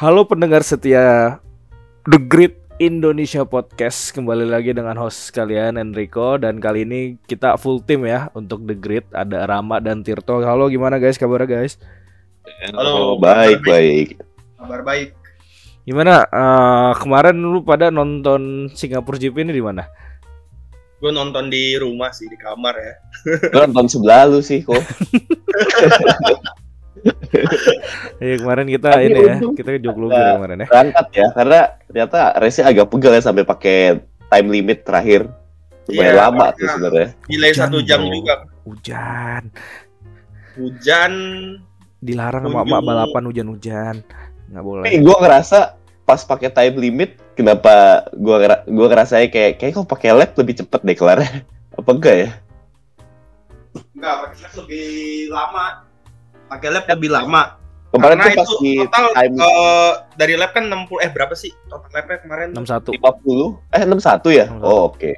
Halo 0.00 0.24
pendengar 0.24 0.64
setia 0.64 1.36
The 2.08 2.16
Great 2.16 2.56
Indonesia 2.80 3.44
Podcast 3.44 4.16
Kembali 4.16 4.48
lagi 4.48 4.72
dengan 4.72 4.96
host 4.96 5.28
kalian 5.28 5.76
Enrico 5.76 6.40
Dan 6.40 6.56
kali 6.56 6.88
ini 6.88 7.20
kita 7.28 7.60
full 7.60 7.84
tim 7.84 8.08
ya 8.08 8.32
untuk 8.32 8.64
The 8.64 8.72
Great 8.72 9.04
Ada 9.12 9.44
Rama 9.44 9.76
dan 9.76 10.00
Tirto 10.00 10.40
Halo 10.40 10.72
gimana 10.72 10.96
guys 10.96 11.20
kabarnya 11.20 11.52
guys? 11.52 11.76
Halo, 12.72 13.20
baik, 13.20 13.60
baik. 13.60 14.24
Kabar 14.56 14.80
baik. 14.88 15.12
Gimana 15.84 16.24
eh, 16.24 16.92
kemarin 16.96 17.36
lu 17.36 17.60
pada 17.60 17.92
nonton 17.92 18.72
Singapura 18.72 19.20
GP 19.20 19.44
ini 19.44 19.52
di 19.52 19.60
mana? 19.60 19.84
Gue 20.96 21.12
nonton 21.12 21.52
di 21.52 21.76
rumah 21.76 22.08
sih 22.08 22.24
di 22.24 22.40
kamar 22.40 22.72
ya. 22.72 22.94
Gue 23.52 23.68
nonton 23.68 23.84
sebelah 23.92 24.24
lu 24.32 24.40
sih 24.40 24.64
kok. 24.64 24.80
Ya 28.20 28.36
kemarin 28.36 28.68
kita 28.68 28.88
Tapi 28.92 29.08
ini 29.08 29.20
ya 29.24 29.36
kita 29.40 29.68
ke 29.76 29.80
Joglo 29.80 30.12
kemarin 30.12 30.64
ya. 30.64 30.66
Berangkat 30.68 31.06
ya, 31.16 31.26
karena 31.32 31.60
ternyata 31.88 32.18
race 32.36 32.60
agak 32.60 32.86
pegal 32.92 33.12
ya 33.16 33.22
sampai 33.24 33.44
pakai 33.48 33.78
time 34.28 34.48
limit 34.52 34.84
terakhir. 34.84 35.26
Lumayan 35.90 36.14
Iya, 36.14 36.20
lama 36.28 36.46
tuh 36.54 36.68
sebenarnya. 36.70 37.08
Delay 37.26 37.50
Hujan, 37.50 37.60
satu 37.66 37.78
jam 37.82 38.00
bro. 38.04 38.12
juga. 38.14 38.34
Hujan. 38.68 39.42
Hujan. 40.54 41.12
Dilarang 42.00 42.42
sama 42.46 42.62
emak 42.62 42.80
balapan 42.84 43.22
hujan-hujan. 43.26 43.96
Nggak 44.52 44.64
boleh. 44.64 44.84
Tapi 44.86 44.98
gue 45.02 45.16
ngerasa 45.20 45.58
pas 46.06 46.20
pakai 46.22 46.50
time 46.52 46.76
limit, 46.78 47.10
kenapa 47.34 48.06
gue 48.14 48.36
gua 48.70 48.86
ngerasa 48.90 49.22
kayak 49.30 49.62
kayak 49.62 49.72
kok 49.78 49.86
pakai 49.88 50.10
lap 50.14 50.34
lebih 50.34 50.58
cepet 50.62 50.80
deh 50.82 50.96
kelar 50.96 51.22
Apa 51.78 51.90
enggak 51.90 52.16
ya? 52.16 52.30
Enggak, 53.96 54.14
pakai 54.26 54.38
lap 54.46 54.54
lebih 54.64 54.86
lama. 55.32 55.66
Pakai 56.50 56.68
lap 56.74 56.90
lebih 56.90 57.14
lama. 57.14 57.60
Kemarin 57.90 58.22
Karena 58.22 58.26
tuh 58.30 58.38
pas 58.38 58.46
itu 58.46 58.56
di 58.62 58.74
total 58.86 59.06
time 59.18 59.34
eh, 59.34 59.92
dari 60.14 60.34
lap 60.38 60.50
kan 60.54 60.64
60 60.70 61.02
eh 61.02 61.10
berapa 61.10 61.34
sih 61.34 61.50
total 61.66 61.90
lapnya 61.90 62.18
kemarin? 62.22 62.48
61. 62.54 62.98
50, 62.98 63.74
eh 63.74 63.82
61 63.82 64.30
ya? 64.30 64.46
61. 64.46 64.62
Oh 64.62 64.80
oke. 64.94 65.12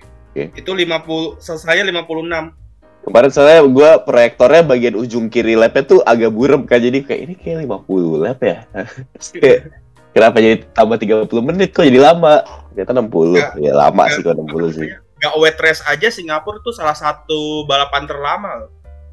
Itu 0.57 0.71
50 0.73 1.37
selesainya 1.37 1.85
56. 1.93 2.63
Kemarin 3.03 3.31
soalnya 3.35 3.61
gue 3.67 3.91
proyektornya 4.09 4.63
bagian 4.65 4.95
ujung 4.97 5.27
kiri 5.29 5.53
lapnya 5.53 5.85
tuh 5.85 6.01
agak 6.07 6.33
burem 6.33 6.65
kan 6.65 6.81
jadi 6.81 7.03
kayak 7.05 7.21
ini 7.29 7.35
kayak 7.37 7.69
50 7.69 8.25
lap 8.25 8.39
ya. 8.41 8.65
Kenapa 10.13 10.45
jadi 10.45 10.65
tambah 10.77 10.97
30 10.97 11.29
menit 11.45 11.73
kok 11.73 11.89
jadi 11.89 12.01
lama? 12.01 12.45
Ternyata 12.73 13.05
60. 13.05 13.37
Enggak. 13.37 13.53
Ya 13.61 13.73
lama 13.73 14.03
sih 14.13 14.21
kalau 14.25 14.45
60 14.49 14.77
sih. 14.81 14.89
Gak 15.21 15.35
wet 15.41 15.57
race 15.61 15.83
aja 15.85 16.09
Singapura 16.09 16.61
tuh 16.65 16.73
salah 16.73 16.97
satu 16.97 17.65
balapan 17.69 18.05
terlama. 18.09 18.65
loh. 18.65 18.71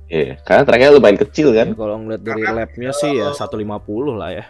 Iya, 0.10 0.42
karena 0.42 0.66
tracknya 0.66 0.90
lumayan 0.90 1.20
kecil 1.20 1.54
Ya, 1.54 1.64
kan. 1.64 1.78
kalau 1.78 1.96
ngeliat 2.00 2.22
dari 2.22 2.42
Karena 2.42 2.66
lapnya 2.66 2.90
sih 2.92 3.12
ya 3.14 3.30
kalau- 3.30 3.38
150 3.38 4.18
lah 4.18 4.30
ya. 4.34 4.46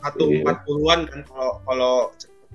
Satu 0.00 0.24
Iya. 0.26 0.40
40-an 0.42 1.00
kan 1.04 1.20
kalau 1.24 1.50
kalau 1.62 1.94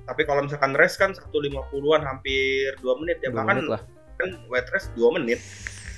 tapi 0.04 0.22
kalau 0.24 0.42
misalkan 0.42 0.74
race 0.74 0.98
kan 0.98 1.14
150-an 1.14 2.02
hampir 2.02 2.74
2 2.80 2.98
menit 2.98 3.22
ya 3.22 3.30
Dua 3.30 3.38
bahkan 3.40 3.56
menit 3.56 3.70
lah. 3.70 3.82
kan 4.18 4.30
wet 4.48 4.66
race 4.68 4.90
2 4.94 5.14
menit. 5.14 5.38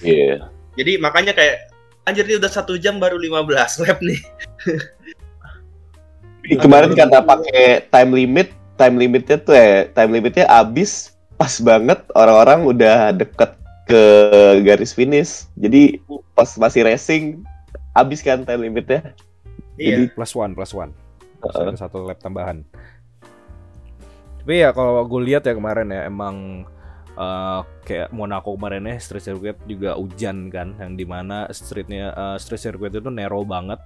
Iya. 0.02 0.52
Jadi 0.76 0.96
makanya 0.98 1.32
kayak 1.32 1.72
anjir 2.04 2.24
ini 2.24 2.36
udah 2.36 2.50
satu 2.50 2.76
jam 2.76 3.00
baru 3.00 3.16
15 3.16 3.48
lap 3.80 4.00
nih. 4.00 4.20
Ini 6.42 6.58
Kemarin 6.58 6.92
karena 6.92 7.22
pakai 7.22 7.86
time 7.88 8.12
limit, 8.12 8.50
time 8.74 8.96
limitnya 8.98 9.38
tuh 9.38 9.54
ya, 9.54 9.86
time 9.88 10.12
limitnya 10.12 10.50
abis 10.50 11.14
pas 11.38 11.54
banget 11.58 12.02
orang-orang 12.12 12.60
udah 12.66 12.98
deket 13.14 13.54
ke 13.92 14.04
garis 14.64 14.96
finish. 14.96 15.46
Jadi 15.60 16.00
pas 16.34 16.48
masih 16.56 16.88
racing 16.88 17.24
abis 17.92 18.24
kan 18.24 18.48
time 18.48 18.64
limitnya. 18.64 19.12
Iya. 19.76 20.08
Plus 20.16 20.32
one, 20.32 20.56
plus 20.56 20.72
one. 20.72 20.96
Heeh. 21.42 21.68
ada 21.68 21.78
satu 21.78 22.06
lap 22.06 22.22
tambahan. 22.22 22.62
Tapi 24.42 24.62
ya 24.62 24.74
kalau 24.74 25.06
gue 25.06 25.22
lihat 25.22 25.46
ya 25.46 25.54
kemarin 25.54 25.90
ya 25.94 26.06
emang 26.10 26.66
eh, 27.18 27.60
kayak 27.86 28.10
Monaco 28.14 28.58
kemarin 28.58 28.90
ya 28.90 28.96
street 28.98 29.26
circuit 29.26 29.58
juga 29.66 29.98
hujan 29.98 30.50
kan 30.50 30.74
yang 30.82 30.98
di 30.98 31.06
mana 31.06 31.50
streetnya 31.54 32.14
eh, 32.14 32.38
street 32.42 32.62
circuit 32.62 32.94
itu 32.94 33.10
narrow 33.10 33.46
banget 33.46 33.82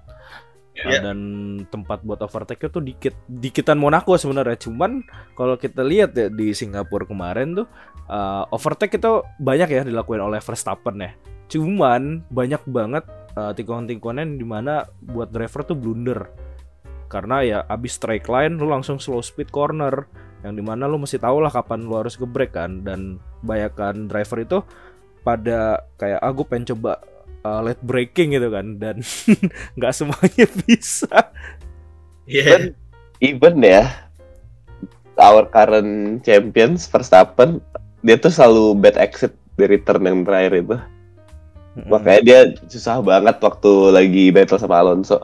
Iya. 0.76 1.08
dan 1.08 1.20
tempat 1.72 2.04
buat 2.04 2.20
overtake 2.20 2.68
itu 2.68 2.84
dikit 2.84 3.16
dikitan 3.32 3.80
Monaco 3.80 4.20
sebenarnya 4.20 4.60
cuman 4.60 5.08
kalau 5.32 5.56
kita 5.56 5.80
lihat 5.80 6.12
ya 6.12 6.28
di 6.28 6.52
Singapura 6.52 7.08
kemarin 7.08 7.56
tuh 7.56 7.68
eh, 8.10 8.44
overtake 8.54 8.98
itu 8.98 9.22
banyak 9.42 9.70
ya 9.70 9.82
dilakuin 9.86 10.22
oleh 10.22 10.42
Verstappen 10.42 10.96
ya. 11.02 11.12
Cuman 11.50 12.26
banyak 12.30 12.62
banget 12.70 13.06
eh, 13.38 13.52
tikungan-tikungan 13.54 14.38
di 14.38 14.46
mana 14.46 14.86
buat 15.02 15.30
driver 15.30 15.62
tuh 15.66 15.78
blunder. 15.78 16.30
Karena 17.06 17.46
ya 17.46 17.60
abis 17.70 18.02
straight 18.02 18.26
line 18.26 18.58
lu 18.58 18.68
langsung 18.68 18.98
slow 18.98 19.22
speed 19.22 19.54
corner 19.54 20.10
yang 20.42 20.58
di 20.58 20.62
mana 20.62 20.86
lu 20.86 21.02
mesti 21.02 21.18
tahu 21.18 21.42
lah 21.42 21.50
kapan 21.54 21.86
lu 21.86 21.96
harus 21.98 22.18
gebrek 22.18 22.54
kan. 22.58 22.82
Dan 22.82 23.22
banyakan 23.46 24.10
driver 24.10 24.42
itu 24.42 24.58
pada 25.26 25.82
kayak 25.98 26.22
ah 26.22 26.32
gue 26.34 26.46
pengen 26.46 26.70
coba 26.76 27.02
uh, 27.46 27.62
late 27.62 27.82
braking 27.82 28.34
gitu 28.34 28.50
kan. 28.50 28.78
Dan 28.82 29.02
nggak 29.78 29.94
semuanya 29.94 30.46
bisa. 30.66 31.34
Iya. 32.26 32.74
Even 33.24 33.64
ya, 33.64 33.88
our 35.16 35.48
current 35.48 36.22
champions 36.28 36.90
Verstappen 36.90 37.64
dia 38.06 38.16
tuh 38.22 38.30
selalu 38.30 38.78
bad 38.78 39.02
exit 39.02 39.34
dari 39.58 39.82
turn 39.82 40.06
yang 40.06 40.22
terakhir 40.22 40.54
itu. 40.62 40.78
Makanya 41.90 42.22
dia 42.24 42.40
susah 42.70 43.02
banget 43.02 43.42
waktu 43.42 43.72
lagi 43.92 44.30
battle 44.30 44.62
sama 44.62 44.80
Alonso. 44.80 45.20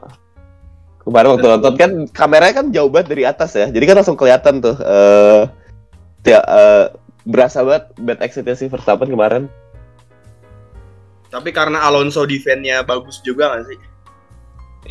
Kemarin 1.05 1.37
waktu 1.37 1.47
nonton 1.47 1.73
kan 1.77 1.91
kameranya 2.11 2.53
kan 2.61 2.67
jauh 2.73 2.89
banget 2.89 3.13
dari 3.13 3.23
atas 3.23 3.53
ya. 3.53 3.69
Jadi 3.69 3.85
kan 3.85 3.95
langsung 4.01 4.17
kelihatan 4.17 4.59
tuh 4.59 4.75
eh 4.81 5.45
ya, 6.25 6.41
eh, 6.41 6.85
berasa 7.23 7.61
banget 7.61 7.85
bad 8.01 8.19
exitnya 8.25 8.57
si 8.57 8.65
Verstappen 8.67 9.13
kemarin. 9.13 9.45
Tapi 11.31 11.49
karena 11.55 11.87
Alonso 11.87 12.27
defense-nya 12.27 12.83
bagus 12.83 13.23
juga 13.23 13.55
gak 13.55 13.71
sih? 13.71 13.79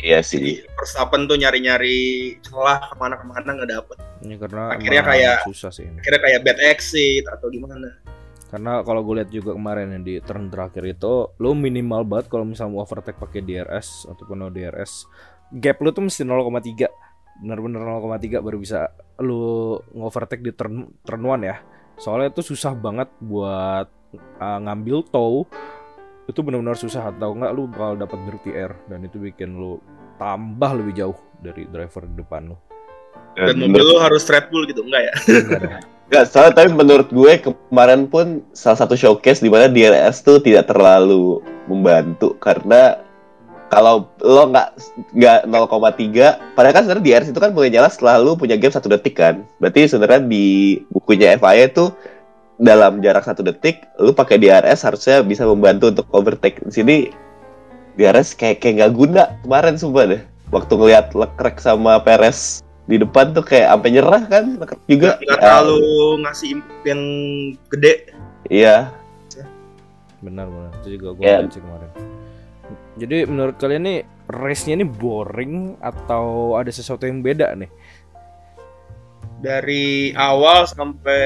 Iya 0.01 0.25
sih. 0.25 0.65
Verstappen 0.75 1.29
tuh 1.29 1.37
nyari-nyari 1.37 2.33
celah 2.41 2.89
ke 2.89 2.95
mana-kemana 2.97 3.49
nggak 3.53 3.69
dapet. 3.69 3.97
Ya, 4.25 4.35
karena 4.41 4.63
Akhirnya 4.73 5.03
kayak- 5.05 5.41
susah 5.45 5.69
sih 5.69 5.85
ini. 5.85 6.01
Akhirnya 6.01 6.21
kayak 6.25 6.39
bad 6.41 6.59
exit 6.73 7.23
atau 7.29 7.47
gimana. 7.53 8.01
Karena 8.51 8.83
kalau 8.83 8.99
gue 9.05 9.23
lihat 9.23 9.31
juga 9.31 9.55
kemarin 9.55 9.95
yang 9.95 10.03
di 10.03 10.19
turn 10.19 10.51
terakhir 10.51 10.83
itu 10.83 11.31
lu 11.39 11.55
minimal 11.55 12.03
banget 12.03 12.27
kalau 12.27 12.43
misalnya 12.43 12.75
mau 12.75 12.83
overtake 12.83 13.15
pakai 13.15 13.39
DRS 13.39 14.11
ataupun 14.11 14.43
no 14.43 14.51
DRS 14.51 15.07
gap 15.55 15.79
lu 15.79 15.95
tuh 15.95 16.03
mesti 16.03 16.27
0,3 16.27 16.91
bener-bener 17.39 17.79
0,3 17.79 18.43
baru 18.43 18.57
bisa 18.59 18.91
lu 19.23 19.79
ngovertake 19.95 20.43
di 20.43 20.51
turn 20.51 20.83
turn 21.07 21.23
one 21.23 21.47
ya 21.47 21.63
soalnya 21.95 22.35
itu 22.35 22.43
susah 22.43 22.75
banget 22.75 23.07
buat 23.23 23.87
uh, 24.39 24.59
ngambil 24.67 25.07
tow 25.07 25.47
itu 26.31 26.41
benar-benar 26.41 26.79
susah. 26.79 27.11
Atau 27.11 27.35
enggak 27.35 27.51
lu 27.53 27.67
bakal 27.67 27.99
dapat 27.99 28.19
dirty 28.27 28.51
air? 28.55 28.71
Dan 28.87 29.03
itu 29.05 29.19
bikin 29.19 29.59
lu 29.59 29.77
tambah 30.17 30.71
lebih 30.79 30.93
jauh 30.95 31.17
dari 31.43 31.67
driver 31.67 32.07
di 32.07 32.15
depan 32.19 32.55
lu. 32.55 32.57
Dan 33.35 33.59
mobil 33.59 33.83
lu 33.83 33.95
harus 33.99 34.27
Red 34.27 34.51
Bull 34.51 34.67
gitu? 34.67 34.83
Enggak 34.83 35.01
ya? 35.07 35.13
Enggak 35.27 35.61
dong. 35.61 35.75
Enggak, 36.11 36.27
soalnya 36.27 36.53
tapi 36.59 36.75
menurut 36.75 37.07
gue 37.07 37.33
kemarin 37.71 38.03
pun 38.03 38.43
salah 38.51 38.75
satu 38.83 38.99
showcase 38.99 39.39
di 39.39 39.47
mana 39.47 39.71
DRS 39.71 40.27
tuh 40.27 40.43
tidak 40.43 40.67
terlalu 40.67 41.39
membantu. 41.71 42.35
Karena 42.35 42.99
kalau 43.71 44.11
lo 44.19 44.51
nggak 44.51 44.75
nggak 45.15 45.39
0,3 45.47 46.59
padahal 46.59 46.75
kan 46.75 46.83
sebenarnya 46.83 47.05
DRS 47.07 47.31
itu 47.31 47.39
kan 47.39 47.55
boleh 47.55 47.71
nyala 47.71 47.87
setelah 47.87 48.19
lo 48.19 48.35
punya 48.35 48.59
game 48.59 48.75
satu 48.75 48.91
detik 48.91 49.15
kan. 49.15 49.47
Berarti 49.63 49.87
sebenarnya 49.87 50.27
di 50.27 50.83
bukunya 50.91 51.39
FIA 51.39 51.71
tuh 51.71 51.95
dalam 52.61 53.01
jarak 53.01 53.25
satu 53.25 53.41
detik 53.41 53.89
lo 53.97 54.13
pakai 54.13 54.37
DRS 54.37 54.85
harusnya 54.85 55.25
bisa 55.25 55.43
membantu 55.43 55.89
untuk 55.89 56.05
overtake. 56.13 56.61
Di 56.61 56.71
sini 56.71 56.95
DRS 57.97 58.37
kayak 58.37 58.61
kayak 58.61 58.73
nggak 58.77 58.93
guna 58.93 59.23
kemarin 59.41 59.75
sumpah 59.75 60.05
deh. 60.07 60.21
Waktu 60.51 60.73
ngelihat 60.75 61.11
Leclerc 61.11 61.57
sama 61.57 61.97
Perez 61.99 62.61
di 62.85 62.99
depan 62.99 63.31
tuh 63.31 63.41
kayak 63.41 63.71
sampai 63.71 63.89
nyerah 63.89 64.23
kan 64.29 64.45
Leclerc 64.61 64.81
juga. 64.85 65.09
Nggak 65.17 65.25
Ya, 65.25 65.41
terlalu 65.41 65.79
ngasih 66.21 66.49
yang 66.85 67.01
gede. 67.67 67.93
iya. 68.47 68.75
Benar 70.21 70.45
benar. 70.45 70.71
Itu 70.79 70.87
juga 70.95 71.07
gue 71.17 71.23
Ya. 71.25 71.41
lihat 71.41 71.49
sih 71.49 71.61
kemarin. 71.65 71.89
Jadi 72.91 73.17
menurut 73.25 73.55
kalian 73.57 73.83
nih 73.83 73.99
race-nya 74.29 74.77
ini 74.77 74.85
boring 74.85 75.81
atau 75.81 76.53
ada 76.53 76.69
sesuatu 76.69 77.09
yang 77.09 77.25
beda 77.25 77.57
nih 77.57 77.67
Dari 79.41 80.13
awal 80.13 80.69
sampai 80.69 81.25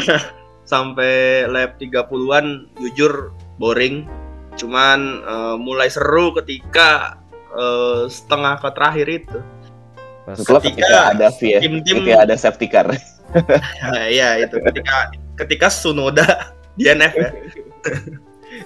sampai 0.72 1.44
lap 1.46 1.76
30-an 1.76 2.72
jujur 2.80 3.30
boring. 3.60 4.08
Cuman 4.56 5.20
eh, 5.24 5.56
mulai 5.60 5.88
seru 5.92 6.32
ketika 6.36 7.20
eh, 7.52 8.08
setengah 8.08 8.60
ke 8.60 8.68
terakhir 8.72 9.06
itu. 9.08 9.38
Ketika 10.22 10.62
ketika 10.62 10.98
ada 11.12 11.28
VIA 11.34 11.58
tim-tim- 11.58 12.06
ketika 12.06 12.18
ada 12.22 12.34
safety 12.38 12.70
car 12.70 12.86
Nah, 13.32 14.06
iya 14.12 14.44
itu 14.44 14.60
ketika 14.60 15.10
ketika 15.40 15.66
Sunoda 15.72 16.52
DNF 16.78 17.12
ya. 17.16 17.30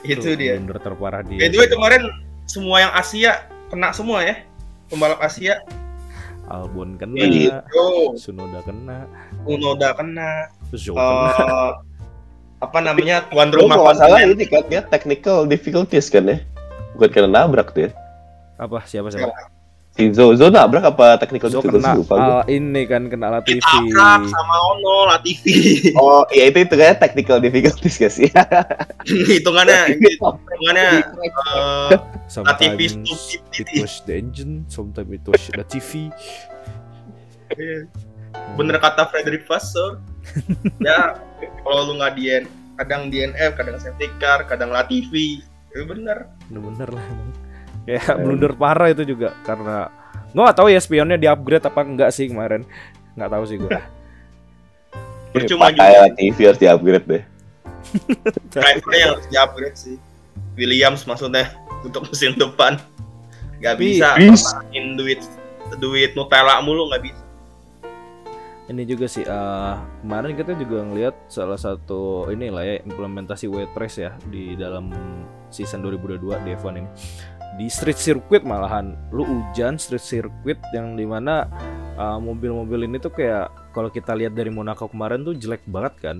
itu 0.02 0.34
dia. 0.34 0.58
terparah 0.58 1.22
dia 1.22 1.38
By 1.38 1.48
the 1.48 1.58
way 1.62 1.68
kemarin 1.70 2.02
semua 2.50 2.82
yang 2.82 2.92
Asia 2.94 3.46
kena 3.70 3.94
semua 3.94 4.22
ya. 4.26 4.42
Pembalap 4.90 5.18
Asia 5.22 5.62
Albon 6.46 6.94
kena, 6.94 7.26
Iya, 7.26 7.66
gitu. 7.66 8.14
Sunoda 8.14 8.62
kena, 8.62 9.10
Unoda 9.46 9.90
kena. 9.98 10.50
Zhou 10.70 10.94
kena. 10.94 11.30
Eh, 11.34 11.70
apa 12.62 12.78
namanya 12.80 13.26
tuan 13.28 13.52
rumah 13.52 13.76
mau 13.76 13.92
salah 13.92 14.22
kontinent. 14.22 14.38
ini 14.40 14.44
kan 14.48 14.64
ya 14.72 14.82
technical 14.86 15.44
difficulties 15.44 16.08
kan 16.08 16.24
ya. 16.30 16.38
Bukan 16.96 17.08
karena 17.12 17.44
nabrak 17.44 17.74
tuh 17.74 17.88
ya. 17.88 17.90
Apa 18.56 18.86
siapa 18.88 19.12
siapa? 19.12 19.55
Si 19.96 20.12
Zo, 20.12 20.36
Zo 20.36 20.52
nabrak 20.52 20.84
apa 20.84 21.16
technical 21.16 21.48
difficulties 21.48 21.80
kena 21.80 21.96
lupa 21.96 22.14
ah, 22.20 22.44
ini 22.52 22.84
kan 22.84 23.08
kena 23.08 23.32
Latifi. 23.32 23.64
Ditabrak 23.64 24.28
sama 24.28 24.54
Ono 24.76 25.08
Latifi. 25.08 25.56
Oh, 25.96 26.20
iya 26.28 26.52
itu 26.52 26.68
itu 26.68 26.76
kayak 26.76 27.00
technical 27.00 27.40
difficulties 27.40 27.96
gak 27.96 28.12
sih? 28.20 28.28
hitungannya 29.32 29.96
hitungannya 29.96 31.00
eh, 31.00 31.98
Latifi 32.44 32.86
stupid 32.92 33.64
it 33.72 33.80
was 33.80 34.04
the 34.04 34.12
engine, 34.20 34.68
sometimes 34.68 35.08
it 35.08 35.24
was 35.24 35.40
the 35.48 35.64
TV. 35.64 36.12
bener 38.58 38.76
kata 38.76 39.08
Frederick 39.08 39.48
Vasseur 39.48 39.96
ya 40.86 41.16
kalau 41.64 41.88
lu 41.88 41.92
nggak 41.96 42.18
DN 42.20 42.44
kadang 42.76 43.08
DNF 43.08 43.56
kadang 43.56 43.80
safety 43.80 44.12
car 44.20 44.44
kadang 44.44 44.68
Latifi 44.74 45.40
itu 45.72 45.84
bener 45.88 46.28
Bener-bener 46.52 46.88
lah 46.92 47.04
emang. 47.08 47.45
Ya 47.86 48.02
blunder 48.18 48.52
parah 48.58 48.90
itu 48.90 49.06
juga 49.06 49.32
karena 49.46 49.88
gue 50.34 50.42
gak 50.42 50.58
tahu 50.58 50.68
ya 50.68 50.82
spionnya 50.82 51.16
di 51.16 51.30
upgrade 51.30 51.64
apa 51.64 51.80
enggak 51.86 52.10
sih 52.10 52.28
kemarin. 52.28 52.66
Nggak 53.14 53.30
tahu 53.30 53.44
sih 53.46 53.56
gue. 53.56 53.70
Percuma 55.32 55.70
Pakai 55.70 56.12
TV 56.18 56.36
harus 56.50 56.60
di 56.60 56.66
upgrade 56.66 57.06
deh. 57.06 57.22
drivernya 58.52 58.98
yang 58.98 59.10
harus 59.16 59.26
di 59.30 59.36
upgrade 59.38 59.78
sih 59.78 59.96
Williams 60.56 61.04
maksudnya 61.04 61.52
untuk 61.84 62.08
musim 62.08 62.34
depan 62.34 62.80
nggak 63.62 63.76
bisa 63.80 64.16
Bis. 64.20 64.44
in 64.76 64.98
duit 64.98 65.20
duit 65.80 66.12
Nutella 66.12 66.60
mulu 66.60 66.90
nggak 66.92 67.04
bisa 67.04 67.22
Ini 68.66 68.82
juga 68.82 69.06
sih 69.06 69.22
eh, 69.22 69.74
kemarin 70.02 70.34
kita 70.34 70.58
juga 70.58 70.82
ngelihat 70.82 71.14
salah 71.30 71.54
satu 71.54 72.26
inilah 72.34 72.66
ya 72.66 72.82
implementasi 72.82 73.46
weight 73.46 73.70
race 73.78 74.02
ya 74.02 74.10
di 74.26 74.58
dalam 74.58 74.90
season 75.54 75.86
2022 75.86 76.34
di 76.42 76.50
F1 76.58 76.74
ini. 76.74 76.90
Di 77.56 77.66
street 77.72 77.96
circuit 77.96 78.44
malahan. 78.44 78.92
Lu 79.12 79.24
hujan 79.24 79.80
street 79.80 80.04
circuit 80.04 80.60
yang 80.76 80.94
di 80.94 81.08
mana 81.08 81.48
eh, 81.96 82.18
mobil-mobil 82.20 82.84
ini 82.84 83.00
tuh 83.00 83.12
kayak 83.16 83.72
kalau 83.72 83.88
kita 83.88 84.12
lihat 84.16 84.36
dari 84.36 84.52
Monaco 84.52 84.88
kemarin 84.88 85.24
tuh 85.24 85.36
jelek 85.36 85.64
banget 85.68 85.94
kan 86.00 86.18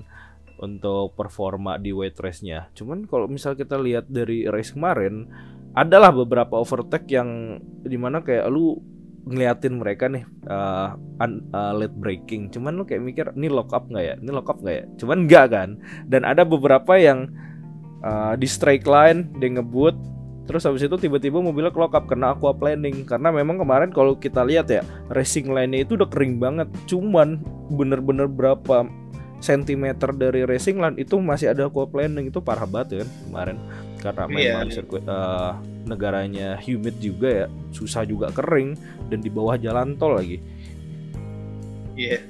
untuk 0.56 1.12
performa 1.12 1.76
di 1.76 1.92
weight 1.92 2.16
race-nya. 2.16 2.72
Cuman 2.72 3.04
kalau 3.04 3.28
misal 3.28 3.52
kita 3.52 3.76
lihat 3.76 4.08
dari 4.08 4.48
race 4.48 4.72
kemarin 4.72 5.28
adalah 5.76 6.08
beberapa 6.08 6.56
overtake 6.56 7.12
yang 7.12 7.60
di 7.84 8.00
mana 8.00 8.24
kayak 8.24 8.48
lu 8.48 8.80
ngeliatin 9.26 9.82
mereka 9.82 10.06
nih 10.06 10.24
uh, 10.46 10.94
un- 11.18 11.44
uh, 11.50 11.74
late 11.74 11.98
braking 11.98 12.46
cuman 12.46 12.78
lu 12.78 12.86
kayak 12.86 13.02
mikir 13.02 13.26
ini 13.34 13.50
lock 13.52 13.74
up 13.76 13.84
nggak 13.90 14.04
ya? 14.04 14.14
Ini 14.16 14.30
lock 14.32 14.48
up 14.48 14.58
nggak 14.64 14.76
ya? 14.76 14.84
Cuman 14.96 15.16
enggak 15.26 15.46
kan? 15.52 15.68
Dan 16.08 16.22
ada 16.24 16.48
beberapa 16.48 16.96
yang 16.96 17.28
uh, 18.00 18.32
di 18.38 18.48
straight 18.48 18.88
line 18.88 19.28
dia 19.36 19.52
ngebut 19.52 20.15
terus 20.46 20.62
habis 20.64 20.87
itu 20.87 20.94
tiba-tiba 20.94 21.43
mobilnya 21.43 21.75
lock 21.75 21.93
up 21.98 22.06
karena 22.06 22.32
aqua 22.32 22.54
planning. 22.54 23.04
Karena 23.04 23.34
memang 23.34 23.58
kemarin 23.60 23.90
kalau 23.90 24.14
kita 24.16 24.46
lihat 24.46 24.70
ya 24.70 24.87
racing 25.10 25.50
line-nya 25.50 25.84
itu 25.84 25.98
udah 25.98 26.08
kering 26.08 26.38
banget. 26.38 26.70
Cuman 26.87 27.43
bener-bener 27.69 28.31
berapa 28.31 28.87
sentimeter 29.43 30.16
dari 30.16 30.48
racing 30.48 30.81
line 30.81 30.96
itu 30.96 31.19
masih 31.20 31.52
ada 31.52 31.69
aqua 31.69 31.84
planning. 31.84 32.31
Itu 32.31 32.40
parah 32.40 32.64
banget 32.64 32.88
ya 32.88 32.96
kan 33.04 33.10
kemarin. 33.28 33.56
Karena 34.00 34.22
Iya. 34.31 34.52
memang 34.62 34.70
sirkuit 34.70 35.04
uh, 35.10 35.58
negaranya 35.87 36.56
humid 36.62 36.94
juga 37.02 37.28
ya 37.44 37.46
susah 37.75 38.06
juga 38.06 38.31
kering 38.31 38.78
dan 39.10 39.19
di 39.19 39.28
bawah 39.28 39.58
jalan 39.58 39.99
tol 39.99 40.14
lagi. 40.14 40.38
Iya. 41.99 42.22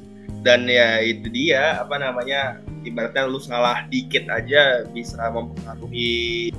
Dan 0.43 0.67
ya 0.71 1.03
itu 1.03 1.27
dia 1.31 1.83
apa 1.83 1.99
namanya 1.99 2.63
ibaratnya 2.87 3.27
lu 3.27 3.43
salah 3.43 3.83
dikit 3.91 4.31
aja 4.31 4.87
bisa 4.95 5.19
mempengaruhi 5.31 6.55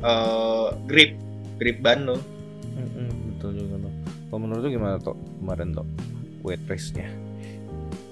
eh, 0.00 0.68
grip 0.88 1.16
grip 1.60 1.78
ban 1.84 2.08
lo. 2.08 2.16
Mm-mm, 2.76 3.36
betul 3.36 3.56
juga 3.56 3.88
tuh. 3.88 3.92
Kalau 4.30 4.40
menurut 4.40 4.60
lu 4.64 4.70
gimana 4.72 4.96
tuh 5.00 5.16
kemarin 5.42 5.76
tuh 5.76 5.86
weight 6.40 6.62
race-nya? 6.70 7.08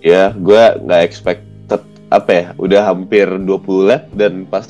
Ya, 0.04 0.30
gue 0.36 0.62
nggak 0.84 1.02
expected 1.02 1.82
apa 2.08 2.30
ya, 2.32 2.46
udah 2.56 2.88
hampir 2.88 3.28
20 3.28 3.48
lap 3.84 4.08
dan 4.16 4.48
pas 4.48 4.64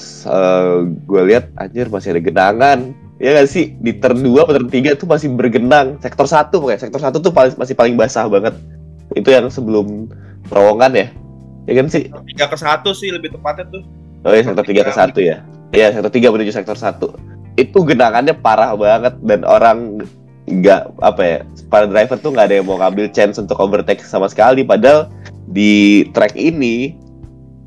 gue 0.83 1.23
lihat 1.31 1.51
anjir 1.59 1.87
masih 1.87 2.15
ada 2.15 2.23
genangan. 2.23 2.79
Ya 3.19 3.35
gak 3.35 3.51
sih 3.51 3.75
di 3.83 3.99
turn 3.99 4.23
2 4.23 4.47
atau 4.47 4.55
turn 4.63 4.71
3 4.71 4.95
tuh 4.95 5.11
masih 5.11 5.35
bergenang. 5.35 5.99
Sektor 5.99 6.31
1 6.31 6.55
pokoknya. 6.55 6.79
Sektor 6.79 7.03
1 7.03 7.19
tuh 7.19 7.35
paling, 7.35 7.51
masih 7.59 7.75
paling 7.75 7.99
basah 7.99 8.31
banget. 8.31 8.55
Itu 9.19 9.35
yang 9.35 9.51
sebelum 9.51 10.07
terowongan 10.47 10.95
ya. 10.95 11.07
Ya 11.67 11.83
kan 11.83 11.91
sih? 11.91 12.15
Tiga 12.31 12.47
ke 12.47 12.55
satu 12.55 12.95
sih 12.95 13.11
lebih 13.11 13.35
tepatnya 13.35 13.67
tuh. 13.75 13.83
Oh 14.23 14.31
ya 14.31 14.47
sektor 14.47 14.63
3 14.63 14.87
ke 14.87 14.93
1 14.95 15.19
ya. 15.19 15.43
Iya, 15.73 15.93
sektor 15.93 16.13
3 16.13 16.33
menuju 16.33 16.53
sektor 16.53 16.77
1. 16.77 17.61
Itu 17.61 17.85
genangannya 17.85 18.33
parah 18.39 18.73
banget 18.79 19.21
dan 19.21 19.45
orang 19.45 20.01
nggak 20.49 20.83
apa 21.05 21.23
ya 21.23 21.39
para 21.69 21.85
driver 21.85 22.17
tuh 22.17 22.33
nggak 22.33 22.47
ada 22.49 22.57
yang 22.61 22.67
mau 22.67 22.81
ngambil 22.81 23.13
chance 23.13 23.37
untuk 23.37 23.61
overtake 23.61 24.01
sama 24.01 24.33
sekali 24.33 24.65
padahal 24.65 25.13
di 25.53 26.09
track 26.17 26.33
ini 26.41 26.97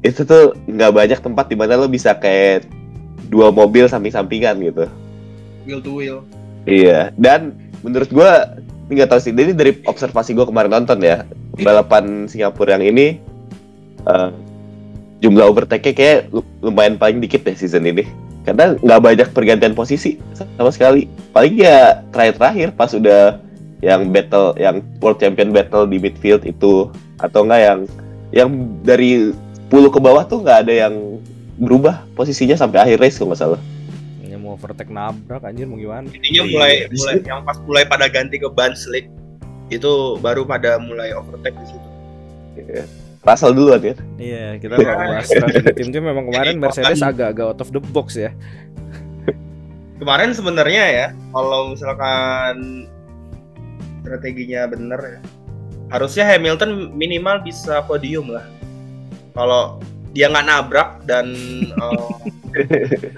itu 0.01 0.25
tuh 0.25 0.57
nggak 0.65 0.91
banyak 0.97 1.19
tempat 1.21 1.45
di 1.45 1.53
mana 1.53 1.77
lo 1.77 1.85
bisa 1.85 2.17
kayak 2.17 2.65
dua 3.29 3.53
mobil 3.53 3.85
samping-sampingan 3.85 4.57
gitu 4.65 4.89
Wheel 5.61 5.81
to 5.85 5.93
wheel. 5.93 6.25
iya 6.65 7.13
dan 7.21 7.53
menurut 7.85 8.09
gua 8.09 8.57
ini 8.89 8.97
nggak 8.97 9.13
tahu 9.13 9.21
sih 9.21 9.29
ini 9.29 9.53
dari 9.53 9.77
observasi 9.85 10.33
gua 10.33 10.49
kemarin 10.49 10.73
nonton 10.73 11.05
ya 11.05 11.21
balapan 11.61 12.25
Singapura 12.25 12.81
yang 12.81 12.97
ini 12.97 13.21
eh, 14.09 14.29
jumlah 15.21 15.45
overtake-nya 15.47 15.93
kayak 15.93 16.19
lu- 16.33 16.45
lumayan 16.59 16.97
paling 16.97 17.21
dikit 17.21 17.45
deh 17.45 17.55
season 17.55 17.85
ini. 17.85 18.03
Karena 18.41 18.73
nggak 18.73 19.01
banyak 19.05 19.27
pergantian 19.37 19.77
posisi 19.77 20.17
sama 20.33 20.73
sekali. 20.73 21.05
Paling 21.29 21.61
ya 21.61 22.01
terakhir-terakhir 22.09 22.73
pas 22.73 22.89
udah 22.89 23.37
yang 23.85 24.09
battle 24.09 24.57
yang 24.57 24.81
world 24.97 25.21
champion 25.21 25.53
battle 25.53 25.85
di 25.85 26.01
midfield 26.01 26.41
itu. 26.41 26.89
Atau 27.21 27.45
enggak 27.45 27.61
yang 27.61 27.79
yang 28.33 28.49
dari 28.81 29.29
10 29.69 29.93
ke 29.93 29.99
bawah 30.01 30.25
tuh 30.25 30.41
nggak 30.41 30.67
ada 30.67 30.73
yang 30.89 31.21
berubah 31.61 32.01
posisinya 32.17 32.57
sampai 32.57 32.81
akhir 32.81 32.97
race 32.97 33.21
kalau 33.21 33.31
nggak 33.31 33.41
salah. 33.45 33.61
Ini 34.25 34.35
mau 34.41 34.57
overtake 34.57 34.89
nabrak 34.89 35.45
anjir 35.45 35.69
mau 35.69 35.77
gimana? 35.77 36.09
Intinya 36.09 36.41
mulai 36.49 36.89
mulai 36.89 37.15
yang 37.21 37.45
pas 37.45 37.57
mulai 37.61 37.83
pada 37.85 38.09
ganti 38.09 38.41
ke 38.41 38.49
ban 38.49 38.73
slick 38.73 39.05
itu 39.69 40.17
baru 40.19 40.43
pada 40.49 40.81
mulai 40.81 41.13
overtake 41.13 41.55
di 41.61 41.65
situ. 41.69 41.89
Russell 43.21 43.53
duluan 43.53 43.81
ya 43.81 43.95
Iya, 44.17 44.45
kita 44.57 44.73
mau 44.75 44.85
bahas 44.85 45.29
strategi 45.29 45.71
tim 45.77 45.87
tim. 45.93 46.01
Memang 46.01 46.25
kemarin 46.27 46.57
Jadi, 46.57 46.61
Mercedes 46.61 46.97
bahkan- 46.97 47.11
agak-agak 47.13 47.45
out 47.47 47.61
of 47.61 47.69
the 47.69 47.81
box 47.93 48.17
ya. 48.17 48.33
Kemarin 50.01 50.33
sebenarnya 50.33 50.83
ya 50.89 51.07
kalau 51.29 51.77
misalkan 51.77 52.89
strateginya 54.01 54.65
bener 54.65 54.97
ya 54.97 55.19
harusnya 55.93 56.25
Hamilton 56.25 56.89
minimal 56.97 57.43
bisa 57.45 57.85
podium 57.85 58.33
lah. 58.33 58.47
Kalau 59.37 59.77
dia 60.17 60.25
nggak 60.27 60.47
nabrak 60.47 60.89
dan 61.05 61.29
eh, 61.85 62.09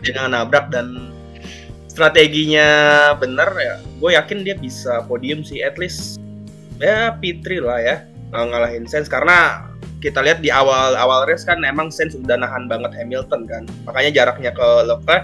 dia 0.03 0.11
nggak 0.19 0.31
nabrak 0.35 0.65
dan 0.75 1.13
strateginya 1.87 2.67
bener 3.15 3.47
ya, 3.55 3.75
gue 3.79 4.11
yakin 4.17 4.41
dia 4.41 4.57
bisa 4.57 5.05
podium 5.07 5.45
sih 5.45 5.61
at 5.63 5.77
least. 5.79 6.17
Ya 6.81 7.13
P3 7.15 7.45
lah 7.63 7.79
ya 7.79 7.95
ngalahin 8.33 8.89
Sainz. 8.89 9.07
Karena 9.07 9.69
kita 10.03 10.19
lihat 10.19 10.43
di 10.43 10.51
awal 10.51 10.99
awal 10.99 11.23
race 11.23 11.47
kan 11.47 11.63
emang 11.63 11.87
Sainz 11.87 12.19
udah 12.19 12.35
nahan 12.35 12.67
banget 12.67 12.91
Hamilton 12.91 13.47
kan. 13.47 13.63
Makanya 13.87 14.11
jaraknya 14.11 14.51
ke 14.51 14.67
Leclerc 14.83 15.23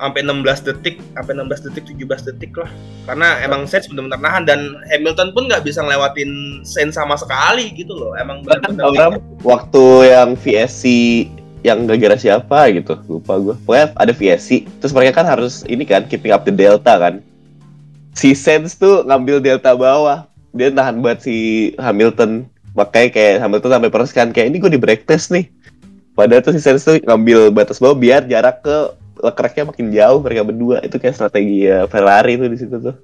sampai 0.00 0.20
16 0.26 0.66
detik 0.66 0.96
sampai 1.12 1.32
16 1.36 1.64
detik 1.68 1.84
17 1.92 2.28
detik 2.32 2.52
lah. 2.56 2.70
Karena 3.04 3.36
emang 3.44 3.68
Sainz 3.68 3.84
benar-benar 3.92 4.24
nahan 4.24 4.48
dan 4.48 4.60
Hamilton 4.88 5.36
pun 5.36 5.52
nggak 5.52 5.68
bisa 5.68 5.84
ngelewatin 5.84 6.64
Sainz 6.64 6.96
sama 6.96 7.20
sekali 7.20 7.68
gitu 7.76 7.92
loh. 7.92 8.16
Emang 8.16 8.40
benar-benar 8.40 9.20
waktu 9.44 9.84
yang 10.08 10.32
VSC 10.40 10.84
yang 11.60 11.84
gara-gara 11.84 12.16
siapa 12.16 12.68
gitu 12.76 12.92
lupa 13.08 13.40
gue 13.40 13.56
pokoknya 13.64 13.96
ada 13.96 14.12
VSC 14.12 14.68
terus 14.84 14.92
mereka 14.92 15.24
kan 15.24 15.32
harus 15.32 15.64
ini 15.64 15.88
kan 15.88 16.04
keeping 16.08 16.32
up 16.32 16.48
the 16.48 16.52
delta 16.52 16.96
kan. 16.96 17.20
Si 18.16 18.32
Sainz 18.32 18.72
tuh 18.80 19.04
ngambil 19.04 19.44
delta 19.44 19.76
bawah 19.76 20.24
dia 20.54 20.70
nahan 20.70 21.02
buat 21.02 21.20
si 21.20 21.70
Hamilton 21.76 22.46
makanya 22.74 23.08
kayak 23.14 23.34
Hamilton 23.40 23.70
sampai 23.78 23.90
peres 23.90 24.12
kan 24.12 24.28
kayak 24.34 24.46
ini 24.50 24.58
gue 24.58 24.70
di 24.70 24.80
break 24.82 25.06
test 25.06 25.30
nih. 25.30 25.46
Padahal 26.14 26.42
tuh 26.46 26.54
si 26.54 26.62
Sainz 26.62 26.86
tuh 26.86 26.98
ngambil 27.02 27.50
batas 27.50 27.82
bawah 27.82 27.98
biar 27.98 28.26
jarak 28.30 28.62
ke 28.62 28.76
Leclerc-nya 29.18 29.64
makin 29.66 29.90
jauh 29.94 30.18
mereka 30.22 30.42
berdua. 30.46 30.78
Itu 30.82 30.98
kayak 30.98 31.18
strategi 31.18 31.66
ya, 31.66 31.86
Ferrari 31.90 32.38
tuh 32.38 32.50
di 32.50 32.58
situ 32.58 32.76
tuh. 32.78 32.94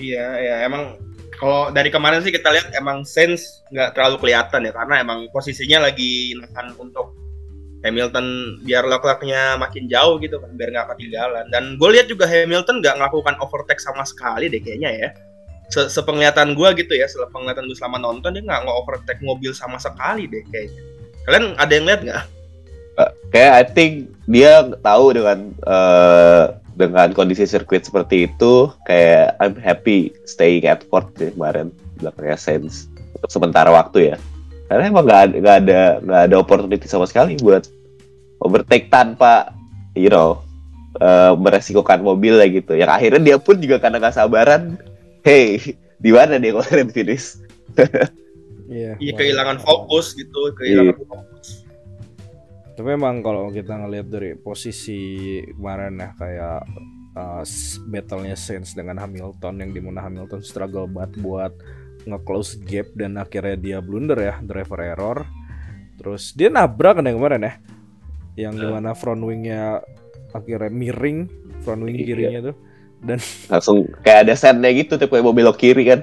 Iya 0.00 0.26
ya 0.40 0.54
emang 0.64 0.98
kalau 1.36 1.68
dari 1.70 1.92
kemarin 1.92 2.24
sih 2.24 2.32
kita 2.32 2.48
lihat 2.50 2.72
emang 2.74 3.06
Sainz 3.06 3.62
nggak 3.70 3.94
terlalu 3.98 4.16
kelihatan 4.26 4.66
ya 4.66 4.72
karena 4.72 4.94
emang 5.02 5.28
posisinya 5.30 5.90
lagi 5.90 6.34
nahan 6.38 6.74
untuk 6.80 7.14
Hamilton 7.80 8.60
biar 8.66 8.84
Leclerc-nya 8.84 9.56
makin 9.56 9.88
jauh 9.88 10.20
gitu 10.20 10.36
kan 10.38 10.50
biar 10.54 10.70
nggak 10.74 10.88
ketinggalan. 10.96 11.46
Dan 11.50 11.78
gue 11.78 11.88
lihat 11.92 12.06
juga 12.10 12.26
Hamilton 12.30 12.82
nggak 12.82 12.96
melakukan 12.98 13.34
overtake 13.42 13.82
sama 13.82 14.06
sekali 14.06 14.50
deh 14.50 14.60
kayaknya 14.62 14.90
ya 14.90 15.10
se 15.70 15.86
sepenglihatan 15.88 16.58
gua 16.58 16.74
gitu 16.74 16.92
ya, 16.92 17.06
sepenglihatan 17.06 17.66
gua 17.70 17.76
selama 17.78 17.98
nonton 18.02 18.34
dia 18.34 18.42
nggak 18.42 18.66
nge-overtake 18.66 19.22
mobil 19.22 19.54
sama 19.54 19.78
sekali 19.78 20.26
deh 20.26 20.42
kayaknya. 20.50 20.82
Kalian 21.24 21.44
ada 21.56 21.72
yang 21.72 21.86
lihat 21.86 22.02
nggak? 22.02 22.24
kayak 23.30 23.52
I 23.54 23.64
think 23.64 23.92
dia 24.26 24.66
tahu 24.82 25.14
dengan 25.14 25.54
eh, 25.54 26.44
dengan 26.74 27.08
kondisi 27.12 27.44
sirkuit 27.44 27.84
seperti 27.84 28.28
itu 28.30 28.72
kayak 28.88 29.36
I'm 29.38 29.56
happy 29.56 30.12
staying 30.24 30.66
at 30.66 30.84
Ford 30.88 31.08
deh 31.16 31.32
kemarin 31.32 31.72
belakangnya 32.00 32.38
Sainz 32.40 32.88
untuk 33.16 33.30
sementara 33.30 33.68
waktu 33.70 34.14
ya 34.14 34.16
karena 34.70 34.88
emang 34.88 35.04
nggak 35.06 35.20
ada 35.20 35.34
nggak 35.36 35.56
ada 35.66 35.80
nggak 36.02 36.22
ada 36.30 36.36
opportunity 36.38 36.86
sama 36.88 37.04
sekali 37.06 37.36
buat 37.40 37.68
overtake 38.40 38.88
tanpa 38.88 39.52
you 39.94 40.10
know 40.10 40.40
eh, 40.98 41.32
meresikokan 41.36 42.00
mobil 42.02 42.40
lah 42.40 42.48
gitu 42.48 42.74
yang 42.76 42.90
akhirnya 42.90 43.20
dia 43.20 43.36
pun 43.38 43.60
juga 43.60 43.78
karena 43.78 44.00
nggak 44.00 44.16
sabaran 44.16 44.80
hey 45.22 45.76
di 45.96 46.10
mana 46.10 46.36
dia 46.36 46.52
kemarin 46.56 46.88
finish 46.88 47.38
Iya. 48.70 48.94
Iya 49.02 49.12
kehilangan 49.18 49.58
fokus 49.58 50.14
gitu, 50.14 50.54
kehilangan 50.54 50.94
Iya. 50.94 51.02
fokus. 51.02 51.48
Tapi 52.78 52.86
memang 52.86 53.18
kalau 53.18 53.50
kita 53.50 53.74
ngelihat 53.74 54.06
dari 54.06 54.38
posisi 54.38 55.02
kemarin 55.58 55.98
ya 55.98 56.14
kayak 56.14 56.60
uh, 57.18 57.42
battle-nya 57.90 58.38
Sainz 58.38 58.72
dengan 58.72 58.94
Hamilton 58.96 59.58
yang 59.58 59.70
di 59.74 59.82
mana 59.82 60.06
Hamilton 60.06 60.38
struggle 60.40 60.86
banget 60.86 61.18
buat 61.18 61.52
nge-close 62.06 62.62
gap 62.62 62.94
dan 62.94 63.18
akhirnya 63.18 63.58
dia 63.58 63.78
blunder 63.82 64.22
ya 64.22 64.38
driver 64.38 64.80
error. 64.80 65.18
Terus 65.98 66.30
dia 66.32 66.46
nabrak 66.48 67.02
kan 67.02 67.10
yang 67.10 67.18
kemarin 67.18 67.42
ya, 67.42 67.54
yang 68.38 68.54
Ya. 68.54 68.60
di 68.62 68.66
mana 68.70 68.94
front 68.94 69.20
wingnya 69.20 69.82
akhirnya 70.30 70.70
miring, 70.70 71.26
front 71.66 71.82
wing 71.82 71.98
Iya. 71.98 72.06
kirinya 72.06 72.40
tuh. 72.48 72.56
Langsung 73.48 73.88
kayak 74.04 74.28
ada 74.28 74.34
sandnya 74.36 74.70
gitu 74.76 75.00
tuh 75.00 75.08
kayak 75.08 75.24
mau 75.24 75.32
belok 75.32 75.56
kiri 75.56 75.84
kan 75.88 76.00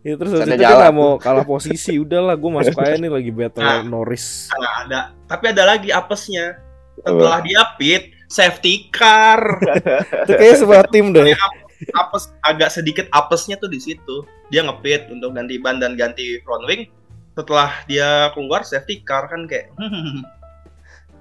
Ya 0.00 0.16
terus 0.16 0.32
Sana 0.32 0.56
itu 0.56 0.64
dia 0.64 0.88
mau 0.96 1.20
kalah 1.20 1.44
posisi, 1.44 2.00
udahlah 2.00 2.32
gue 2.32 2.48
masuk 2.48 2.72
aja 2.80 2.96
nih 2.96 3.12
lagi 3.12 3.28
battle 3.36 3.60
Nah. 3.60 3.84
Norris. 3.84 4.48
Nah, 4.48 4.74
ada, 4.88 5.00
tapi 5.28 5.52
ada 5.52 5.68
lagi 5.68 5.92
apesnya. 5.92 6.56
Setelah 7.04 7.44
dia 7.44 7.60
pit, 7.76 8.16
safety 8.24 8.88
car. 8.88 9.60
Itu 10.24 10.32
kayaknya 10.40 10.56
sebuah 10.56 10.84
tim 10.88 11.12
deh. 11.12 11.36
apes 11.96 12.32
agak 12.44 12.72
sedikit 12.72 13.12
apesnya 13.12 13.60
tuh 13.60 13.68
di 13.68 13.76
situ. 13.76 14.24
Dia 14.48 14.64
ngepit 14.64 15.12
untuk 15.12 15.36
ganti 15.36 15.60
ban 15.60 15.76
dan 15.76 16.00
ganti 16.00 16.40
front 16.48 16.64
wing. 16.64 16.88
Setelah 17.36 17.84
dia 17.84 18.32
keluar 18.32 18.64
safety 18.64 19.04
car 19.04 19.28
kan 19.28 19.44
kayak 19.44 19.68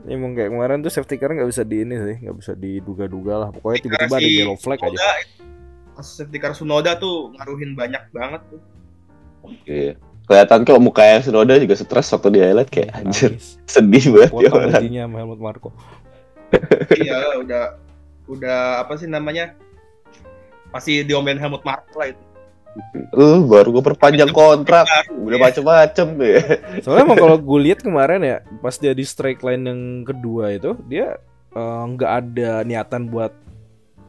Emang 0.08 0.32
kayak 0.32 0.56
kemarin 0.56 0.79
tuh 0.79 0.91
safety 0.94 1.20
car 1.20 1.36
nggak 1.36 1.50
bisa 1.50 1.68
di 1.68 1.84
ini 1.84 1.96
sih, 2.00 2.15
nggak 2.24 2.38
bisa 2.39 2.51
diduga-duga 2.56 3.34
lah. 3.36 3.50
Pokoknya 3.51 3.84
tiba-tiba 3.84 4.15
ada 4.15 4.24
si 4.24 4.32
yellow 4.39 4.56
flag 4.56 4.79
aja. 4.79 4.96
Sunoda, 4.96 5.10
kasus 6.00 6.13
safety 6.15 6.38
car 6.39 6.53
Sunoda 6.56 6.91
tuh 6.96 7.36
ngaruhin 7.36 7.75
banyak 7.75 8.03
banget 8.15 8.41
tuh. 8.48 8.62
Iya. 9.68 10.00
Kelihatan 10.29 10.62
kok 10.62 10.77
mukanya 10.77 11.25
Sunoda 11.25 11.58
juga 11.58 11.74
stres 11.74 12.13
waktu 12.13 12.29
di 12.32 12.39
highlight 12.39 12.70
kayak 12.70 12.94
anjir 12.96 13.34
Nangis. 13.34 13.58
sedih 13.65 14.06
banget 14.13 14.29
dia 14.29 14.50
Potong 14.50 14.62
orang. 14.62 14.84
sama 14.86 15.15
Helmut 15.20 15.41
Marko. 15.41 15.70
iya, 16.96 17.18
udah 17.41 17.63
udah 18.29 18.60
apa 18.86 18.94
sih 18.96 19.10
namanya? 19.10 19.58
Pasti 20.70 21.01
diomelin 21.01 21.41
Helmut 21.41 21.65
Marko 21.65 21.98
lah 21.98 22.13
itu. 22.13 22.24
Uh, 23.13 23.41
baru 23.45 23.74
gue 23.75 23.83
perpanjang 23.83 24.31
kontrak, 24.31 24.86
udah 25.12 25.38
macem-macem 25.39 26.07
ya. 26.21 26.39
Soalnya 26.81 27.03
emang 27.05 27.19
kalau 27.27 27.38
gue 27.38 27.59
lihat 27.69 27.79
kemarin 27.81 28.21
ya, 28.21 28.38
pas 28.59 28.75
dia 28.75 28.93
di 28.93 29.03
strike 29.05 29.41
line 29.41 29.63
yang 29.65 29.81
kedua 30.05 30.53
itu, 30.53 30.77
dia 30.88 31.17
eh, 31.51 31.83
nggak 31.89 32.12
ada 32.12 32.63
niatan 32.63 33.09
buat 33.09 33.33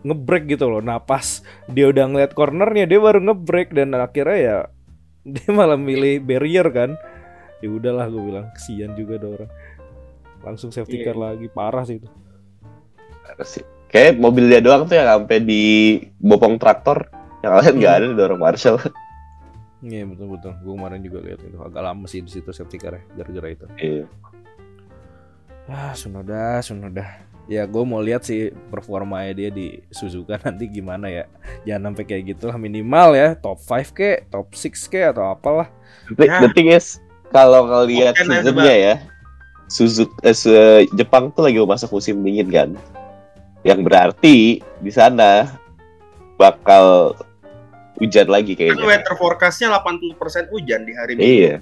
ngebrek 0.03 0.49
gitu 0.49 0.69
loh. 0.69 0.81
Nah 0.81 1.01
pas 1.01 1.45
dia 1.69 1.89
udah 1.89 2.05
ngeliat 2.09 2.33
cornernya, 2.33 2.89
dia 2.89 3.01
baru 3.01 3.21
ngebrek 3.21 3.77
dan 3.77 3.93
akhirnya 3.97 4.39
ya 4.41 4.59
dia 5.37 5.49
malah 5.53 5.77
milih 5.77 6.25
barrier 6.25 6.67
kan. 6.73 6.97
Ya 7.61 7.69
udahlah 7.69 8.09
gue 8.09 8.23
bilang 8.25 8.49
kesian 8.57 8.97
juga 8.97 9.21
ada 9.21 9.29
orang. 9.29 9.51
Langsung 10.41 10.73
safety 10.73 11.05
Iya. 11.05 11.13
car 11.13 11.17
lagi 11.21 11.47
parah 11.53 11.85
sih 11.85 12.01
itu. 12.01 12.09
Sih. 13.45 13.65
Kayak 13.91 14.23
mobil 14.23 14.49
dia 14.49 14.63
doang 14.65 14.89
tuh 14.89 14.97
yang 14.97 15.05
sampai 15.05 15.43
di 15.43 15.63
bopong 16.17 16.57
traktor, 16.57 17.11
yang 17.41 17.53
lain 17.57 17.75
nggak 17.79 17.95
ada 17.97 18.07
dorong 18.15 18.41
Marshall. 18.41 18.79
Iya 19.81 20.05
betul 20.05 20.37
betul. 20.37 20.53
Gue 20.61 20.77
kemarin 20.77 21.01
juga 21.01 21.25
lihat 21.25 21.41
itu 21.41 21.57
agak 21.57 21.81
lama 21.81 22.05
sih 22.05 22.21
di 22.21 22.29
situ 22.29 22.53
safety 22.53 22.77
car 22.77 23.01
gara-gara 23.17 23.49
itu. 23.49 23.65
Iya. 23.81 24.05
Ah, 25.65 25.97
Sunoda, 25.97 26.61
Sunoda. 26.61 27.25
Ya 27.49 27.65
gue 27.65 27.81
mau 27.83 28.05
lihat 28.05 28.29
sih 28.29 28.53
performanya 28.69 29.33
dia 29.33 29.49
di 29.49 29.81
Suzuka 29.89 30.37
nanti 30.45 30.69
gimana 30.69 31.09
ya. 31.09 31.25
Jangan 31.65 31.97
sampai 31.97 32.05
kayak 32.05 32.23
gitu 32.29 32.53
lah 32.53 32.61
minimal 32.61 33.17
ya 33.17 33.33
top 33.33 33.57
5 33.57 33.97
ke, 33.97 34.29
top 34.29 34.53
6 34.53 34.69
ke 34.93 35.01
atau 35.01 35.33
apalah. 35.33 35.73
The, 36.13 36.29
Ya. 36.29 36.45
the 36.45 36.53
thing 36.53 36.69
is, 36.69 37.01
kalau 37.33 37.65
ngelihat 37.65 38.21
nah, 38.29 38.45
seasonnya 38.45 38.77
ya, 38.77 38.95
Suzuki 39.73 40.13
eh, 40.29 40.37
se- 40.37 40.93
Jepang 40.93 41.33
tuh 41.33 41.49
lagi 41.49 41.57
masuk 41.57 41.97
musim 41.97 42.21
dingin 42.21 42.53
kan, 42.53 42.69
yang 43.65 43.81
berarti 43.81 44.61
di 44.61 44.93
sana 44.93 45.57
bakal 46.37 47.17
hujan 48.01 48.27
lagi 48.27 48.53
Kan 48.53 48.59
kayaknya. 48.65 48.85
weather 48.85 49.15
forecastnya 49.15 49.69
80% 49.71 50.17
hujan 50.49 50.81
di 50.83 50.93
hari 50.97 51.13
Minggu. 51.15 51.29
Iya, 51.37 51.55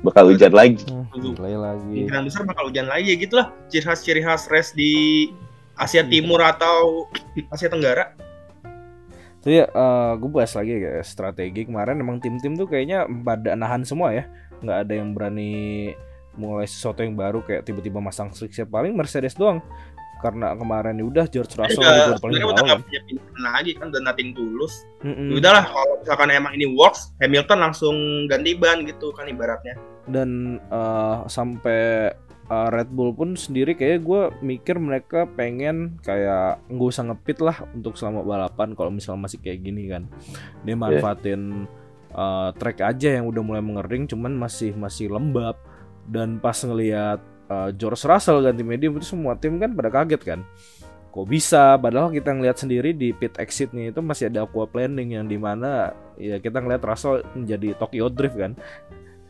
bakal 0.00 0.32
hujan 0.32 0.50
lagi. 0.50 0.80
Hmm, 0.84 1.04
Suzuka. 1.12 1.36
delay 1.38 1.54
lagi. 1.54 1.84
Kemungkinan 2.02 2.22
besar 2.24 2.42
bakal 2.44 2.64
hujan 2.66 2.86
lagi 2.88 3.06
ya 3.06 3.16
gitulah. 3.16 3.46
Ciri 3.68 3.84
khas 3.84 4.00
ciri 4.00 4.20
khas 4.20 4.42
race 4.48 4.72
di 4.72 4.92
Asia 5.74 6.00
Iya. 6.00 6.10
Timur 6.10 6.40
atau 6.40 7.06
Asia 7.48 7.68
Tenggara. 7.68 8.16
Jadi 9.40 9.60
gue 10.16 10.30
bahas 10.32 10.56
lagi 10.56 10.72
ya 10.74 11.04
strategi 11.04 11.68
kemarin 11.68 12.00
emang 12.00 12.16
tim-tim 12.16 12.56
tuh 12.56 12.64
kayaknya 12.64 13.04
pada 13.20 13.52
nahan 13.52 13.84
semua 13.84 14.10
ya. 14.10 14.24
nggak 14.54 14.78
ada 14.80 14.94
yang 14.96 15.12
berani 15.12 15.92
mulai 16.34 16.64
sesuatu 16.64 17.04
yang 17.04 17.12
baru 17.12 17.44
kayak 17.44 17.68
tiba-tiba 17.68 18.00
masang 18.00 18.32
strix 18.32 18.56
paling 18.64 18.96
Mercedes 18.96 19.36
doang. 19.36 19.60
Karena 20.22 20.56
kemarin 20.56 21.00
ya 21.00 21.04
udah 21.04 21.24
George 21.28 21.54
Russell 21.58 21.84
juga 21.84 22.16
paling 22.22 22.36
udah 22.40 22.46
bawah 22.48 22.64
nggak 22.64 22.78
kan. 22.80 22.86
punya 22.88 23.00
pilihan 23.04 23.40
lagi 23.42 23.70
kan 23.76 23.86
udah 23.92 24.02
nothing 24.04 24.30
tulus. 24.32 24.74
Mm-mm. 25.04 25.28
Ya 25.30 25.34
Udahlah 25.40 25.64
kalau 25.68 25.94
misalkan 26.00 26.28
emang 26.32 26.52
ini 26.56 26.66
works, 26.72 27.12
Hamilton 27.20 27.58
langsung 27.60 27.96
ganti 28.30 28.56
ban 28.56 28.84
gitu 28.88 29.12
kan 29.12 29.28
ibaratnya. 29.28 29.76
dan 30.04 30.60
eh, 30.68 31.16
sampai 31.32 32.12
eh, 32.52 32.68
Red 32.68 32.92
Bull 32.92 33.16
pun 33.16 33.40
sendiri 33.40 33.72
kayak 33.72 34.04
gue 34.04 34.22
mikir 34.44 34.76
mereka 34.76 35.24
pengen 35.24 35.96
kayak 36.04 36.60
nggak 36.68 36.88
usah 36.92 37.08
ngepit 37.08 37.40
lah 37.40 37.56
untuk 37.72 37.96
selama 37.96 38.20
balapan 38.20 38.76
kalau 38.76 38.92
misalnya 38.92 39.24
masih 39.24 39.40
kayak 39.40 39.64
gini 39.64 39.88
kan 39.88 40.04
dia 40.60 40.76
manfaatin 40.76 41.64
eh, 42.12 42.50
track 42.60 42.84
aja 42.84 43.16
yang 43.16 43.24
udah 43.32 43.40
mulai 43.40 43.64
mengering 43.64 44.04
cuman 44.04 44.36
masih 44.36 44.76
masih 44.76 45.08
lembab 45.08 45.56
dan 46.04 46.36
pas 46.36 46.60
ngelihat 46.60 47.24
eh, 47.46 47.70
George 47.74 48.04
Russell 48.04 48.40
ganti 48.40 48.62
medium 48.62 48.96
itu 48.96 49.06
semua 49.08 49.34
tim 49.34 49.56
kan 49.56 49.72
pada 49.72 49.90
kaget 49.90 50.22
kan 50.22 50.40
kok 51.08 51.30
bisa 51.30 51.78
padahal 51.78 52.10
kita 52.10 52.34
ngelihat 52.34 52.58
sendiri 52.58 52.90
di 52.90 53.14
pit 53.14 53.38
exitnya 53.38 53.88
itu 53.88 54.02
masih 54.02 54.26
ada 54.26 54.42
aqua 54.42 54.66
planning 54.66 55.14
yang 55.14 55.24
di 55.24 55.38
mana 55.38 55.94
ya 56.18 56.42
kita 56.42 56.58
ngelihat 56.58 56.82
Russell 56.82 57.22
menjadi 57.34 57.78
Tokyo 57.78 58.10
Drift 58.10 58.34
kan 58.34 58.52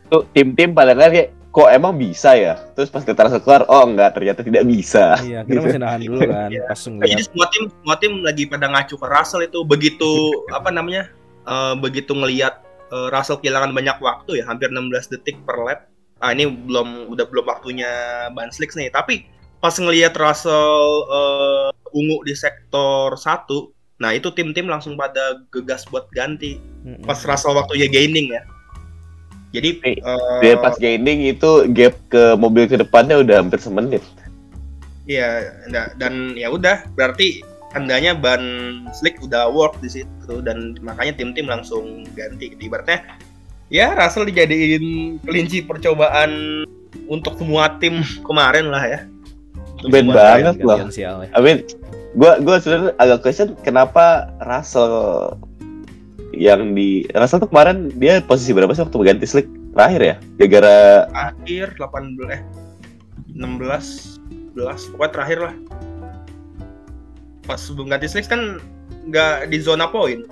Tuh 0.04 0.24
tim-tim 0.36 0.76
pada 0.76 0.92
kan 0.92 1.08
kayak 1.08 1.32
kok 1.48 1.68
emang 1.72 1.96
bisa 1.96 2.36
ya? 2.36 2.60
Terus 2.76 2.92
pas 2.92 3.00
kita 3.00 3.24
rasa 3.24 3.40
keluar, 3.40 3.64
oh 3.72 3.88
enggak 3.88 4.12
ternyata 4.12 4.44
tidak 4.44 4.68
bisa. 4.68 5.16
Iya, 5.22 5.46
kita 5.48 5.64
masih 5.64 5.80
nahan 5.80 6.00
dulu 6.04 6.20
kan 6.34 6.48
Iya. 6.52 6.60
pas 6.68 6.76
ngeliat. 6.84 7.08
jadi 7.08 7.22
semua 7.24 7.46
tim 7.48 7.62
semua 7.72 7.96
tim 7.96 8.12
lagi 8.20 8.44
pada 8.44 8.66
ngacu 8.68 9.00
ke 9.00 9.06
Russell 9.08 9.48
itu 9.48 9.64
begitu 9.64 10.12
apa 10.60 10.68
namanya? 10.68 11.08
eh, 11.44 11.74
begitu 11.80 12.12
ngelihat 12.12 12.60
eh, 12.92 13.08
Russell 13.08 13.40
kehilangan 13.40 13.72
banyak 13.72 13.96
waktu 13.96 14.40
ya, 14.40 14.44
hampir 14.44 14.68
16 14.68 14.92
detik 15.16 15.40
per 15.48 15.56
lap. 15.56 15.80
Ah 16.22 16.30
ini 16.30 16.46
belum 16.46 17.10
udah 17.10 17.26
belum 17.26 17.46
waktunya 17.46 17.90
ban 18.32 18.50
slicks 18.54 18.78
nih, 18.78 18.90
tapi 18.90 19.26
pas 19.58 19.74
ngelihat 19.74 20.14
Russell 20.14 21.08
eh, 21.08 21.68
ungu 21.94 22.20
di 22.26 22.34
sektor 22.36 23.16
1, 23.16 24.02
nah 24.02 24.10
itu 24.12 24.28
tim-tim 24.34 24.68
langsung 24.68 24.98
pada 24.98 25.40
gegas 25.54 25.86
buat 25.88 26.10
ganti 26.12 26.58
pas 27.08 27.16
Russell 27.24 27.56
waktunya 27.56 27.88
gaining 27.88 28.34
ya. 28.34 28.42
Jadi 29.54 29.78
eh, 29.86 29.96
Dia 30.42 30.58
pas 30.58 30.74
gaining 30.76 31.30
itu 31.30 31.70
gap 31.70 31.94
ke 32.10 32.34
mobil 32.34 32.66
ke 32.66 32.76
depannya 32.76 33.22
udah 33.22 33.40
hampir 33.40 33.62
semenit. 33.62 34.02
Iya, 35.06 35.52
dan 36.00 36.34
ya 36.34 36.50
udah 36.50 36.88
berarti 36.96 37.44
tandanya 37.70 38.16
ban 38.16 38.42
slick 38.96 39.20
udah 39.22 39.46
work 39.52 39.78
di 39.78 39.90
situ 40.00 40.34
dan 40.42 40.74
makanya 40.82 41.20
tim-tim 41.22 41.46
langsung 41.46 42.02
ganti. 42.18 42.50
Ibaratnya 42.58 43.04
ya 43.72 43.96
Russell 43.96 44.28
dijadiin 44.28 45.18
kelinci 45.24 45.64
percobaan 45.64 46.64
untuk 47.08 47.36
semua 47.36 47.76
tim 47.80 48.00
kemarin 48.24 48.68
lah 48.68 48.84
ya. 48.84 49.00
Ben 49.88 50.08
banget 50.08 50.60
loh. 50.64 50.88
Sial 50.88 51.28
ya. 51.28 51.30
I 51.36 51.40
mean, 51.40 51.58
gua 52.16 52.40
gua 52.40 52.56
sebenarnya 52.60 52.92
agak 52.96 53.24
question 53.24 53.52
kenapa 53.60 54.32
Russell 54.44 55.36
yang 56.34 56.74
di 56.74 57.06
Russell 57.14 57.44
tuh 57.44 57.50
kemarin 57.50 57.92
dia 58.00 58.18
posisi 58.24 58.50
berapa 58.50 58.72
sih 58.74 58.82
waktu 58.82 58.96
ganti 59.04 59.26
slick 59.28 59.48
terakhir 59.76 60.00
ya? 60.00 60.16
Gara-gara 60.40 60.78
Akhir 61.12 61.76
18 61.78 62.34
eh 62.34 62.42
16 63.34 64.56
11 64.56 64.92
pokoknya 64.94 65.12
terakhir 65.12 65.38
lah. 65.50 65.54
Pas 67.44 67.60
sebelum 67.60 67.92
ganti 67.92 68.08
slick 68.08 68.26
kan 68.26 68.62
nggak 69.04 69.52
di 69.52 69.58
zona 69.60 69.88
poin. 69.88 70.24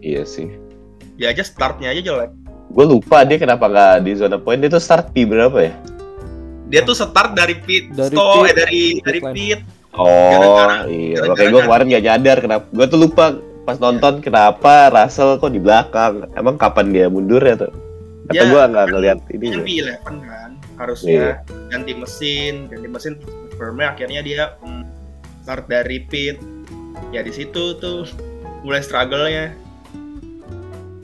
iya 0.00 0.24
sih. 0.24 0.48
dia 1.20 1.28
aja 1.36 1.44
startnya 1.44 1.92
aja 1.92 2.00
jelek 2.00 2.32
Gue 2.70 2.84
lupa 2.86 3.26
dia 3.26 3.36
kenapa 3.36 3.66
nggak 3.66 3.94
di 4.02 4.12
zona 4.14 4.36
poin. 4.36 4.56
Dia 4.56 4.70
tuh 4.70 4.78
start 4.78 5.10
P 5.10 5.26
berapa 5.26 5.58
ya? 5.58 5.74
dia 6.70 6.86
tuh 6.86 6.94
start 6.94 7.34
dari 7.34 7.58
pit 7.58 7.90
Dari 7.90 8.14
stop 8.14 8.46
pit, 8.46 8.46
eh 8.46 8.54
dari 8.54 8.70
pit 8.94 9.02
dari 9.02 9.20
pit 9.34 9.60
Oh, 9.90 10.06
Gara-gara- 10.06 10.86
iya. 10.86 11.18
gara-gara 11.18 11.30
Makanya 11.34 11.50
gue 11.50 11.62
kemarin 11.66 11.86
nggak 11.90 12.04
nyadar 12.06 12.36
kenapa. 12.38 12.64
Gue 12.70 12.86
tuh 12.86 12.98
lupa 13.00 13.24
pas 13.60 13.76
nonton 13.76 14.14
kenapa 14.22 14.72
Russell 14.88 15.34
kok 15.36 15.50
di 15.50 15.58
belakang. 15.58 16.30
Emang 16.32 16.54
kapan 16.54 16.94
dia 16.94 17.06
mundur 17.10 17.42
ya 17.42 17.58
tuh? 17.58 17.74
Kata 18.24 18.38
Ya, 18.38 18.42
gue 18.46 18.60
nggak 18.62 18.86
ngeliat 18.86 19.18
ini. 19.34 19.46
kan 19.50 19.58
ya. 19.58 19.64
P11 19.66 19.98
kan 20.00 20.14
harusnya 20.80 21.42
ganti 21.68 21.92
mesin 21.92 22.54
ganti 22.70 22.88
mesin 22.88 23.12
firmnya 23.52 23.92
akhirnya 23.92 24.20
dia 24.22 24.42
mm, 24.62 24.82
start 25.42 25.66
dari 25.66 26.06
pit 26.06 26.38
ya 27.10 27.20
di 27.20 27.34
situ 27.34 27.76
tuh 27.76 28.06
mulai 28.62 28.80
struggle-nya 28.80 29.52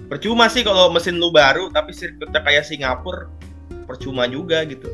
percuma 0.06 0.46
sih 0.46 0.62
kalau 0.62 0.88
mesin 0.88 1.18
lu 1.18 1.28
baru 1.30 1.68
tapi 1.68 1.90
sirkuitnya 1.90 2.40
kayak 2.40 2.64
Singapura 2.64 3.26
percuma 3.84 4.26
juga 4.26 4.62
gitu 4.64 4.86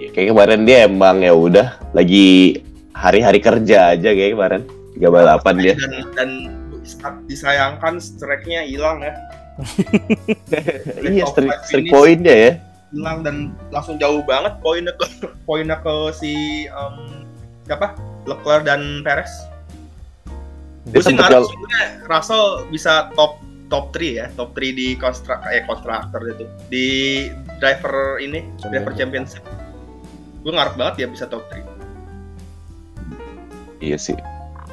Ya, 0.00 0.08
Kayak 0.16 0.32
kemarin 0.32 0.60
dia 0.64 0.78
emang 0.88 1.20
ya 1.20 1.36
udah 1.36 1.76
lagi 1.92 2.56
hari-hari 2.96 3.36
kerja 3.36 3.92
aja 3.92 4.16
kayak 4.16 4.32
kemarin. 4.32 4.62
Tiga 4.96 5.08
balapan 5.12 5.54
dia. 5.60 5.74
dan 5.76 5.92
dan 6.16 6.30
disayangkan 7.28 8.00
strike-nya 8.00 8.64
hilang 8.64 9.04
ya 9.04 9.12
iya, 11.04 11.24
streak, 11.28 11.52
finish. 11.68 11.92
poinnya 11.92 12.34
ya. 12.34 12.50
hilang 12.90 13.20
dan 13.22 13.36
langsung 13.70 14.00
jauh 14.00 14.24
banget 14.24 14.56
poinnya 14.58 14.90
ke 14.96 15.06
poinnya 15.44 15.76
ke 15.78 15.94
si 16.16 16.32
em, 16.66 16.96
siapa 17.68 17.92
Leclerc 18.24 18.64
dan 18.64 19.04
Perez 19.04 19.30
Gue 20.88 21.04
sih 21.04 21.12
ngarep 21.14 21.44
sebenarnya 21.44 21.84
Russell 22.08 22.46
bisa 22.72 23.12
top 23.14 23.38
top 23.70 23.94
3 23.94 24.18
ya, 24.20 24.26
top 24.34 24.50
3 24.58 24.74
di 24.74 24.98
konstrak 24.98 25.40
eh 25.48 25.62
konstruktor 25.64 26.20
itu. 26.26 26.44
Di 26.68 26.88
driver 27.62 28.18
ini, 28.18 28.42
driver 28.58 28.92
championship. 28.98 29.46
Gue 30.42 30.52
ngarep 30.52 30.74
banget 30.74 31.06
ya 31.06 31.08
bisa 31.08 31.30
top 31.30 31.46
3. 31.48 31.62
Iya 33.80 33.96
sih. 33.96 34.18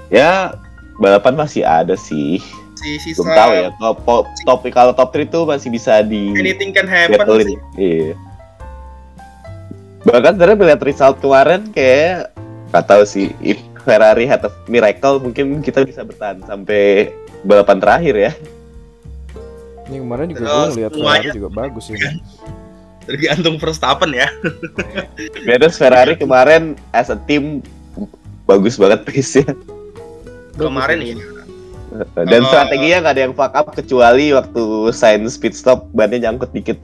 Ya 0.09 0.57
balapan 0.97 1.37
masih 1.37 1.63
ada 1.63 1.93
sih. 1.93 2.41
Si 2.77 2.89
sisa 3.01 3.21
Belum 3.21 3.37
tahu 3.37 3.51
ya. 3.53 3.69
Top 3.77 3.97
top, 4.03 4.25
top 4.43 4.59
kalau 4.73 4.93
top 4.97 5.13
3 5.13 5.29
tuh 5.29 5.45
masih 5.45 5.69
bisa 5.69 6.01
di 6.01 6.33
anything 6.33 6.73
can 6.73 6.89
happen 6.89 7.21
battlein. 7.21 7.53
sih. 7.53 7.57
Iya. 7.77 8.11
Bahkan 10.09 10.39
sebenarnya 10.39 10.57
melihat 10.57 10.81
result 10.81 11.21
kemarin 11.21 11.69
kayak 11.71 12.33
nggak 12.73 12.85
tahu 12.89 13.03
sih. 13.05 13.31
If 13.45 13.61
Ferrari 13.87 14.27
had 14.27 14.43
a 14.43 14.51
miracle 14.67 15.21
mungkin 15.23 15.63
kita 15.63 15.87
bisa 15.87 16.03
bertahan 16.03 16.43
sampai 16.43 17.11
balapan 17.45 17.79
terakhir 17.79 18.15
ya. 18.17 18.31
Ini 19.87 19.97
kemarin 20.03 20.25
juga 20.31 20.43
gue 20.43 20.65
ngeliat 20.75 20.91
Ferrari 20.93 21.29
juga 21.31 21.49
bagus 21.49 21.83
sih. 21.87 21.95
Tergantung 23.07 23.55
Verstappen 23.55 24.11
ya. 24.11 24.27
Beres 25.47 25.79
Ferrari 25.79 26.19
kemarin 26.19 26.75
as 26.91 27.07
a 27.07 27.15
team 27.23 27.63
bagus 28.43 28.75
banget 28.75 29.07
pace-nya. 29.07 29.55
Kemarin 30.59 30.99
iya. 30.99 31.15
Dan 32.19 32.43
Oh. 32.43 32.47
strateginya 32.51 33.07
nggak 33.07 33.15
ada 33.15 33.23
yang 33.23 33.35
fuck 33.35 33.55
up 33.55 33.71
kecuali 33.71 34.35
waktu 34.35 34.91
sign 34.91 35.23
speed 35.31 35.55
stop 35.55 35.87
bannya 35.95 36.19
nyangkut 36.19 36.51
dikit. 36.51 36.83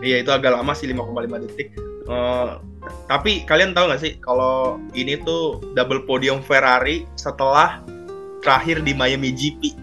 Iya 0.00 0.24
itu 0.24 0.30
agak 0.32 0.56
lama 0.56 0.72
sih 0.72 0.88
5,5 0.88 1.36
detik. 1.44 1.76
Eh, 2.06 2.48
tapi 3.04 3.44
kalian 3.44 3.76
tahu 3.76 3.92
nggak 3.92 4.00
sih 4.00 4.16
kalau 4.24 4.80
ini 4.96 5.20
tuh 5.20 5.60
double 5.76 6.08
podium 6.08 6.40
Ferrari 6.40 7.04
setelah 7.18 7.84
terakhir 8.40 8.80
di 8.80 8.96
Miami 8.96 9.36
GP. 9.36 9.76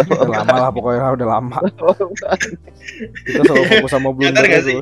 Udah 0.00 0.30
lama 0.40 0.54
lah 0.68 0.70
pokoknya 0.72 1.12
udah 1.20 1.28
lama. 1.28 1.58
Kita 3.28 3.42
selalu 3.44 3.64
fokus 3.68 3.90
sama 3.92 4.08
blunder 4.14 4.44
itu. 4.48 4.60
sih? 4.64 4.76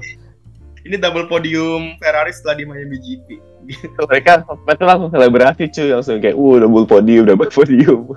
Ini 0.86 0.96
double 0.96 1.28
podium 1.28 1.98
Ferrari 2.00 2.32
setelah 2.32 2.56
di 2.56 2.64
Miami 2.64 2.96
GP. 2.96 3.28
mereka 4.10 4.42
mereka 4.66 4.84
langsung 4.88 5.10
selebrasi 5.12 5.70
cuy 5.70 5.92
langsung 5.92 6.18
kayak 6.18 6.34
uh 6.34 6.56
double 6.64 6.88
podium 6.88 7.28
double 7.28 7.52
podium. 7.52 8.16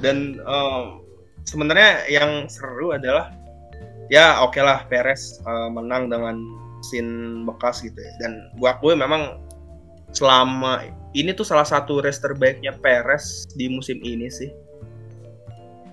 Dan 0.00 0.40
eh, 0.40 0.82
sebenarnya 1.46 2.08
yang 2.08 2.48
seru 2.48 2.96
adalah 2.96 3.30
ya 4.08 4.40
oke 4.42 4.58
lah 4.58 4.88
Perez 4.88 5.38
eh, 5.44 5.68
menang 5.70 6.08
dengan 6.08 6.40
mesin 6.82 7.06
bekas 7.46 7.84
gitu 7.86 7.94
ya. 7.94 8.12
Dan 8.26 8.50
gua 8.58 8.74
akui 8.74 8.98
memang 8.98 9.38
selama 10.10 10.82
ini 11.14 11.30
tuh 11.32 11.46
salah 11.46 11.64
satu 11.64 12.02
race 12.02 12.18
terbaiknya 12.18 12.74
Perez 12.80 13.46
di 13.54 13.70
musim 13.70 14.02
ini 14.02 14.26
sih. 14.26 14.50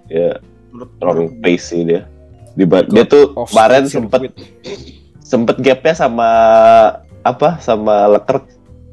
Ya 0.09 0.41
Menurut 0.69 1.33
pace 1.41 1.73
sih 1.73 1.81
dia. 1.85 2.05
Di 2.57 2.65
dia 2.65 3.05
tuh 3.05 3.33
kemarin 3.49 3.85
sempet 3.87 4.33
sempet 5.21 5.55
gapnya 5.61 5.93
sama 5.93 6.29
apa 7.21 7.61
sama 7.61 8.09
Leclerc 8.09 8.45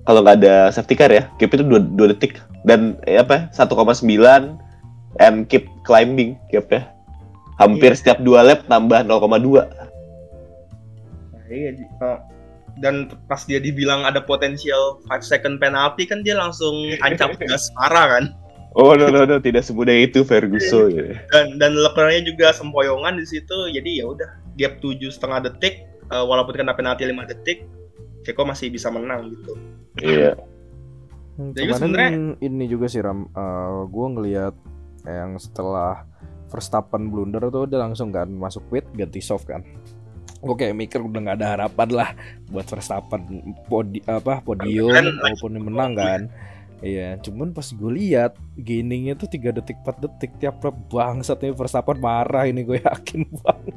kalau 0.06 0.22
nggak 0.22 0.38
ada 0.44 0.70
safety 0.70 0.94
car 0.94 1.10
ya 1.10 1.26
gap 1.40 1.50
itu 1.50 1.64
2, 1.66 1.96
detik 2.12 2.38
dan 2.62 2.94
eh, 3.08 3.18
apa 3.18 3.48
1,9 3.50 4.04
and 5.18 5.36
keep 5.50 5.66
climbing 5.82 6.36
gapnya 6.52 6.86
hampir 7.56 7.96
Iya. 7.96 7.98
setiap 7.98 8.18
dua 8.20 8.44
lap 8.44 8.68
nambah 8.68 9.02
0,2 9.08 9.64
Nah, 11.32 11.44
iya. 11.48 11.70
Oh, 12.04 12.18
dan 12.84 13.08
pas 13.24 13.40
dia 13.48 13.56
dibilang 13.56 14.04
ada 14.04 14.20
potensial 14.20 15.00
5 15.08 15.24
second 15.24 15.56
penalty 15.56 16.04
kan 16.04 16.20
dia 16.20 16.36
langsung 16.36 16.92
ancam 17.00 17.32
gas 17.48 17.72
parah 17.72 18.06
kan. 18.18 18.24
Oh 18.76 18.92
no 18.94 19.08
no 19.08 19.24
no 19.24 19.36
tidak 19.40 19.64
semudah 19.64 19.96
itu 19.96 20.22
Ferguson 20.22 20.92
gitu. 20.92 21.12
Dan 21.32 21.56
dan 21.56 21.72
Leclerc-nya 21.74 22.22
juga 22.28 22.52
sempoyongan 22.52 23.16
di 23.16 23.26
situ. 23.26 23.72
Jadi 23.72 24.04
ya 24.04 24.06
udah 24.12 24.30
gap 24.60 24.78
tujuh 24.84 25.08
setengah 25.08 25.48
detik 25.48 25.88
eh, 26.12 26.24
walaupun 26.24 26.54
kena 26.54 26.76
penalti 26.76 27.08
5 27.08 27.32
detik 27.32 27.64
Ceko 28.26 28.42
masih 28.42 28.74
bisa 28.74 28.90
menang 28.90 29.30
gitu. 29.30 29.54
iya 30.02 30.34
Hmm, 31.36 31.52
Jadi 31.52 31.68
Kemarin 31.68 32.40
ini 32.40 32.64
juga 32.64 32.88
sih 32.88 33.04
Ram, 33.04 33.28
gue 33.92 34.06
ngelihat 34.16 34.54
yang 35.04 35.36
setelah 35.36 36.08
Verstappen 36.48 37.12
blunder 37.12 37.44
tuh 37.52 37.68
dia 37.68 37.76
langsung 37.76 38.08
kan 38.08 38.24
masuk 38.32 38.64
pit 38.72 38.88
ganti 38.96 39.20
soft 39.20 39.44
kan. 39.44 39.60
Gue 40.40 40.56
kayak 40.56 40.72
mikir 40.72 41.04
udah 41.04 41.20
nggak 41.20 41.38
ada 41.42 41.48
harapan 41.58 41.88
lah 41.92 42.10
buat 42.48 42.64
Verstappen 42.64 43.52
podi 43.68 44.00
apa 44.08 44.40
podium 44.40 44.88
walaupun 44.96 45.50
dia 45.52 45.62
menang 45.62 45.92
kan. 45.92 46.20
Iya, 46.84 47.16
cuman 47.24 47.56
pas 47.56 47.64
gue 47.72 47.88
lihat 47.88 48.36
gainingnya 48.60 49.16
tuh 49.16 49.32
3 49.32 49.48
detik 49.56 49.80
4 49.80 49.96
detik 49.96 50.36
tiap 50.36 50.60
lap 50.60 50.76
bangsat 50.92 51.40
nih 51.40 51.56
Verstappen 51.56 51.96
marah 51.96 52.44
ini 52.44 52.68
gue 52.68 52.78
yakin 52.84 53.24
banget. 53.40 53.76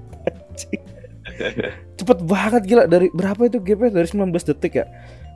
Cepet 1.96 2.20
banget 2.28 2.62
gila. 2.68 2.84
Dari 2.92 3.08
berapa 3.16 3.40
itu 3.48 3.64
gapnya? 3.64 4.04
Dari 4.04 4.08
19 4.12 4.36
detik 4.36 4.74
ya? 4.84 4.86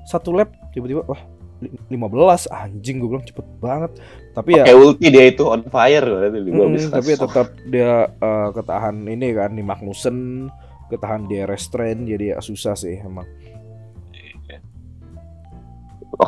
Satu 0.03 0.35
lap 0.35 0.51
tiba-tiba 0.75 1.07
wah 1.07 1.23
li- 1.63 1.71
15 1.87 2.51
anjing 2.51 2.99
gue 2.99 3.09
bilang 3.15 3.23
cepet 3.23 3.47
banget. 3.63 3.91
Tapi 4.35 4.49
ya 4.59 4.63
kayak 4.67 4.79
ulti 4.83 5.07
dia 5.07 5.25
itu 5.31 5.43
on 5.47 5.63
fire 5.71 6.03
berarti 6.03 6.39
mm, 6.43 6.91
tapi 6.91 7.07
ya 7.15 7.17
tetap 7.23 7.47
dia 7.71 7.91
eh, 8.11 8.49
ketahan 8.51 8.95
ini 9.07 9.27
kan 9.31 9.55
di 9.55 9.63
Magnussen 9.63 10.49
ketahan 10.91 11.25
di 11.31 11.41
restrain 11.47 12.03
jadi 12.03 12.35
ya 12.35 12.37
susah 12.43 12.75
sih 12.75 12.99
emang 12.99 13.25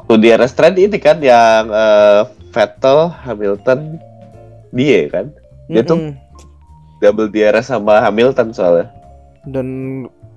waktu 0.06 0.22
dia 0.22 0.38
restrain 0.38 0.78
ini 0.78 0.98
kan 0.98 1.18
yang 1.18 1.66
eh, 1.68 2.22
Vettel 2.54 3.10
Hamilton 3.26 3.98
dia 4.70 5.10
kan 5.10 5.34
Dia 5.66 5.82
tuh- 5.82 5.98
Mm-mm. 5.98 6.14
double 7.02 7.28
DRS 7.28 7.68
sama 7.68 7.98
Hamilton 8.00 8.54
soalnya 8.54 8.94
dan 9.46 9.68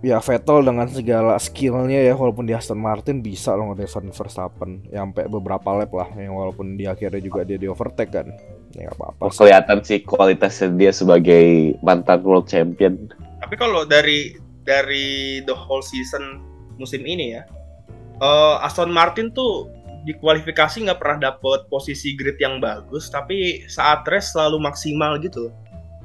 ya 0.01 0.21
Vettel 0.21 0.63
dengan 0.63 0.85
segala 0.87 1.37
skillnya 1.37 2.01
ya 2.01 2.13
walaupun 2.13 2.45
di 2.45 2.53
Aston 2.53 2.77
Martin 2.77 3.21
bisa 3.21 3.53
loh 3.53 3.73
ngedefen 3.73 4.09
Verstappen 4.09 4.89
ya 4.89 5.01
sampai 5.01 5.27
beberapa 5.27 5.69
lap 5.75 5.91
lah 5.91 6.09
yang 6.15 6.33
walaupun 6.33 6.75
di 6.75 6.85
akhirnya 6.85 7.19
juga 7.19 7.45
dia 7.45 7.57
di 7.57 7.69
overtake 7.69 8.09
kan 8.11 8.29
ya 8.73 8.89
nggak 8.89 8.97
apa-apa 8.97 9.21
Oh, 9.21 9.29
sih. 9.29 9.45
kelihatan 9.45 9.79
sih 9.81 9.99
kualitasnya 10.01 10.69
dia 10.73 10.93
sebagai 10.93 11.45
mantan 11.81 12.21
world 12.21 12.45
champion. 12.47 13.09
Tapi 13.39 13.55
kalau 13.55 13.83
dari 13.83 14.37
dari 14.63 15.09
the 15.43 15.57
whole 15.57 15.81
season 15.81 16.45
musim 16.77 17.01
ini 17.03 17.33
ya, 17.33 17.43
eh, 18.19 18.57
Aston 18.67 18.91
Martin 18.91 19.31
tuh 19.33 19.71
di 20.07 20.15
kualifikasi 20.17 20.89
nggak 20.89 20.99
pernah 21.03 21.33
dapet 21.33 21.69
posisi 21.69 22.15
grid 22.17 22.39
yang 22.41 22.63
bagus, 22.63 23.11
tapi 23.13 23.67
saat 23.69 24.07
race 24.09 24.33
selalu 24.35 24.63
maksimal 24.63 25.17
gitu. 25.21 25.51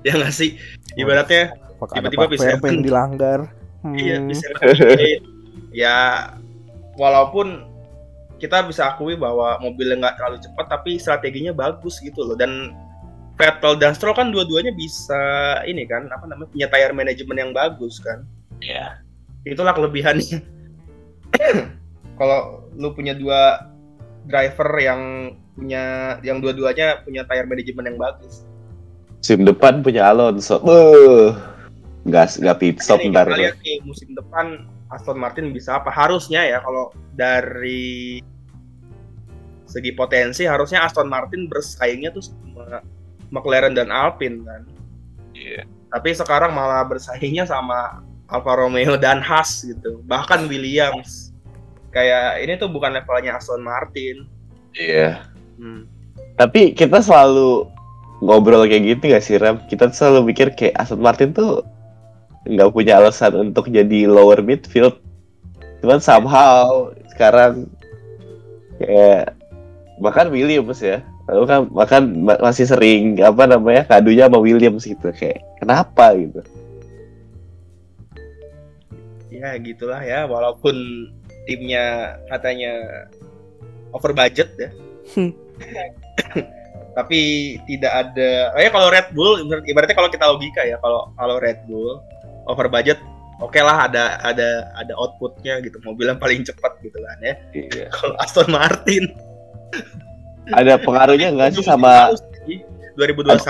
Ya 0.04 0.20
nggak 0.20 0.36
sih? 0.36 0.60
Ibaratnya 1.00 1.56
Apakah 1.80 1.96
ada 2.04 2.12
tiba-tiba 2.12 2.36
bisa- 2.36 2.60
yang 2.60 2.84
dilanggar 2.92 3.40
Hmm. 3.84 4.00
Iya, 4.00 4.24
bisa 4.24 4.48
ya 5.84 5.96
walaupun 6.96 7.68
kita 8.40 8.64
bisa 8.64 8.96
akui 8.96 9.20
bahwa 9.20 9.60
mobilnya 9.60 10.08
nggak 10.08 10.16
terlalu 10.16 10.38
cepat 10.40 10.66
tapi 10.72 10.96
strateginya 10.96 11.52
bagus 11.52 12.00
gitu 12.00 12.24
loh 12.24 12.40
dan 12.40 12.72
Vettel 13.36 13.76
dan 13.76 13.92
Stroll 13.92 14.16
kan 14.16 14.32
dua-duanya 14.32 14.72
bisa 14.72 15.20
ini 15.68 15.84
kan 15.84 16.08
apa 16.16 16.24
namanya 16.30 16.48
punya 16.54 16.68
tire 16.72 16.94
manajemen 16.96 17.36
yang 17.36 17.52
bagus 17.52 18.00
kan. 18.00 18.24
Iya. 18.64 19.04
Itulah 19.44 19.76
kelebihannya. 19.76 20.40
Kalau 22.18 22.70
lu 22.78 22.94
punya 22.94 23.18
dua 23.18 23.70
driver 24.30 24.70
yang 24.80 25.34
punya 25.54 26.18
yang 26.26 26.42
dua-duanya 26.42 27.06
punya 27.06 27.26
tire 27.30 27.46
manajemen 27.46 27.94
yang 27.94 28.00
bagus. 28.00 28.48
Musim 29.22 29.46
depan 29.46 29.86
punya 29.86 30.10
Alonso. 30.10 30.60
Beuh. 30.62 31.38
Nggak 32.04 32.44
nggak 32.44 32.58
pit 32.60 32.78
stop 32.84 33.00
ntar. 33.08 33.32
kita 33.32 33.40
lihat 33.40 33.58
nih 33.64 33.80
musim 33.88 34.12
depan 34.12 34.68
Aston 34.92 35.18
Martin 35.18 35.56
bisa 35.56 35.80
apa? 35.80 35.90
Harusnya 35.94 36.44
ya 36.44 36.60
kalau 36.60 36.92
dari 37.16 38.20
segi 39.64 39.96
potensi 39.96 40.46
harusnya 40.46 40.84
Aston 40.86 41.10
Martin 41.10 41.50
bersaingnya 41.50 42.14
tuh 42.14 42.22
sama 42.22 42.84
McLaren 43.34 43.74
dan 43.74 43.90
Alpine 43.90 44.44
kan. 44.46 44.62
Iya. 45.34 45.64
Tapi 45.94 46.10
sekarang 46.14 46.54
malah 46.54 46.86
bersaingnya 46.86 47.46
sama 47.46 48.04
Alfa 48.30 48.54
Romeo 48.58 48.98
dan 48.98 49.22
Haas 49.22 49.62
gitu. 49.62 50.02
Bahkan 50.06 50.50
Williams. 50.50 51.23
Kayak 51.94 52.42
ini 52.42 52.54
tuh 52.58 52.74
bukan 52.74 52.92
levelnya 52.98 53.38
Aston 53.38 53.62
Martin. 53.62 54.26
Iya. 54.74 55.30
Hmm. 55.62 55.86
Tapi 56.36 56.74
kita 56.74 57.00
selalu 57.06 57.70
ngobrol 58.26 58.66
kayak 58.66 58.98
gitu 58.98 59.14
gak 59.14 59.24
sih 59.24 59.38
Ram? 59.38 59.62
Kita 59.70 59.94
selalu 59.94 60.34
mikir 60.34 60.58
kayak 60.58 60.74
Aston 60.82 61.00
Martin 61.00 61.32
tuh 61.32 61.62
nggak 62.44 62.76
punya 62.76 63.00
alasan 63.00 63.38
untuk 63.38 63.70
jadi 63.70 64.10
lower 64.10 64.42
midfield. 64.44 65.00
Cuman 65.80 66.02
somehow 66.02 66.92
sekarang 67.14 67.70
kayak 68.82 69.38
bahkan 70.02 70.34
Williams 70.34 70.82
ya. 70.82 71.06
Lalu 71.30 71.44
kan 71.48 71.60
bahkan 71.72 72.04
ma- 72.20 72.42
masih 72.42 72.68
sering 72.68 73.22
apa 73.24 73.48
namanya 73.48 73.88
kadunya 73.88 74.28
sama 74.28 74.44
Williams 74.44 74.84
gitu 74.84 75.08
kayak 75.16 75.40
kenapa 75.62 76.18
gitu. 76.20 76.42
Ya 79.32 79.56
gitulah 79.60 80.04
ya 80.04 80.28
walaupun 80.28 80.76
timnya 81.46 82.18
katanya 82.32 82.72
over 83.94 84.12
budget 84.16 84.50
ya. 84.58 84.70
Hmm. 85.14 85.32
Tapi 86.98 87.20
tidak 87.66 87.94
ada. 88.06 88.54
Oh 88.54 88.62
ya 88.62 88.70
kalau 88.70 88.88
Red 88.94 89.10
Bull 89.18 89.42
ibarat- 89.46 89.66
ibaratnya 89.66 89.98
kalau 89.98 90.10
kita 90.14 90.26
logika 90.30 90.62
ya 90.62 90.78
kalau 90.78 91.10
kalau 91.18 91.42
Red 91.42 91.66
Bull 91.66 91.98
over 92.46 92.70
budget 92.70 93.02
oke 93.42 93.58
lah 93.58 93.90
ada 93.90 94.22
ada 94.22 94.70
ada 94.78 94.94
outputnya 94.96 95.58
gitu 95.66 95.82
mobil 95.82 96.06
yang 96.12 96.22
paling 96.22 96.46
cepat 96.46 96.78
gitu 96.86 96.96
kan 97.02 97.18
ya. 97.22 97.34
Iya. 97.52 97.86
Kalau 97.98 98.16
Aston 98.22 98.50
Martin 98.54 99.10
Ada 100.54 100.76
pengaruhnya 100.76 101.34
nggak 101.34 101.56
sih 101.56 101.66
sama 101.66 102.14
2021 103.00 103.42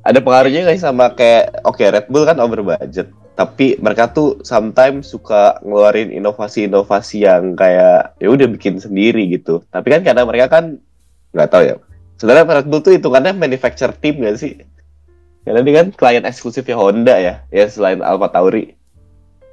ada 0.00 0.18
pengaruhnya 0.22 0.64
nggak 0.64 0.76
sih 0.80 0.84
sama 0.86 1.12
kayak 1.12 1.60
oke 1.66 1.82
Red 1.82 2.06
Bull 2.08 2.24
kan 2.24 2.40
over 2.40 2.64
budget 2.64 3.10
tapi 3.40 3.80
mereka 3.80 4.12
tuh 4.12 4.44
sometimes 4.44 5.08
suka 5.08 5.56
ngeluarin 5.64 6.12
inovasi-inovasi 6.12 7.24
yang 7.24 7.56
kayak 7.56 8.12
ya 8.20 8.28
udah 8.28 8.44
bikin 8.52 8.76
sendiri 8.76 9.32
gitu. 9.32 9.64
Tapi 9.72 9.96
kan 9.96 10.04
karena 10.04 10.28
mereka 10.28 10.60
kan 10.60 10.76
nggak 11.32 11.48
tahu 11.48 11.62
ya. 11.64 11.80
Sebenarnya 12.20 12.60
Red 12.60 12.68
Bull 12.68 12.84
tuh 12.84 12.92
hitungannya 12.92 13.32
manufacture 13.32 13.96
team 13.96 14.20
gak 14.20 14.36
sih? 14.36 14.60
Karena 15.48 15.64
ini 15.64 15.72
kan 15.72 15.86
klien 15.96 16.28
eksklusifnya 16.28 16.76
Honda 16.76 17.16
ya 17.16 17.34
ya 17.48 17.64
selain 17.64 18.04
Alfa 18.04 18.28
Tauri. 18.28 18.76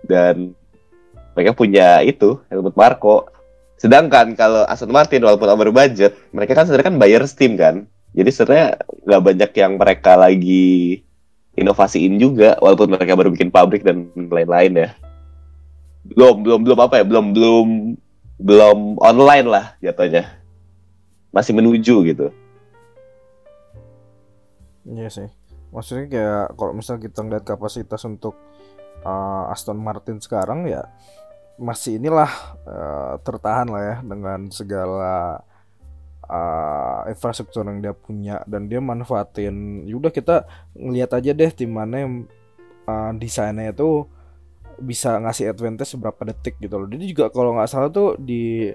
Dan 0.03 0.51
mereka 1.31 1.55
punya 1.55 2.03
itu 2.03 2.43
Helmut 2.51 2.75
Marko. 2.75 3.31
Sedangkan 3.79 4.35
kalau 4.35 4.67
Aston 4.67 4.91
Martin 4.91 5.23
walaupun 5.23 5.47
over 5.47 5.71
budget 5.71 6.11
mereka 6.35 6.59
kan 6.59 6.67
sebenarnya 6.67 6.91
kan 6.91 6.99
buyers 6.99 7.39
team 7.39 7.55
kan. 7.55 7.87
Jadi 8.11 8.35
sebenarnya 8.35 8.83
nggak 9.07 9.23
banyak 9.23 9.51
yang 9.55 9.71
mereka 9.79 10.19
lagi 10.19 11.06
inovasiin 11.57 12.21
juga 12.21 12.55
walaupun 12.61 12.93
mereka 12.93 13.17
baru 13.17 13.33
bikin 13.33 13.49
pabrik 13.49 13.81
dan 13.81 14.13
lain-lain 14.15 14.87
ya. 14.87 14.89
Belum 16.07 16.45
belum 16.45 16.59
belum 16.63 16.79
apa 16.79 17.01
ya 17.01 17.05
belum 17.05 17.33
belum 17.33 17.67
belum 18.37 18.77
online 19.01 19.47
lah 19.49 19.65
jatuhnya. 19.81 20.29
Masih 21.33 21.57
menuju 21.57 22.05
gitu. 22.07 22.29
Iya 24.87 25.09
sih. 25.11 25.27
Maksudnya 25.73 26.05
kayak 26.07 26.45
kalau 26.55 26.71
misal 26.71 26.95
kita 27.01 27.19
ngeliat 27.25 27.43
kapasitas 27.43 27.99
untuk 28.07 28.37
uh, 29.03 29.51
Aston 29.51 29.81
Martin 29.81 30.23
sekarang 30.23 30.69
ya 30.69 30.87
masih 31.57 31.97
inilah 31.97 32.29
uh, 32.69 33.17
tertahan 33.25 33.67
lah 33.67 33.81
ya 33.83 33.95
dengan 34.05 34.47
segala 34.53 35.41
uh, 36.27 37.07
infrastruktur 37.09 37.65
yang 37.65 37.79
dia 37.79 37.93
punya 37.95 38.43
dan 38.45 38.67
dia 38.67 38.83
manfaatin. 38.83 39.87
Yaudah 39.87 40.11
kita 40.11 40.47
ngeliat 40.75 41.11
aja 41.15 41.31
deh 41.33 41.51
tim 41.51 41.71
mana 41.71 42.05
yang 42.05 42.13
uh, 42.87 43.11
desainnya 43.15 43.71
itu 43.73 44.05
bisa 44.77 45.17
ngasih 45.17 45.49
advantage 45.49 45.97
seberapa 45.97 46.21
detik 46.27 46.61
gitu 46.61 46.77
loh. 46.77 46.87
Jadi 46.87 47.03
juga 47.09 47.33
kalau 47.33 47.57
nggak 47.57 47.69
salah 47.69 47.89
tuh 47.89 48.13
di 48.21 48.69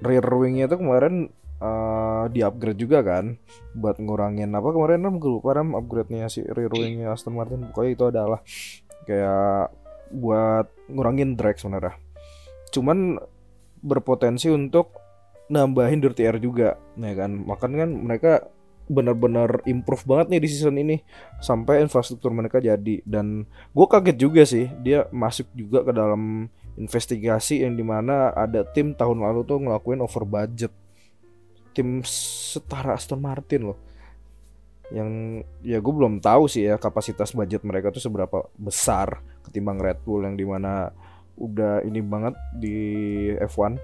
rear 0.00 0.24
wingnya 0.24 0.70
itu 0.70 0.76
kemarin 0.80 1.28
uh, 1.60 2.24
di 2.32 2.40
upgrade 2.40 2.80
juga 2.80 3.04
kan 3.04 3.36
buat 3.76 4.00
ngurangin 4.00 4.50
apa 4.56 4.68
kemarin 4.72 5.04
ram 5.06 5.16
lupa 5.20 5.54
ram 5.54 5.76
upgrade-nya 5.76 6.26
si 6.32 6.42
rear 6.42 6.72
wingnya 6.72 7.12
Aston 7.12 7.36
Martin 7.36 7.68
pokoknya 7.70 7.90
itu 7.92 8.04
adalah 8.08 8.40
kayak 9.04 9.70
buat 10.10 10.66
ngurangin 10.90 11.38
drag 11.38 11.60
sebenarnya 11.60 11.94
cuman 12.74 13.20
berpotensi 13.80 14.50
untuk 14.50 14.99
nambahin 15.50 15.98
dirty 15.98 16.22
air 16.22 16.38
juga 16.38 16.78
ya 16.94 17.14
kan? 17.18 17.30
Makanya 17.34 17.76
kan 17.84 17.90
mereka 17.90 18.32
benar-benar 18.90 19.62
improve 19.70 20.02
banget 20.02 20.26
nih 20.34 20.40
di 20.42 20.48
season 20.50 20.78
ini. 20.78 21.02
Sampai 21.42 21.82
infrastruktur 21.82 22.30
mereka 22.30 22.62
jadi. 22.62 23.02
Dan 23.02 23.44
gue 23.74 23.86
kaget 23.86 24.16
juga 24.16 24.42
sih 24.46 24.70
dia 24.80 25.10
masuk 25.10 25.50
juga 25.52 25.82
ke 25.82 25.92
dalam 25.94 26.46
investigasi 26.78 27.66
yang 27.66 27.74
di 27.74 27.82
mana 27.82 28.30
ada 28.34 28.62
tim 28.62 28.94
tahun 28.94 29.22
lalu 29.22 29.42
tuh 29.42 29.58
ngelakuin 29.62 30.00
over 30.02 30.22
budget. 30.22 30.72
Tim 31.74 32.02
setara 32.06 32.98
Aston 32.98 33.22
Martin 33.22 33.74
loh. 33.74 33.78
Yang 34.90 35.10
ya 35.62 35.78
gue 35.78 35.94
belum 35.94 36.18
tahu 36.18 36.50
sih 36.50 36.66
ya 36.66 36.74
kapasitas 36.78 37.30
budget 37.30 37.62
mereka 37.62 37.94
tuh 37.94 38.02
seberapa 38.02 38.50
besar 38.58 39.22
ketimbang 39.46 39.78
Red 39.78 40.02
Bull 40.02 40.26
yang 40.26 40.34
di 40.34 40.42
mana 40.42 40.90
udah 41.38 41.80
ini 41.86 42.02
banget 42.04 42.34
di 42.52 42.76
F1 43.38 43.78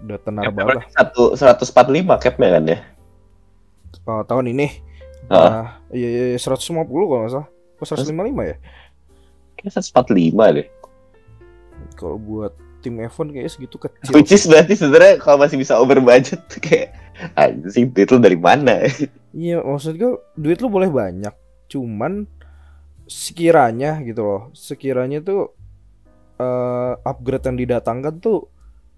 udah 0.00 0.18
tenar 0.20 0.42
banget 0.52 0.76
lah. 0.80 0.86
satu 0.92 1.36
145 1.36 2.24
capnya 2.24 2.48
kan 2.56 2.64
ya? 2.64 2.78
Oh, 4.06 4.22
tahun 4.24 4.54
ini. 4.56 4.66
Ah. 5.30 5.36
nah, 5.38 5.66
iya, 5.94 6.34
iya 6.34 6.38
150 6.38 6.88
kalau 6.88 7.20
nggak 7.26 7.32
salah. 7.32 7.48
Kok 7.78 7.86
155 7.86 8.50
ya? 8.50 8.56
Kayak 9.60 9.72
145 9.78 10.56
deh. 10.56 10.66
Kalau 11.96 12.16
buat 12.16 12.52
tim 12.80 12.96
F1 12.96 13.28
kayaknya 13.30 13.52
segitu 13.52 13.76
kecil. 13.76 14.12
Which 14.16 14.32
is 14.32 14.48
berarti 14.48 14.74
sebenarnya 14.74 15.20
kalau 15.20 15.44
masih 15.44 15.60
bisa 15.60 15.76
over 15.76 16.00
budget 16.00 16.40
kayak 16.64 16.96
anjing 17.36 17.92
duit 17.92 18.08
lu 18.08 18.18
dari 18.18 18.38
mana? 18.40 18.88
Iya, 19.36 19.60
maksud 19.62 20.00
gue 20.00 20.16
duit 20.34 20.58
lu 20.64 20.72
boleh 20.72 20.88
banyak, 20.88 21.32
cuman 21.68 22.24
sekiranya 23.04 24.00
gitu 24.02 24.24
loh, 24.24 24.42
sekiranya 24.56 25.20
tuh 25.20 25.52
eh, 26.40 26.92
upgrade 27.04 27.46
yang 27.46 27.58
didatangkan 27.60 28.18
tuh 28.18 28.48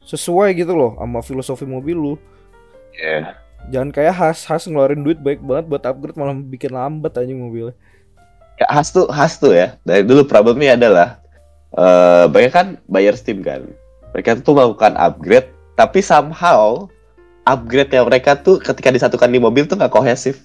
sesuai 0.07 0.55
gitu 0.59 0.75
loh 0.75 0.99
sama 0.99 1.21
filosofi 1.23 1.65
mobil 1.67 1.97
lu. 1.97 2.15
ya 2.97 3.39
Jangan 3.71 3.95
kayak 3.95 4.15
Has, 4.19 4.43
Has 4.51 4.67
ngeluarin 4.67 5.07
duit 5.07 5.23
baik 5.23 5.39
banget 5.39 5.71
buat 5.71 5.83
upgrade 5.87 6.19
malah 6.19 6.35
bikin 6.35 6.75
lambat 6.75 7.15
aja 7.15 7.31
mobilnya. 7.31 7.79
Ya, 8.59 8.67
khas 8.67 8.91
tuh 8.91 9.07
khas 9.07 9.39
tuh 9.39 9.55
ya. 9.55 9.79
Dari 9.87 10.03
dulu 10.03 10.27
problemnya 10.27 10.75
adalah 10.75 11.23
eh 11.79 12.27
mereka 12.27 12.51
kan 12.63 12.69
buyer 12.91 13.15
Steam 13.15 13.41
kan. 13.47 13.71
Mereka 14.13 14.43
tuh 14.43 14.59
melakukan 14.59 14.99
upgrade, 14.99 15.49
tapi 15.79 16.03
somehow 16.03 16.91
upgrade 17.47 17.95
yang 17.95 18.11
mereka 18.11 18.35
tuh 18.35 18.59
ketika 18.59 18.91
disatukan 18.91 19.31
di 19.31 19.39
mobil 19.39 19.65
tuh 19.65 19.79
nggak 19.79 19.95
kohesif. 19.95 20.43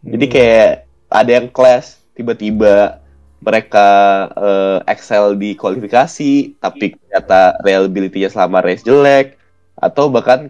Jadi 0.00 0.24
Hmm. 0.24 0.32
kayak 0.32 0.72
ada 1.12 1.30
yang 1.30 1.46
clash, 1.52 2.00
tiba-tiba 2.16 3.03
mereka 3.44 3.88
eh, 4.34 4.78
excel 4.88 5.36
di 5.36 5.52
kualifikasi, 5.54 6.56
tapi 6.58 6.96
ternyata 6.96 7.60
reliability-nya 7.62 8.32
selama 8.32 8.64
race 8.64 8.82
jelek, 8.82 9.36
atau 9.78 10.08
bahkan 10.08 10.48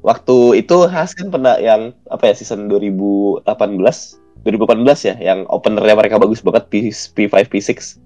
waktu 0.00 0.62
itu 0.62 0.86
Haas 0.88 1.12
kan 1.12 1.28
pernah 1.28 1.58
yang 1.60 1.92
apa 2.08 2.32
ya 2.32 2.34
season 2.38 2.70
2018 2.72 3.44
2018 4.40 5.08
ya 5.12 5.14
yang 5.20 5.44
openernya 5.52 5.92
mereka 5.92 6.16
bagus 6.16 6.40
banget 6.40 6.64
P, 6.72 6.88
P5 6.88 7.34
P6 7.52 8.00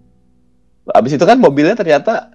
abis 0.90 1.16
itu 1.16 1.24
kan 1.24 1.40
mobilnya 1.40 1.78
ternyata 1.78 2.34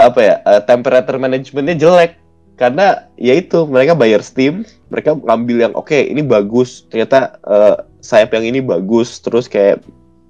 apa 0.00 0.20
ya 0.20 0.34
eh, 0.42 0.62
temperature 0.64 1.20
managementnya 1.20 1.76
jelek. 1.76 2.18
Karena 2.58 3.08
ya 3.16 3.40
itu 3.40 3.64
mereka 3.64 3.96
bayar 3.96 4.20
Steam 4.20 4.68
mereka 4.92 5.16
ngambil 5.16 5.70
yang 5.70 5.74
oke 5.76 5.94
ini 5.94 6.20
bagus. 6.24 6.84
Ternyata 6.88 7.38
eh, 7.44 7.76
sayap 8.02 8.34
yang 8.36 8.44
ini 8.56 8.60
bagus 8.64 9.20
terus 9.20 9.46
kayak 9.46 9.84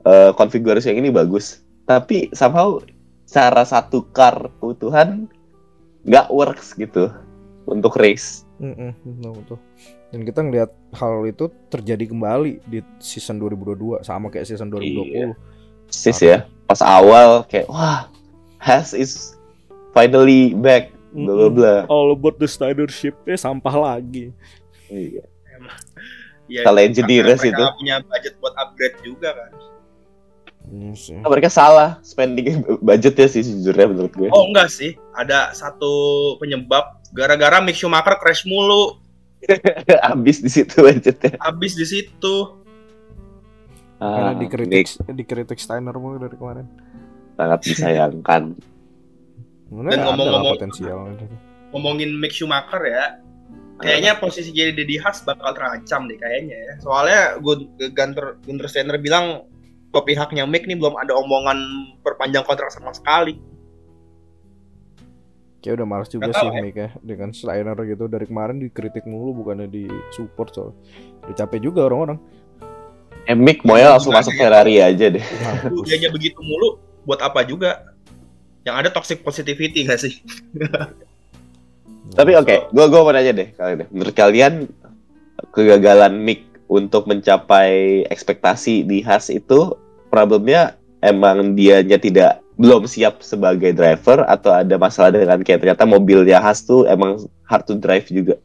eh, 0.06 0.30
konfigurasi 0.36 0.92
yang 0.94 1.04
ini 1.04 1.10
bagus 1.12 1.64
tapi 1.84 2.30
somehow 2.32 2.78
cara 3.26 3.62
satu 3.62 4.06
car 4.14 4.50
keutuhan 4.58 5.26
nggak 6.06 6.28
works 6.32 6.74
gitu 6.78 7.10
untuk 7.68 7.94
race 7.98 8.48
Mm-mm, 8.60 8.92
betul, 8.92 9.32
betul. 9.40 9.58
Dan 10.12 10.20
kita 10.28 10.40
ngelihat 10.44 10.70
hal 10.92 11.24
itu 11.24 11.48
terjadi 11.72 12.12
kembali 12.12 12.60
di 12.68 12.84
season 13.00 13.40
2022 13.40 14.04
sama 14.04 14.28
kayak 14.28 14.44
season 14.52 14.68
2020. 14.68 15.32
Sis 15.88 16.20
ya 16.20 16.44
pas 16.68 16.84
awal 16.84 17.42
kayak 17.48 17.66
wah 17.66 18.06
Has 18.60 18.92
is 18.92 19.34
finally 19.96 20.52
back 20.52 20.92
bla 21.16 21.32
bla 21.34 21.48
bla 21.48 21.74
All 21.88 22.12
about 22.12 22.36
the 22.36 22.46
Snyder 22.46 22.86
ship 22.92 23.16
eh 23.24 23.40
sampah 23.40 23.72
lagi. 23.72 24.30
Iya. 24.92 25.24
Ya, 26.50 26.66
Kalau 26.66 26.82
mereka 26.82 27.46
itu. 27.46 27.64
punya 27.78 27.96
budget 28.04 28.34
buat 28.42 28.54
upgrade 28.58 28.98
juga 29.06 29.30
kan. 29.32 29.50
Sih. 30.92 31.16
Nah, 31.16 31.26
mereka 31.26 31.48
salah 31.48 31.98
spending 32.00 32.62
budgetnya 32.80 33.26
sih 33.26 33.42
sejujurnya 33.42 33.86
menurut 33.86 34.12
gue. 34.12 34.28
Oh 34.30 34.46
enggak 34.46 34.68
sih, 34.68 34.94
ada 35.12 35.50
satu 35.50 35.90
penyebab 36.36 36.82
gara-gara 37.10 37.58
Mick 37.58 37.74
Schumacher 37.74 38.14
crash 38.16 38.44
mulu, 38.44 39.02
Habis 40.06 40.38
di 40.38 40.48
situ 40.48 40.78
budgetnya. 40.78 41.34
habis 41.38 41.72
di 41.72 41.82
situ. 41.82 42.34
Karena 43.96 44.30
Ah, 44.30 44.34
dikritik 44.34 44.86
dikritik 45.10 45.58
Steiner 45.58 45.92
mulu 45.92 46.16
dari 46.18 46.34
kemarin. 46.34 46.64
sangat 47.34 47.60
disayangkan. 47.62 48.52
Dan 49.70 49.98
ngomong-ngomong- 49.98 50.54
potensial 50.54 51.08
gitu. 51.10 51.24
Ngomongin 51.70 52.10
Mick 52.14 52.30
Schumacher 52.30 52.82
ya, 52.82 53.04
kayaknya 53.76 54.16
posisi 54.16 54.50
jadi 54.50 54.70
Deddy 54.70 54.98
Haas 54.98 55.20
bakal 55.20 55.50
terancam 55.50 56.04
deh 56.04 56.14
kayaknya 56.14 56.56
ya. 56.58 56.74
Soalnya 56.78 57.20
Gun- 57.38 57.66
Gunter 57.90 58.36
Gunter 58.40 58.66
Steiner 58.66 58.96
bilang 58.96 59.48
ke 59.90 60.00
pihaknya 60.06 60.46
Mick 60.46 60.70
nih 60.70 60.78
belum 60.78 60.94
ada 60.94 61.18
omongan 61.18 61.58
perpanjang 62.06 62.46
kontrak 62.46 62.70
sama 62.70 62.94
sekali. 62.94 63.38
Kayak 65.60 65.82
udah 65.82 65.86
males 65.86 66.08
juga 66.08 66.32
sih 66.32 66.48
ya. 66.48 66.62
Mick 66.62 66.76
ya 66.78 66.88
dengan 67.04 67.34
Steiner 67.36 67.76
gitu 67.84 68.08
dari 68.08 68.24
kemarin 68.24 68.62
dikritik 68.62 69.04
mulu 69.04 69.44
bukannya 69.44 69.68
di 69.68 69.84
support 70.14 70.54
soal. 70.56 70.72
Udah 71.26 71.36
capek 71.36 71.60
juga 71.60 71.84
orang-orang. 71.84 72.16
Eh, 73.28 73.36
Mick 73.36 73.60
Moya 73.68 73.92
langsung 73.92 74.16
masuk 74.16 74.32
Ferrari 74.38 74.80
aja 74.80 75.12
deh. 75.12 75.20
Dianya 75.84 76.08
begitu 76.08 76.40
mulu 76.40 76.80
buat 77.04 77.20
apa 77.20 77.44
juga? 77.44 77.92
Yang 78.64 78.76
ada 78.76 78.88
toxic 78.92 79.20
positivity 79.20 79.84
gak 79.84 80.00
sih? 80.00 80.20
Tapi 82.10 82.34
oke, 82.34 82.74
gua 82.74 82.90
gua 82.90 83.00
mau 83.06 83.12
nanya 83.14 83.32
deh 83.36 83.48
kalian 83.54 83.84
deh. 83.84 83.88
Menurut 83.92 84.14
kalian 84.16 84.66
kegagalan 85.52 86.14
Mick 86.18 86.49
untuk 86.70 87.10
mencapai 87.10 88.06
ekspektasi 88.06 88.86
di 88.86 89.02
Haas 89.02 89.26
itu 89.26 89.74
problemnya 90.06 90.78
emang 91.02 91.58
dianya 91.58 91.98
tidak 91.98 92.38
belum 92.60 92.86
siap 92.86 93.24
sebagai 93.24 93.74
driver 93.74 94.22
atau 94.28 94.54
ada 94.54 94.78
masalah 94.78 95.18
dengan 95.18 95.42
kayak 95.42 95.66
ternyata 95.66 95.82
mobilnya 95.82 96.38
Haas 96.38 96.62
tuh 96.62 96.86
emang 96.86 97.26
hard 97.42 97.66
to 97.66 97.74
drive 97.74 98.06
juga. 98.06 98.38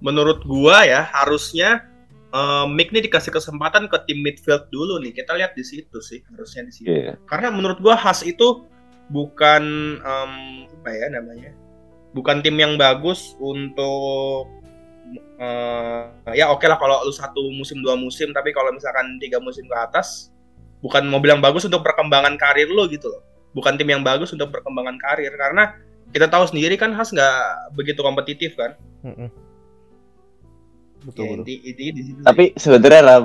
Menurut 0.00 0.40
gua 0.48 0.88
ya 0.88 1.04
harusnya 1.04 1.84
eh, 2.32 2.64
Mick 2.70 2.94
nih 2.94 3.04
dikasih 3.04 3.34
kesempatan 3.34 3.92
ke 3.92 3.98
tim 4.08 4.24
midfield 4.24 4.70
dulu 4.72 4.96
nih. 5.04 5.12
Kita 5.12 5.36
lihat 5.36 5.52
di 5.52 5.66
situ 5.66 5.98
sih 6.00 6.24
harusnya 6.32 6.64
di 6.64 6.72
situ. 6.72 6.88
Iya. 6.88 7.20
Karena 7.28 7.52
menurut 7.52 7.82
gua 7.82 7.98
Haas 7.98 8.24
itu 8.24 8.64
bukan 9.12 9.62
em, 10.00 10.32
apa 10.80 10.90
ya 10.94 11.12
namanya? 11.12 11.52
Bukan 12.14 12.40
tim 12.40 12.56
yang 12.56 12.80
bagus 12.80 13.36
untuk 13.36 14.48
eh, 15.16 16.02
ya 16.36 16.50
oke 16.50 16.64
lah 16.68 16.76
kalau 16.76 17.00
lu 17.02 17.12
satu 17.12 17.48
musim 17.50 17.80
dua 17.80 17.96
musim 17.96 18.30
tapi 18.32 18.52
kalau 18.52 18.68
misalkan 18.70 19.16
tiga 19.22 19.38
musim 19.38 19.64
ke 19.64 19.76
atas 19.76 20.28
bukan 20.78 21.06
mobil 21.08 21.34
yang 21.34 21.42
bagus 21.42 21.66
untuk 21.66 21.82
perkembangan 21.82 22.38
karir 22.38 22.68
lu 22.70 22.86
gitu 22.86 23.08
loh. 23.10 23.22
Bukan 23.56 23.74
tim 23.74 23.88
yang 23.88 24.04
bagus 24.04 24.30
untuk 24.30 24.52
perkembangan 24.52 25.00
karir 25.00 25.32
karena 25.34 25.74
kita 26.12 26.28
tahu 26.28 26.44
sendiri 26.48 26.76
kan 26.78 26.92
Haas 26.94 27.10
nggak 27.10 27.36
begitu 27.74 28.00
kompetitif 28.00 28.54
kan. 28.54 28.76
Betul 30.98 31.24
Ya, 31.24 31.30
betul. 31.30 31.30
inti, 31.46 31.54
intinya 31.64 31.92
di 31.94 32.02
situ. 32.02 32.18
sih. 32.20 32.26
Tapi 32.26 32.44
sebenarnya 32.58 33.00
Ram, 33.06 33.24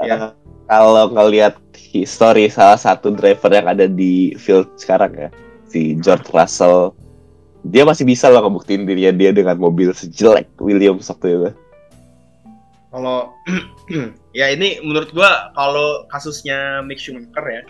Ya. 0.00 0.16
eh, 0.16 0.30
kalau 0.66 1.12
ngelihat 1.12 1.60
history 1.76 2.48
salah 2.48 2.80
satu 2.80 3.12
driver 3.12 3.52
yang 3.52 3.68
ada 3.68 3.84
di 3.84 4.32
field 4.40 4.64
sekarang 4.80 5.12
ya, 5.12 5.28
si 5.68 5.92
George 6.00 6.24
Russell, 6.32 6.96
dia 7.62 7.86
masih 7.86 8.02
bisa 8.02 8.26
loh 8.26 8.42
ngebuktiin 8.42 8.86
dirinya 8.86 9.12
dia 9.14 9.30
dengan 9.30 9.56
mobil 9.58 9.94
sejelek 9.94 10.50
Williams 10.58 11.06
waktu 11.06 11.28
itu. 11.38 11.50
kalau 12.92 13.32
ya 14.38 14.52
ini 14.52 14.82
menurut 14.84 15.14
gua 15.14 15.54
kalau 15.56 16.04
kasusnya 16.12 16.82
Mick 16.84 17.00
Schumacher 17.00 17.46
ya 17.46 17.62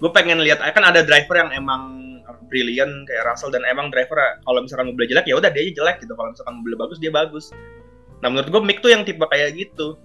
gue 0.00 0.10
pengen 0.16 0.40
lihat 0.40 0.64
kan 0.64 0.80
ada 0.80 1.04
driver 1.04 1.36
yang 1.36 1.52
emang 1.52 2.00
brilliant 2.50 3.06
kayak 3.06 3.30
Russell 3.30 3.54
dan 3.54 3.62
emang 3.68 3.94
driver 3.94 4.18
kalau 4.42 4.58
misalkan 4.60 4.90
mobil 4.90 5.06
jelek 5.06 5.30
ya 5.30 5.38
udah 5.38 5.48
dia 5.54 5.70
jelek 5.70 6.02
gitu. 6.02 6.12
Kalau 6.18 6.34
misalkan 6.34 6.54
mobil 6.60 6.74
bagus 6.74 6.98
dia 6.98 7.12
bagus. 7.14 7.54
Nah 8.20 8.28
menurut 8.28 8.50
gua 8.50 8.60
Mick 8.60 8.82
tuh 8.82 8.90
yang 8.90 9.06
tipe 9.06 9.22
kayak 9.22 9.54
gitu 9.54 9.96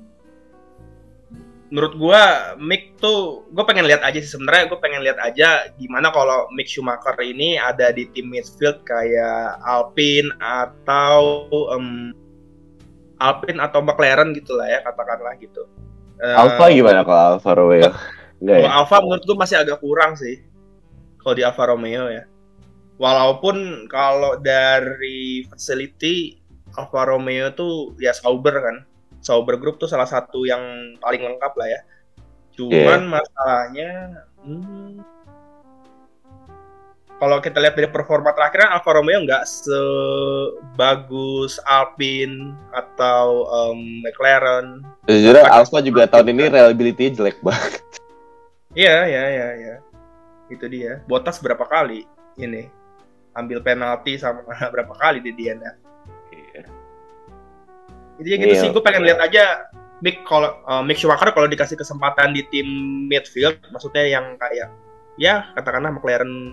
menurut 1.75 1.99
gua 1.99 2.55
Mick 2.55 2.95
tuh 3.03 3.43
gue 3.51 3.63
pengen 3.67 3.83
lihat 3.83 3.99
aja 3.99 4.15
sih 4.23 4.31
sebenarnya 4.31 4.71
gue 4.71 4.79
pengen 4.79 5.03
lihat 5.03 5.19
aja 5.19 5.67
gimana 5.75 6.07
kalau 6.07 6.47
Mick 6.55 6.71
Schumacher 6.71 7.19
ini 7.19 7.59
ada 7.59 7.91
di 7.91 8.07
tim 8.15 8.31
midfield 8.31 8.79
kayak 8.87 9.59
Alpine 9.59 10.31
atau 10.39 11.43
em, 11.75 12.15
Alpine 13.19 13.59
atau 13.59 13.83
McLaren 13.83 14.31
gitu 14.31 14.55
lah 14.55 14.71
ya 14.71 14.79
katakanlah 14.87 15.35
gitu. 15.35 15.67
Eh, 16.23 16.35
Alfa 16.35 16.71
gimana 16.71 17.03
kalau 17.03 17.35
Alfa 17.35 17.51
Romeo? 17.59 17.91
Kalau 18.39 18.63
ya? 18.63 18.71
Alfa 18.71 18.97
menurut 19.03 19.23
gue 19.27 19.37
masih 19.37 19.57
agak 19.59 19.83
kurang 19.83 20.15
sih. 20.15 20.39
Kalau 21.19 21.35
di 21.35 21.43
Alfa 21.43 21.67
Romeo 21.67 22.07
ya. 22.07 22.23
Walaupun 22.95 23.87
kalau 23.91 24.39
dari 24.39 25.43
facility 25.51 26.39
Alfa 26.79 27.03
Romeo 27.11 27.51
tuh 27.51 27.95
ya 27.99 28.15
Sauber 28.15 28.55
kan. 28.63 28.77
Sauber 29.25 29.57
Group 29.57 29.81
tuh 29.81 29.89
salah 29.89 30.05
satu 30.05 30.45
yang 30.45 30.61
paling 31.01 31.25
lengkap 31.25 31.53
lah 31.57 31.67
ya. 31.67 31.81
Cuman 32.53 33.09
masalahnya 33.09 34.21
hmm, 34.45 35.01
kalau 37.15 37.39
kita 37.39 37.57
lihat 37.63 37.73
dari 37.79 37.87
performa 37.87 38.35
terakhir 38.35 38.69
Alfa 38.69 38.91
Romeo 38.91 39.23
nggak 39.25 39.47
sebagus 39.49 40.77
Alpine 41.65 42.53
atau 42.75 43.49
em, 43.49 44.03
McLaren. 44.05 44.85
Sejujurnya 45.09 45.49
Alfa 45.49 45.81
juga 45.81 46.05
tahun 46.05 46.35
ini 46.35 46.53
reliability 46.53 47.17
jelek 47.17 47.41
banget. 47.41 47.81
Iya, 48.75 49.07
iya, 49.07 49.23
iya, 49.31 49.47
iya. 49.55 49.75
Itu 50.51 50.67
dia. 50.67 50.99
Botas 51.07 51.39
berapa 51.39 51.63
kali 51.63 52.03
ini 52.35 52.67
ambil 53.31 53.63
penalti 53.63 54.19
sama 54.19 54.43
berapa 54.73 54.91
kali 54.99 55.23
di 55.23 55.31
DNF. 55.31 55.84
Ya 58.23 58.35
gitu 58.39 58.53
Iya. 58.55 58.61
sih. 58.63 58.69
Gue 58.71 58.83
pengen 58.83 59.03
lihat 59.03 59.19
aja 59.19 59.67
Mick 60.03 60.23
kalau 60.27 60.51
eh, 60.55 60.83
Mick 60.83 60.99
Schumacher 60.99 61.31
kalau 61.31 61.47
dikasih 61.47 61.79
kesempatan 61.79 62.35
di 62.35 62.43
tim 62.51 62.67
midfield, 63.07 63.59
maksudnya 63.71 64.03
yang 64.05 64.35
kayak 64.39 64.71
ya 65.15 65.47
katakanlah 65.55 65.95
McLaren 65.95 66.51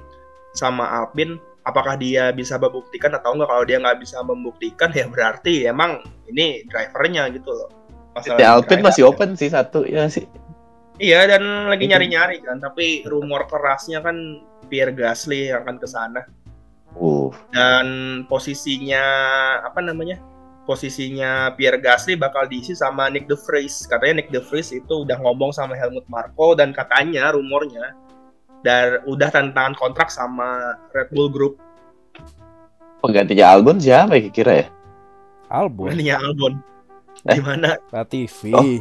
sama 0.55 0.87
Alpine, 0.87 1.41
apakah 1.67 1.99
dia 1.99 2.31
bisa 2.31 2.55
membuktikan 2.61 3.15
atau 3.15 3.35
enggak? 3.35 3.51
Kalau 3.51 3.65
dia 3.67 3.79
nggak 3.83 3.99
bisa 3.99 4.23
membuktikan 4.23 4.95
ya 4.95 5.11
berarti 5.11 5.67
emang 5.67 6.03
ini 6.31 6.63
drivernya 6.71 7.31
gitu 7.35 7.51
loh. 7.51 7.71
Masalah 8.15 8.39
Ya 8.39 8.55
di 8.55 8.63
Alpine 8.63 8.83
masih 8.85 9.03
open 9.09 9.35
sih 9.35 9.51
satu 9.51 9.83
ya 9.89 10.07
sih. 10.07 10.29
Iya 11.03 11.27
dan 11.27 11.67
lagi 11.67 11.89
nyari-nyari 11.89 12.45
kan, 12.45 12.63
tapi 12.63 13.03
rumor 13.09 13.51
kerasnya 13.51 14.05
kan 14.05 14.15
Pierre 14.71 14.95
Gasly 14.95 15.51
yang 15.51 15.67
akan 15.67 15.77
ke 15.83 15.89
sana 15.91 16.23
Uh, 16.93 17.33
dan 17.57 17.87
posisinya 18.29 19.01
apa 19.65 19.81
namanya? 19.81 20.21
Posisinya 20.63 21.51
Pierre 21.59 21.83
Gasly 21.83 22.15
bakal 22.15 22.47
diisi 22.47 22.79
sama 22.79 23.11
Nick 23.11 23.27
De 23.27 23.35
Vries. 23.35 23.83
Katanya 23.85 24.23
Nick 24.23 24.31
De 24.31 24.39
Vries 24.39 24.71
itu 24.71 25.03
udah 25.03 25.19
ngomong 25.19 25.51
sama 25.51 25.75
Helmut 25.75 26.07
Marko 26.07 26.55
dan 26.55 26.71
katanya 26.71 27.35
rumornya 27.35 27.99
dan 28.63 29.03
udah 29.11 29.27
tanda 29.27 29.51
tangan 29.51 29.75
kontrak 29.75 30.07
sama 30.07 30.79
Red 30.95 31.11
Bull 31.11 31.29
Group. 31.29 31.59
penggantinya 33.03 33.51
Albon 33.51 33.83
siapa 33.83 34.15
ya 34.15 34.31
kira 34.31 34.53
ya? 34.63 34.67
Albon, 35.51 35.91
Ini 35.99 36.15
Albon. 36.15 36.63
Eh. 37.27 37.35
Gimana? 37.35 37.75
Latifi. 37.91 38.55
Oh. 38.55 38.79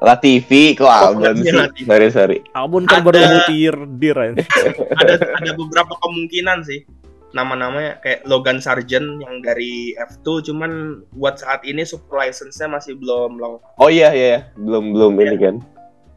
Latifi 0.00 0.72
kok 0.72 0.88
Albon 0.88 1.20
penggantinya 1.20 1.44
sih? 1.44 1.60
Latifi. 1.68 1.84
Sorry 1.84 2.08
sorry. 2.08 2.38
Albon 2.56 2.88
kan 2.88 3.04
Ada- 3.04 3.06
baru 3.12 3.20
mutir 3.20 3.74
dir 4.00 4.16
ya. 4.16 4.30
ada 5.04 5.14
ada 5.36 5.52
beberapa 5.52 5.92
kemungkinan 6.00 6.64
sih 6.64 6.88
nama-namanya 7.30 7.98
kayak 8.00 8.26
Logan 8.26 8.58
Sargent 8.58 9.22
yang 9.22 9.38
dari 9.38 9.94
F2 9.94 10.42
cuman 10.44 10.70
buat 11.12 11.38
saat 11.38 11.62
ini 11.62 11.82
super 11.82 12.18
license-nya 12.18 12.66
masih 12.68 12.94
belum 12.94 13.38
long 13.38 13.62
Oh 13.76 13.86
iya 13.86 14.10
iya 14.10 14.26
iya. 14.28 14.40
belum 14.56 14.90
belum 14.90 15.12
ini 15.16 15.36
kan. 15.38 15.56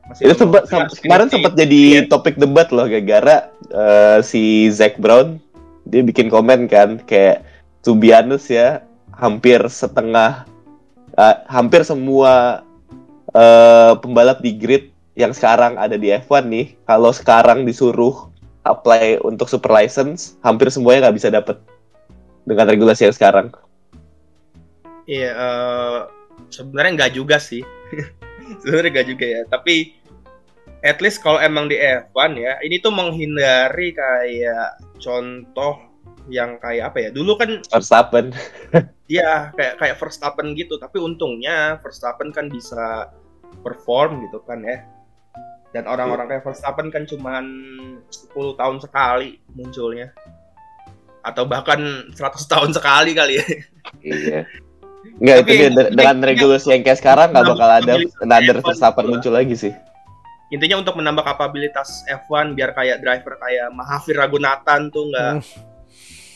masih 0.04 0.26
Itu 0.26 0.36
sempat 0.40 0.66
sem- 0.66 0.84
Ya, 0.84 1.00
kemarin 1.00 1.30
sempat 1.30 1.54
jadi 1.54 1.82
topik 2.08 2.36
debat 2.36 2.68
loh 2.70 2.86
gara-gara 2.86 3.48
eh, 3.70 4.20
si 4.20 4.42
Zack 4.68 4.98
Brown 4.98 5.38
dia 5.84 6.02
bikin 6.02 6.28
komen 6.28 6.66
kan 6.66 6.98
kayak 7.00 7.46
to 7.80 7.94
be 7.94 8.10
honest 8.10 8.50
ya 8.50 8.82
hampir 9.14 9.62
setengah 9.64 10.50
eh, 11.14 11.36
hampir 11.46 11.86
semua 11.86 12.66
eh, 13.30 13.94
pembalap 13.96 14.42
di 14.42 14.52
grid 14.52 14.90
yang 15.14 15.30
sekarang 15.30 15.78
ada 15.78 15.94
di 15.94 16.10
F1 16.10 16.50
nih 16.50 16.74
kalau 16.84 17.14
sekarang 17.14 17.64
disuruh 17.64 18.33
apply 18.64 19.20
untuk 19.28 19.52
super 19.52 19.72
license 19.72 20.40
hampir 20.44 20.72
semuanya 20.72 21.10
nggak 21.10 21.18
bisa 21.20 21.30
dapet 21.32 21.58
dengan 22.48 22.68
regulasi 22.68 23.08
yang 23.08 23.16
sekarang. 23.16 23.48
Iya, 25.04 25.32
eh, 25.36 26.00
sebenarnya 26.52 26.92
nggak 27.04 27.14
juga 27.16 27.40
sih. 27.40 27.64
sebenarnya 28.64 28.92
nggak 29.00 29.08
juga 29.08 29.26
ya. 29.26 29.42
Tapi 29.48 29.76
at 30.84 31.00
least 31.00 31.24
kalau 31.24 31.40
emang 31.40 31.68
di 31.68 31.80
F1 31.80 32.40
ya, 32.40 32.60
ini 32.64 32.80
tuh 32.80 32.92
menghindari 32.92 33.96
kayak 33.96 34.80
contoh 35.00 35.80
yang 36.32 36.56
kayak 36.60 36.96
apa 36.96 36.98
ya? 37.08 37.10
Dulu 37.12 37.36
kan 37.40 37.50
Verstappen. 37.68 38.32
Iya, 39.12 39.52
kayak 39.54 39.84
kayak 39.84 40.00
Verstappen 40.00 40.56
gitu. 40.58 40.80
Tapi 40.80 40.98
untungnya 40.98 41.78
Verstappen 41.84 42.32
kan 42.34 42.48
bisa 42.48 43.12
perform 43.62 44.26
gitu 44.26 44.42
kan 44.48 44.64
ya. 44.64 44.82
Dan 45.74 45.90
orang-orang 45.90 46.30
kayak 46.30 46.46
Verstappen 46.46 46.94
kan 46.94 47.04
cuman 47.10 47.44
10 48.06 48.62
tahun 48.62 48.78
sekali 48.78 49.42
munculnya. 49.58 50.14
Atau 51.26 51.50
bahkan 51.50 51.82
100 52.14 52.46
tahun 52.46 52.70
sekali 52.78 53.12
kali 53.18 53.42
ya. 53.42 53.46
Iya. 54.06 54.40
Enggak 55.20 55.38
itu 55.44 55.52
dia 55.60 55.70
dengan 55.92 56.18
regulasi 56.24 56.72
yang 56.72 56.84
kayak 56.86 57.00
sekarang 57.02 57.36
nggak 57.36 57.46
bakal 57.50 57.70
ada 57.70 57.94
another 58.24 58.58
F1 58.62 58.66
Verstappen 58.70 59.04
gitu 59.04 59.10
lah. 59.10 59.14
muncul 59.18 59.34
lagi 59.34 59.56
sih. 59.58 59.74
Intinya 60.54 60.86
untuk 60.86 60.96
menambah 61.02 61.26
kapabilitas 61.26 62.06
F1 62.06 62.54
biar 62.54 62.78
kayak 62.78 63.02
driver 63.02 63.42
kayak 63.42 63.74
Mahavir 63.74 64.16
Ragunatan 64.22 64.94
tuh 64.94 65.10
nggak 65.10 65.32
Hmm. 65.42 65.44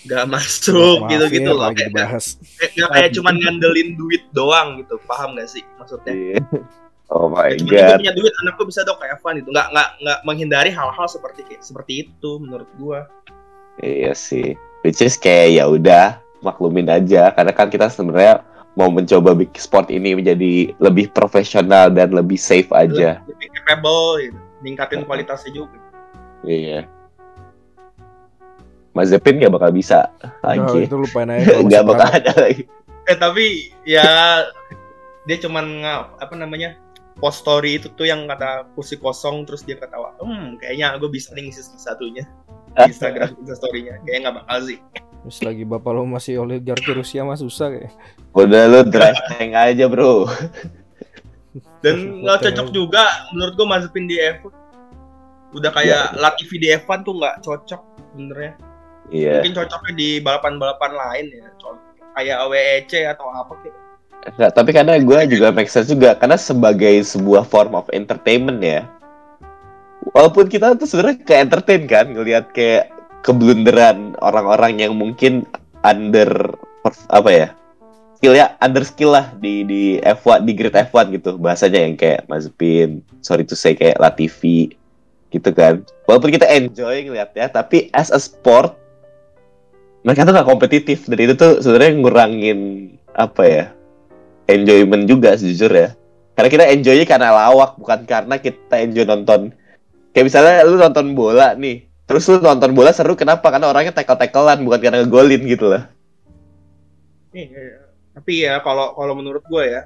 nggak 0.08 0.26
masuk 0.32 1.04
Maaf 1.04 1.10
gitu-gitu 1.12 1.52
ya, 1.52 1.60
loh. 1.60 1.70
Kayak 1.76 1.92
kayak, 1.94 2.90
kayak 2.96 3.10
cuman 3.14 3.36
ngandelin 3.38 3.90
duit 4.00 4.24
doang 4.34 4.82
gitu. 4.82 4.96
Paham 5.04 5.36
gak 5.36 5.52
sih 5.52 5.64
maksudnya? 5.78 6.14
Iya. 6.16 6.42
Oh 7.08 7.32
my 7.32 7.56
gue 7.56 7.72
god. 7.72 8.04
punya 8.04 8.12
duit 8.12 8.34
anakku 8.44 8.68
bisa 8.68 8.84
dong 8.84 9.00
kayak 9.00 9.24
F1 9.24 9.40
itu. 9.40 9.50
Nggak 9.56 9.68
nggak 9.72 9.90
nggak 10.04 10.20
menghindari 10.28 10.72
hal-hal 10.76 11.08
seperti 11.08 11.48
seperti 11.64 12.08
itu 12.08 12.32
menurut 12.44 12.68
gua. 12.76 13.08
Iya 13.80 14.12
sih. 14.12 14.60
Which 14.84 15.00
is 15.00 15.16
kayak 15.16 15.56
ya 15.56 15.72
udah 15.72 16.20
maklumin 16.44 16.92
aja 16.92 17.32
karena 17.32 17.56
kan 17.56 17.72
kita 17.72 17.88
sebenarnya 17.88 18.44
mau 18.76 18.92
mencoba 18.92 19.34
bikin 19.34 19.58
sport 19.58 19.88
ini 19.90 20.14
menjadi 20.20 20.76
lebih 20.78 21.10
profesional 21.16 21.90
dan 21.90 22.12
lebih 22.12 22.36
safe 22.36 22.68
aja. 22.76 23.24
Lebih 23.24 23.48
capable 23.56 24.28
gitu. 24.28 24.38
Ningkatin 24.62 25.08
kualitasnya 25.08 25.52
juga. 25.56 25.80
Iya. 26.44 26.86
Mazepin 28.92 29.40
nggak 29.40 29.54
bakal 29.54 29.72
bisa 29.72 30.12
lagi. 30.44 30.90
itu 30.92 30.98
lupain 31.00 31.30
aja. 31.32 31.56
masih 31.64 31.88
bakal 31.88 32.10
ada 32.12 32.34
lagi. 32.36 32.64
Eh 33.08 33.16
tapi 33.16 33.46
ya 33.88 34.04
dia 35.24 35.38
cuman 35.40 35.66
apa 36.20 36.34
namanya 36.36 36.76
post 37.18 37.42
story 37.42 37.82
itu 37.82 37.90
tuh 37.98 38.06
yang 38.06 38.30
kata 38.30 38.70
kursi 38.78 38.98
kosong 38.98 39.46
terus 39.46 39.66
dia 39.66 39.78
ketawa. 39.78 40.14
Hmm 40.22 40.58
kayaknya 40.62 40.98
gue 41.02 41.10
bisa 41.10 41.34
nih 41.34 41.50
ngisi 41.50 41.62
satunya 41.78 42.24
di 42.78 42.94
Instagram 42.94 43.34
Insta 43.42 43.56
story-nya. 43.58 43.98
Kayaknya 44.06 44.20
nggak 44.30 44.36
bakal 44.44 44.58
sih. 44.70 44.78
Terus 45.26 45.40
lagi 45.44 45.64
bapak 45.66 45.92
lo 45.92 46.06
masih 46.06 46.40
oligarki 46.40 46.92
Rusia 46.94 47.26
mah 47.26 47.36
susah 47.36 47.74
kayak. 47.74 47.94
Udah 48.38 48.64
lu 48.70 48.82
drive 48.86 49.22
tank 49.34 49.52
aja 49.58 49.86
bro. 49.90 50.30
Dan 51.82 52.22
nggak 52.22 52.48
cocok 52.48 52.68
juga 52.70 53.04
menurut 53.34 53.54
gue 53.58 53.68
Mazepin 53.68 54.06
di 54.06 54.18
F1. 54.22 54.54
Udah 55.58 55.72
kayak 55.74 56.20
Latifi 56.22 56.62
di 56.62 56.70
F1 56.70 57.02
tuh 57.02 57.18
nggak 57.18 57.42
cocok 57.42 57.82
sebenarnya. 58.14 58.54
Iya. 59.10 59.42
Mungkin 59.42 59.56
cocoknya 59.58 59.94
di 59.96 60.10
balapan-balapan 60.22 60.92
lain 60.94 61.26
ya. 61.34 61.50
Kayak 62.18 62.38
WEC 62.50 62.92
atau 63.10 63.30
apa 63.34 63.54
kayak. 63.66 63.87
Nggak, 64.36 64.52
tapi 64.52 64.70
karena 64.76 65.00
gue 65.00 65.20
juga 65.32 65.56
make 65.56 65.72
sense 65.72 65.88
juga 65.88 66.12
karena 66.20 66.36
sebagai 66.36 67.00
sebuah 67.08 67.48
form 67.48 67.80
of 67.80 67.88
entertainment 67.96 68.60
ya. 68.60 68.84
Walaupun 70.12 70.52
kita 70.52 70.76
tuh 70.76 70.88
sebenarnya 70.88 71.24
ke 71.24 71.34
entertain 71.36 71.84
kan 71.88 72.12
ngelihat 72.12 72.52
kayak 72.52 72.92
keblunderan 73.24 74.20
orang-orang 74.20 74.84
yang 74.84 74.94
mungkin 74.96 75.48
under 75.84 76.56
apa 77.12 77.30
ya 77.32 77.48
skill 78.18 78.34
ya 78.34 78.58
under 78.64 78.82
skill 78.82 79.14
lah 79.14 79.30
di 79.38 79.62
di 79.68 79.84
F1 80.02 80.48
di 80.48 80.58
grid 80.58 80.74
F1 80.74 81.14
gitu 81.14 81.38
bahasanya 81.38 81.86
yang 81.86 81.94
kayak 82.00 82.26
Mazepin 82.26 83.06
sorry 83.22 83.46
to 83.46 83.54
say 83.54 83.78
kayak 83.78 84.02
Latifi 84.02 84.74
gitu 85.30 85.54
kan 85.54 85.86
walaupun 86.10 86.34
kita 86.34 86.50
enjoy 86.50 87.06
ngeliatnya 87.06 87.52
tapi 87.52 87.94
as 87.94 88.10
a 88.10 88.18
sport 88.18 88.74
mereka 90.02 90.26
tuh 90.26 90.34
nggak 90.34 90.50
kompetitif 90.50 91.06
dan 91.06 91.20
itu 91.20 91.34
tuh 91.38 91.60
sebenarnya 91.62 91.94
ngurangin 92.00 92.60
apa 93.14 93.44
ya 93.46 93.66
enjoyment 94.48 95.04
juga 95.08 95.36
sejujur 95.36 95.72
ya 95.72 95.90
karena 96.34 96.50
kita 96.52 96.66
enjoy 96.72 96.98
karena 97.04 97.30
lawak 97.34 97.78
bukan 97.78 98.04
karena 98.08 98.36
kita 98.40 98.76
enjoy 98.82 99.04
nonton 99.04 99.56
kayak 100.12 100.26
misalnya 100.28 100.66
lu 100.66 100.76
nonton 100.80 101.14
bola 101.14 101.54
nih 101.54 101.86
terus 102.08 102.26
lu 102.32 102.40
nonton 102.40 102.72
bola 102.72 102.96
seru 102.96 103.14
kenapa 103.14 103.52
karena 103.52 103.70
orangnya 103.70 103.94
tackle-tacklean 103.94 104.64
bukan 104.64 104.80
karena 104.80 104.98
ngegolin 105.04 105.44
gitu 105.46 105.72
lah 105.72 105.92
Iya, 107.38 107.94
tapi 108.18 108.34
ya 108.50 108.58
kalau 108.66 108.98
kalau 108.98 109.14
menurut 109.14 109.46
gue 109.46 109.64
ya, 109.68 109.86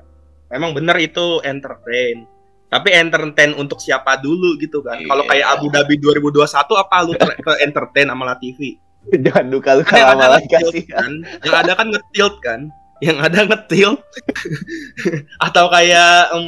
memang 0.53 0.71
benar 0.71 0.95
itu 1.03 1.43
entertain. 1.43 2.23
Tapi 2.71 2.87
entertain 2.95 3.51
untuk 3.59 3.83
siapa 3.83 4.15
dulu 4.15 4.55
gitu 4.55 4.79
kan? 4.79 4.95
Iya. 5.03 5.11
Kalau 5.11 5.23
kayak 5.27 5.47
Abu 5.59 5.67
Dhabi 5.67 5.99
2021 5.99 6.47
apa 6.55 6.95
lu 7.03 7.11
ke 7.19 7.53
entertain 7.59 8.07
sama 8.07 8.23
Latifi? 8.31 8.79
jangan 9.27 9.45
duka 9.51 9.81
ada 9.83 10.27
lagi 10.39 10.47
ngetilt 10.47 10.71
kasih 10.71 10.85
kan? 10.87 11.11
Yang 11.43 11.55
ada 11.59 11.71
kan 11.75 11.87
ngetilt 11.91 12.35
kan? 12.39 12.61
Yang 13.01 13.17
ada 13.17 13.39
ngetilt 13.49 13.99
atau 15.49 15.65
kayak 15.67 16.31
em, 16.31 16.47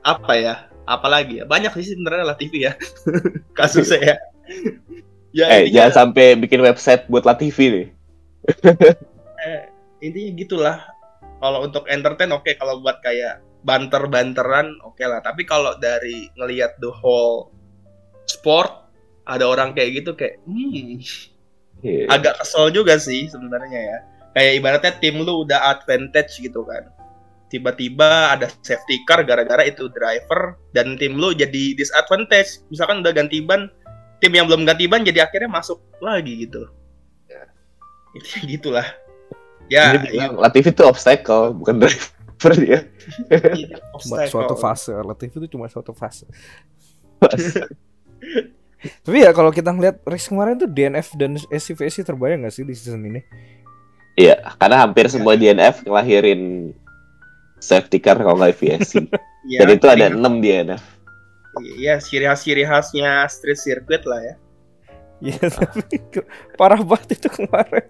apa 0.00 0.32
ya? 0.34 0.54
Apalagi 0.88 1.38
ya? 1.38 1.44
Banyak 1.44 1.76
sih 1.76 1.94
sebenarnya 1.94 2.24
Latifi 2.26 2.66
ya 2.66 2.72
kasusnya 3.58 4.00
ya. 4.00 4.16
ya 5.30 5.44
eh 5.46 5.68
intinya- 5.68 5.86
jangan 5.86 5.92
sampai 5.94 6.34
bikin 6.34 6.58
website 6.58 7.06
buat 7.06 7.22
Latifi 7.22 7.66
nih 7.70 7.86
eh, 9.46 9.62
intinya 10.02 10.30
gitulah 10.34 10.76
kalau 11.38 11.62
untuk 11.62 11.86
entertain 11.86 12.32
oke 12.34 12.50
kalau 12.58 12.82
buat 12.82 12.98
kayak 12.98 13.38
banter-banteran 13.62 14.74
oke 14.82 14.98
lah 15.04 15.20
tapi 15.22 15.46
kalau 15.46 15.76
dari 15.78 16.26
ngelihat 16.34 16.74
the 16.82 16.90
whole 16.90 17.52
sport 18.26 18.90
ada 19.22 19.46
orang 19.46 19.70
kayak 19.70 20.02
gitu 20.02 20.16
kayak 20.16 20.40
hmm, 20.48 20.98
Iya. 21.80 22.12
agak 22.12 22.44
kesel 22.44 22.68
juga 22.74 23.00
sih 23.00 23.24
sebenarnya 23.30 23.80
ya 23.80 23.98
kayak 24.34 24.52
ibaratnya 24.62 24.92
tim 24.98 25.22
lu 25.22 25.46
udah 25.46 25.74
advantage 25.76 26.38
gitu 26.38 26.62
kan. 26.66 26.90
Tiba-tiba 27.50 28.38
ada 28.38 28.46
safety 28.62 29.02
car 29.10 29.26
gara-gara 29.26 29.66
itu 29.66 29.90
driver 29.90 30.54
dan 30.70 30.94
tim 30.94 31.18
lu 31.18 31.34
jadi 31.34 31.74
disadvantage. 31.74 32.62
Misalkan 32.70 33.02
udah 33.02 33.10
ganti 33.10 33.42
ban 33.42 33.66
tim 34.22 34.32
yang 34.36 34.46
belum 34.46 34.62
ganti 34.68 34.86
ban 34.86 35.02
jadi 35.02 35.26
akhirnya 35.26 35.50
masuk 35.50 35.82
lagi 35.98 36.46
gitu. 36.46 36.62
Ya. 37.26 37.42
itu 38.14 38.28
gitulah. 38.58 38.86
Ya 39.70 39.94
bilang, 39.98 40.34
Latifi 40.38 40.74
itu 40.74 40.82
obstacle 40.82 41.54
bukan 41.54 41.78
driver 41.82 42.52
dia. 42.58 42.86
Iya, 43.30 43.78
Cuma 44.02 44.26
suatu 44.26 44.54
fase 44.58 44.90
relatif 44.90 45.30
itu 45.30 45.46
cuma 45.46 45.70
suatu 45.70 45.94
fase. 45.94 46.26
Tapi 48.80 49.18
ya 49.22 49.30
kalau 49.36 49.52
kita 49.52 49.70
ngeliat 49.70 50.00
race 50.08 50.26
kemarin 50.26 50.56
tuh 50.56 50.66
DNF 50.66 51.14
dan 51.14 51.36
SCVSC 51.36 52.02
terbayang 52.02 52.48
gak 52.48 52.54
sih 52.56 52.64
di 52.64 52.72
season 52.72 53.04
ini? 53.04 53.20
Iya, 54.20 54.36
karena 54.60 54.76
hampir 54.84 55.08
semua 55.08 55.32
DNF 55.32 55.80
ngelahirin 55.88 56.74
safety 57.56 57.96
car 57.96 58.20
kalau 58.20 58.36
nggak 58.36 58.56
VSC. 58.56 59.00
Iya, 59.40 59.64
Dan 59.64 59.68
itu 59.72 59.86
ada 59.88 60.06
jadi- 60.12 60.20
6 60.20 60.44
DNF. 60.44 60.82
Iya, 61.80 61.96
ciri 61.96 62.28
khas 62.28 62.40
ciri 62.44 62.62
khasnya 62.68 63.24
street 63.24 63.56
circuit 63.56 64.04
lah 64.04 64.20
ya. 64.20 64.34
Iya 65.20 65.48
tapi 65.48 65.96
parah 66.60 66.84
banget 66.84 67.16
itu 67.16 67.28
kemarin. 67.32 67.88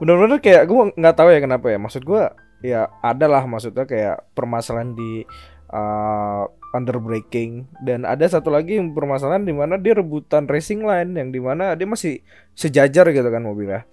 Bener-bener 0.00 0.40
kayak 0.40 0.64
gue 0.64 0.96
nggak 0.96 1.16
tahu 1.16 1.28
ya 1.28 1.40
kenapa 1.44 1.68
ya. 1.68 1.76
Maksud 1.76 2.02
gue 2.08 2.22
ya 2.64 2.88
ada 3.04 3.26
lah 3.28 3.44
maksudnya 3.44 3.84
kayak 3.84 4.24
permasalahan 4.32 4.96
di 4.96 5.28
uh, 5.68 6.48
underbraking 6.72 7.68
dan 7.84 8.02
ada 8.08 8.24
satu 8.24 8.48
lagi 8.48 8.80
yang 8.80 8.96
permasalahan 8.96 9.44
di 9.44 9.52
mana 9.52 9.76
dia 9.76 9.92
rebutan 9.92 10.48
racing 10.48 10.82
line 10.82 11.12
yang 11.14 11.28
di 11.30 11.38
mana 11.38 11.76
dia 11.76 11.84
masih 11.86 12.24
sejajar 12.56 13.12
gitu 13.12 13.28
kan 13.28 13.44
mobilnya. 13.44 13.84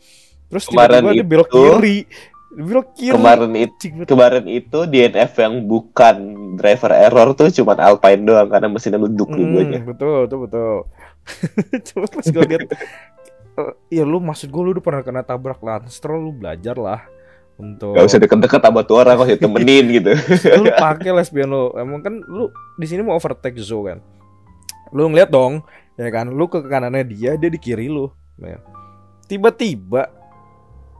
Terus 0.51 0.65
Kemarin 0.67 0.99
tiba-tiba 0.99 1.15
dia 1.15 1.25
belok 1.25 1.47
itu- 1.47 1.55
kiri. 1.57 1.97
Dia 2.51 2.63
belok 2.67 2.87
kiri. 2.93 3.13
Kemarin 3.15 3.51
itu 3.55 3.85
kemarin 4.03 4.45
itu 4.45 4.79
DNF 4.83 5.31
yang 5.39 5.53
bukan 5.63 6.15
driver 6.53 6.91
error 6.91 7.27
tuh 7.31 7.47
cuma 7.49 7.73
Alpine 7.73 8.21
doang 8.21 8.45
karena 8.45 8.67
mesinnya 8.67 8.99
leduk 8.99 9.27
Hmm, 9.27 9.39
dua-duanya. 9.39 9.79
betul, 9.81 10.27
betul, 10.27 10.39
betul. 10.45 10.75
Cuma 11.87 12.05
pas 12.05 12.25
gue 12.25 12.43
lihat, 12.43 12.61
eh, 13.53 13.71
ya 13.89 14.03
lu 14.03 14.19
maksud 14.19 14.47
gue 14.47 14.59
lu 14.59 14.73
udah 14.73 14.81
pernah 14.81 15.01
kena 15.01 15.21
tabrak 15.21 15.61
Lanster, 15.61 16.11
lu 16.11 16.33
belajar 16.33 16.75
lah 16.75 17.05
untuk 17.55 17.93
Gak 17.93 18.03
usah 18.03 18.19
deket-deket 18.19 18.59
sama 18.59 18.81
tuh 18.81 18.97
orang, 18.99 19.15
usah 19.15 19.37
temenin 19.37 19.85
gitu. 19.95 20.11
lu 20.57 20.67
pakai 20.73 21.13
lesbian 21.13 21.47
lu. 21.47 21.71
Emang 21.73 22.01
kan 22.01 22.19
lu 22.19 22.49
di 22.75 22.83
sini 22.83 22.99
mau 22.99 23.15
overtake 23.15 23.55
Zo 23.57 23.85
kan. 23.85 24.03
Lu 24.91 25.07
ngeliat 25.07 25.29
dong, 25.29 25.63
ya 25.95 26.09
kan? 26.09 26.27
Lu 26.27 26.45
ke 26.45 26.59
kanannya 26.59 27.05
dia, 27.05 27.37
dia 27.37 27.47
di 27.47 27.55
kiri 27.55 27.87
lu. 27.87 28.11
men. 28.35 28.59
Tiba-tiba 29.25 30.11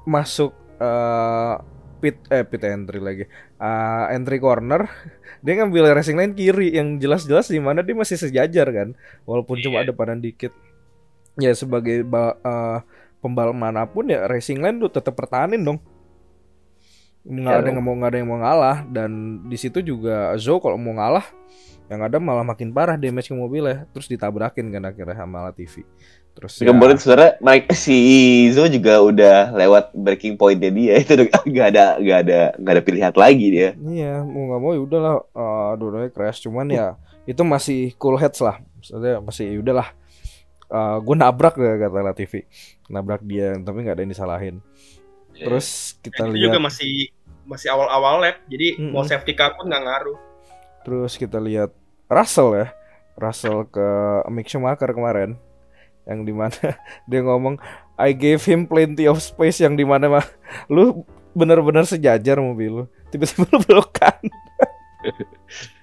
masuk 0.03 0.51
eh 0.77 1.55
pit 2.01 2.17
eh 2.27 2.41
pit 2.41 2.61
entry 2.65 2.97
lagi. 2.97 3.23
Eh, 3.57 4.05
entry 4.11 4.37
corner, 4.37 4.89
dia 5.45 5.53
ngambil 5.57 5.93
racing 5.93 6.17
line 6.17 6.33
kiri 6.33 6.73
yang 6.73 6.97
jelas-jelas 6.97 7.47
di 7.47 7.61
mana 7.61 7.85
dia 7.85 7.93
masih 7.93 8.17
sejajar 8.17 8.67
kan. 8.69 8.89
Walaupun 9.23 9.61
cuma 9.61 9.81
Iya. 9.81 9.89
ada 9.89 9.93
padan 9.93 10.17
dikit. 10.17 10.49
Ya 11.37 11.53
sebagai 11.53 12.01
ba- 12.01 12.37
eh, 12.37 12.79
pembalap 13.21 13.53
mana 13.53 13.85
pun 13.85 14.09
ya 14.09 14.25
racing 14.25 14.59
line 14.59 14.81
lu 14.81 14.89
tetap 14.89 15.13
pertahanin 15.13 15.61
dong 15.61 15.77
nggak 17.21 17.53
Iya 17.53 17.61
ada 17.61 17.69
yang 17.69 17.85
mau 17.85 17.93
nggak 17.93 18.09
ada 18.09 18.17
yang 18.17 18.29
mau 18.33 18.39
ngalah 18.41 18.77
dan 18.89 19.11
di 19.45 19.53
situ 19.53 19.77
juga 19.85 20.33
Zo 20.41 20.57
kalau 20.57 20.73
mau 20.73 20.97
ngalah 20.97 21.21
yang 21.85 22.01
ada 22.01 22.17
malah 22.17 22.41
makin 22.41 22.73
parah 22.73 22.97
damage 22.97 23.29
ke 23.29 23.37
mobilnya 23.37 23.85
terus 23.93 24.09
ditabrakin 24.09 24.73
kan 24.73 24.89
akhirnya 24.89 25.13
sama 25.13 25.45
Latifi 25.45 25.85
Terus 26.31 26.63
Ya. 26.63 26.71
Kemarin 26.71 26.97
sebenarnya 26.97 27.31
Mike 27.43 27.75
si 27.75 27.95
Izo 28.47 28.63
juga 28.65 29.03
udah 29.03 29.51
lewat 29.51 29.91
breaking 29.91 30.39
pointnya 30.39 30.71
dia 30.71 30.93
itu 31.03 31.11
udah 31.13 31.27
nggak 31.43 31.67
ada 31.75 31.85
nggak 31.99 32.19
ada 32.27 32.39
nggak 32.55 32.73
ada 32.79 32.83
pilihan 32.83 33.13
lagi 33.13 33.47
dia. 33.51 33.69
Iya, 33.75 34.23
mau 34.23 34.47
nggak 34.47 34.61
mau 34.63 34.71
ya 34.71 34.81
udahlah 34.81 35.15
uh, 35.35 35.71
dua-duanya 35.75 36.09
crash. 36.09 36.39
Cuman 36.47 36.71
ya 36.71 36.95
itu 37.27 37.43
masih 37.43 37.91
cool 37.99 38.15
heads 38.15 38.39
lah. 38.39 38.63
Maksudnya 38.79 39.19
masih 39.19 39.45
ya 39.51 39.59
udahlah. 39.59 39.89
Uh, 40.71 41.03
gue 41.03 41.15
nabrak 41.19 41.55
ya 41.59 41.75
kata 41.75 41.99
Latifi. 41.99 42.41
Nabrak 42.87 43.21
dia 43.27 43.51
tapi 43.59 43.77
nggak 43.83 43.95
ada 43.99 44.03
yang 44.07 44.13
disalahin. 44.15 44.55
Terus 45.35 45.99
kita 45.99 46.31
itu 46.31 46.47
juga 46.47 46.55
lihat 46.55 46.63
masih 46.63 46.91
masih 47.41 47.67
awal-awal 47.73 48.21
lap, 48.23 48.37
jadi 48.47 48.77
Mm-mm. 48.79 48.93
mau 48.95 49.03
safety 49.03 49.35
car 49.35 49.57
pun 49.59 49.67
nggak 49.67 49.83
ngaruh. 49.83 50.15
terus 50.81 51.13
kita 51.13 51.37
lihat 51.37 51.69
Russell 52.07 52.55
ya. 52.55 52.67
Russell 53.19 53.67
ke 53.67 53.87
Mick 54.31 54.47
Schumacher 54.47 54.89
kemarin 54.95 55.35
yang 56.03 56.23
di 56.23 56.33
mana 56.33 56.57
dia 57.09 57.21
ngomong 57.21 57.57
I 57.95 58.11
gave 58.11 58.41
him 58.41 58.65
plenty 58.65 59.05
of 59.05 59.19
space. 59.19 59.59
Yang 59.59 59.81
di 59.81 59.85
mana 59.85 60.09
mah 60.09 60.25
lu 60.73 61.05
bener-bener 61.31 61.85
sejajar 61.85 62.37
mobil 62.37 62.71
lu. 62.71 62.85
Tiba-tiba 63.09 63.45
lu 63.47 63.59
belokan. 63.61 64.17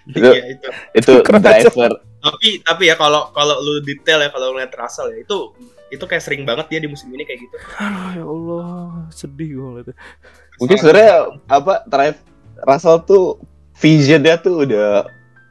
Itu- 0.09 0.25
Iya 0.25 0.45
itu. 0.49 0.69
Itu 0.95 1.13
Keren 1.21 1.43
driver. 1.45 1.93
Tapi 2.19 2.65
tapi 2.65 2.89
ya 2.89 2.97
kalau 2.97 3.29
kalau 3.31 3.61
lu 3.61 3.85
detail 3.85 4.25
ya 4.25 4.33
kalau 4.33 4.51
ngeliat 4.51 4.73
Russell 4.73 5.13
ya 5.13 5.21
itu 5.21 5.53
itu 5.89 6.01
kayak 6.01 6.25
sering 6.25 6.43
banget 6.43 6.67
dia 6.67 6.81
di 6.81 6.89
musim 6.89 7.13
ini 7.13 7.23
kayak 7.23 7.41
gitu. 7.45 7.57
aduh 7.77 8.09
ya 8.11 8.25
Allah 8.25 8.69
sedih 9.13 9.49
gue 9.53 9.67
ngeliatnya. 9.69 9.97
Mungkin 10.59 10.77
sebenarnya 10.77 11.13
apa 11.47 11.75
drive 11.85 12.19
Russell 12.65 13.05
tuh 13.05 13.25
visionnya 13.77 14.41
tuh 14.41 14.65
udah 14.65 15.07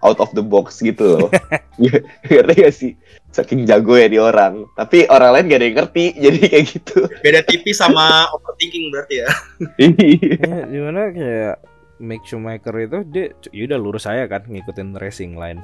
out 0.06 0.18
of 0.22 0.30
the 0.38 0.44
box 0.44 0.82
gitu 0.82 1.18
loh. 1.18 1.30
Ngerti 2.30 2.54
gak 2.58 2.74
sih? 2.74 2.92
Saking 3.34 3.66
jago 3.66 3.98
ya 3.98 4.10
di 4.10 4.18
orang. 4.22 4.66
Tapi 4.78 5.10
orang 5.10 5.38
lain 5.38 5.46
gak 5.50 5.60
ada 5.62 5.66
yang 5.66 5.78
ngerti 5.82 6.06
jadi 6.26 6.40
kayak 6.42 6.66
gitu. 6.70 6.98
beda 7.22 7.42
tipis 7.46 7.78
sama 7.82 8.06
overthinking 8.34 8.90
berarti 8.94 9.16
ya. 9.26 9.30
ya, 9.78 10.58
gimana 10.70 11.02
kayak 11.14 11.56
Mick 11.98 12.22
Schumacher 12.26 12.74
itu 12.78 13.00
dia 13.10 13.34
ya 13.50 13.64
udah 13.66 13.80
lurus 13.82 14.06
saya 14.06 14.30
kan 14.30 14.46
ngikutin 14.46 14.94
racing 15.02 15.34
line 15.34 15.62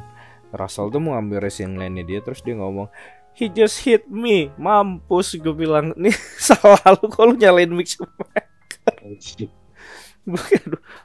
Russell 0.53 0.89
tuh 0.89 1.01
mau 1.01 1.17
ambil 1.17 1.45
racing 1.45 1.77
line 1.77 2.01
dia 2.05 2.21
terus 2.25 2.41
dia 2.41 2.57
ngomong 2.57 2.89
he 3.37 3.49
just 3.49 3.81
hit 3.85 4.05
me 4.09 4.49
mampus 4.57 5.37
gue 5.37 5.53
bilang 5.53 5.93
nih 5.97 6.13
salah 6.41 6.81
lu 6.97 7.05
kok 7.09 7.25
lu 7.25 7.37
nyalain 7.37 7.69
Mick 7.69 7.89
Schumacher 7.89 9.49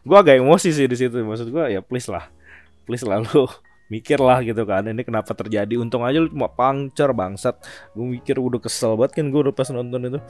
gue 0.05 0.16
agak 0.16 0.41
emosi 0.41 0.72
sih 0.72 0.89
di 0.89 0.97
situ 0.97 1.20
maksud 1.20 1.53
gue 1.53 1.64
ya 1.76 1.81
please 1.85 2.09
lah 2.09 2.29
please 2.89 3.05
lah 3.05 3.20
lu 3.20 3.45
mikir 3.93 4.16
lah 4.18 4.41
gitu 4.41 4.64
kan 4.64 4.84
ini 4.84 5.01
kenapa 5.01 5.32
terjadi 5.32 5.76
untung 5.76 6.05
aja 6.05 6.20
lu 6.20 6.28
cuma 6.28 6.49
puncture 6.49 7.12
bangsat 7.12 7.57
gue 7.93 8.05
mikir 8.05 8.36
udah 8.36 8.61
kesel 8.61 8.97
banget 8.97 9.20
kan 9.20 9.28
gue 9.28 9.41
udah 9.45 9.55
pas 9.55 9.68
nonton 9.68 10.01
itu 10.09 10.20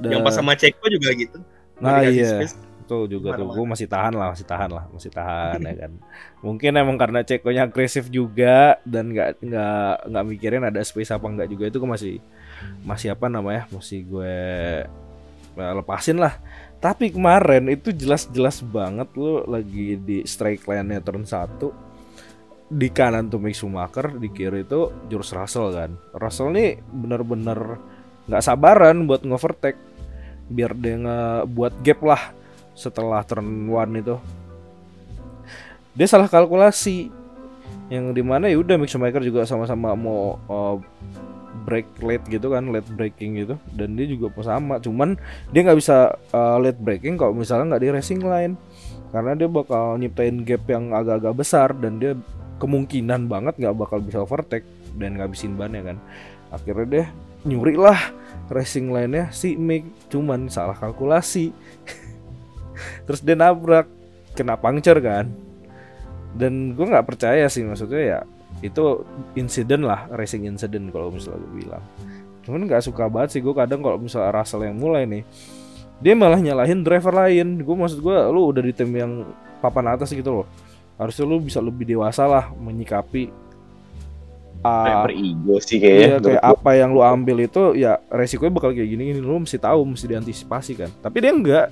Dan- 0.00 0.12
Yang 0.16 0.22
pas 0.24 0.34
sama 0.36 0.52
Ceko 0.54 0.86
juga 0.88 1.08
gitu. 1.12 1.38
nah 1.80 2.00
Nggak 2.00 2.12
iya 2.12 2.28
space. 2.36 2.54
Tuh 2.84 3.06
juga 3.06 3.38
tuh 3.38 3.46
gue 3.46 3.64
masih 3.64 3.86
tahan 3.86 4.12
lah, 4.12 4.34
masih 4.34 4.42
tahan 4.42 4.70
lah, 4.72 4.84
masih 4.90 5.10
tahan 5.14 5.60
ya 5.62 5.74
kan. 5.86 5.92
Mungkin 6.42 6.72
emang 6.74 6.96
karena 6.98 7.22
Cekonya 7.22 7.70
agresif 7.70 8.10
juga 8.10 8.80
dan 8.82 9.14
nggak 9.14 9.38
nggak 9.38 9.94
nggak 10.10 10.24
mikirin 10.26 10.64
ada 10.66 10.80
space 10.82 11.14
apa 11.14 11.22
enggak 11.28 11.48
juga 11.48 11.70
itu 11.70 11.78
gue 11.78 11.86
masih 11.86 12.14
masih 12.82 13.14
apa 13.14 13.30
namanya 13.30 13.70
masih 13.70 14.02
gue 14.02 14.34
eh, 15.54 15.72
lepasin 15.76 16.18
lah. 16.18 16.34
Tapi 16.80 17.12
kemarin 17.12 17.68
itu 17.68 17.92
jelas-jelas 17.92 18.64
banget 18.64 19.12
lo 19.12 19.44
lagi 19.44 20.00
di 20.00 20.24
strike 20.24 20.64
line-nya 20.64 21.04
turn 21.04 21.28
1 21.28 21.90
di 22.70 22.88
kanan 22.88 23.26
tuh 23.26 23.42
Mick 23.42 23.58
Schumacher, 23.58 24.14
di 24.14 24.30
kiri 24.30 24.62
itu 24.62 24.88
George 25.10 25.34
Russell 25.34 25.74
kan. 25.74 25.90
Russell 26.14 26.54
nih 26.54 26.78
bener-bener 26.88 27.82
nggak 28.30 28.44
sabaran 28.46 29.10
buat 29.10 29.26
ngovertake 29.26 29.76
biar 30.46 30.78
dia 30.78 30.94
ngebuat 30.96 31.82
gap 31.82 32.00
lah 32.06 32.22
setelah 32.78 33.26
turn 33.26 33.66
one 33.66 33.98
itu. 33.98 34.16
Dia 35.98 36.06
salah 36.06 36.30
kalkulasi. 36.30 37.10
Yang 37.90 38.06
di 38.14 38.22
mana 38.22 38.46
ya 38.46 38.54
udah 38.56 38.78
Mick 38.78 38.86
Schumacher 38.86 39.20
juga 39.20 39.42
sama-sama 39.42 39.98
mau 39.98 40.38
uh, 40.46 40.78
break 41.70 41.86
late 42.02 42.26
gitu 42.26 42.50
kan 42.50 42.74
late 42.74 42.90
braking 42.90 43.38
gitu. 43.38 43.54
Dan 43.70 43.94
dia 43.94 44.10
juga 44.10 44.34
sama 44.42 44.82
cuman 44.82 45.14
dia 45.54 45.62
nggak 45.62 45.78
bisa 45.78 46.18
uh, 46.34 46.58
late 46.58 46.82
braking 46.82 47.14
kalau 47.14 47.30
misalnya 47.30 47.70
nggak 47.70 47.82
di 47.86 47.90
racing 47.94 48.20
line. 48.26 48.58
Karena 49.14 49.38
dia 49.38 49.46
bakal 49.46 50.02
nyiptain 50.02 50.42
gap 50.42 50.66
yang 50.66 50.90
agak-agak 50.90 51.34
besar 51.38 51.68
dan 51.78 52.02
dia 52.02 52.18
kemungkinan 52.58 53.30
banget 53.30 53.54
nggak 53.62 53.76
bakal 53.78 54.02
bisa 54.02 54.26
overtake 54.26 54.66
dan 54.98 55.14
ngabisin 55.14 55.54
bannya 55.54 55.94
kan. 55.94 55.96
Akhirnya 56.50 56.86
dia 56.90 57.04
nyuri 57.46 57.78
lah 57.78 57.98
racing 58.50 58.90
line-nya 58.90 59.30
si 59.30 59.54
Mick 59.54 59.86
cuman 60.10 60.50
salah 60.50 60.74
kalkulasi. 60.74 61.54
Terus 63.06 63.22
dia 63.22 63.38
nabrak 63.38 63.86
kena 64.34 64.58
puncture 64.58 64.98
kan. 64.98 65.30
Dan 66.34 66.74
gue 66.74 66.86
nggak 66.86 67.06
percaya 67.06 67.46
sih 67.46 67.62
maksudnya 67.62 68.02
ya 68.02 68.20
itu 68.60 69.04
insiden 69.36 69.88
lah 69.88 70.04
racing 70.12 70.44
incident 70.44 70.92
kalau 70.92 71.08
misalnya 71.08 71.40
gue 71.48 71.52
bilang. 71.64 71.84
Cuman 72.44 72.68
nggak 72.68 72.84
suka 72.84 73.08
banget 73.08 73.36
sih 73.36 73.40
gue 73.40 73.52
kadang 73.56 73.80
kalau 73.80 73.96
misalnya 73.96 74.32
Russell 74.32 74.64
yang 74.64 74.76
mulai 74.76 75.04
nih 75.08 75.22
dia 76.00 76.16
malah 76.16 76.40
nyalahin 76.40 76.84
driver 76.84 77.12
lain. 77.12 77.60
Gue 77.64 77.76
maksud 77.76 78.00
gue 78.00 78.16
lu 78.32 78.52
udah 78.52 78.62
di 78.64 78.72
tim 78.72 78.88
yang 78.92 79.24
papan 79.64 79.96
atas 79.96 80.12
gitu 80.12 80.44
loh. 80.44 80.46
Harusnya 81.00 81.24
lu 81.24 81.40
bisa 81.40 81.60
lebih 81.64 81.88
dewasa 81.88 82.28
lah 82.28 82.52
menyikapi 82.52 83.32
ah, 84.60 84.84
Driver 84.84 85.12
ego 85.16 85.56
sih 85.60 85.80
Iya 85.80 86.20
kayaknya. 86.20 86.36
kayak 86.36 86.44
apa 86.44 86.70
yang 86.76 86.92
lu 86.92 87.00
ambil 87.00 87.36
itu 87.40 87.62
ya 87.80 87.96
resikonya 88.12 88.52
bakal 88.52 88.76
kayak 88.76 88.88
gini 88.92 89.02
gini. 89.16 89.20
Lu 89.24 89.40
mesti 89.40 89.56
tahu 89.56 89.88
mesti 89.88 90.04
diantisipasi 90.04 90.72
kan. 90.76 90.90
Tapi 91.00 91.16
dia 91.24 91.32
enggak 91.32 91.66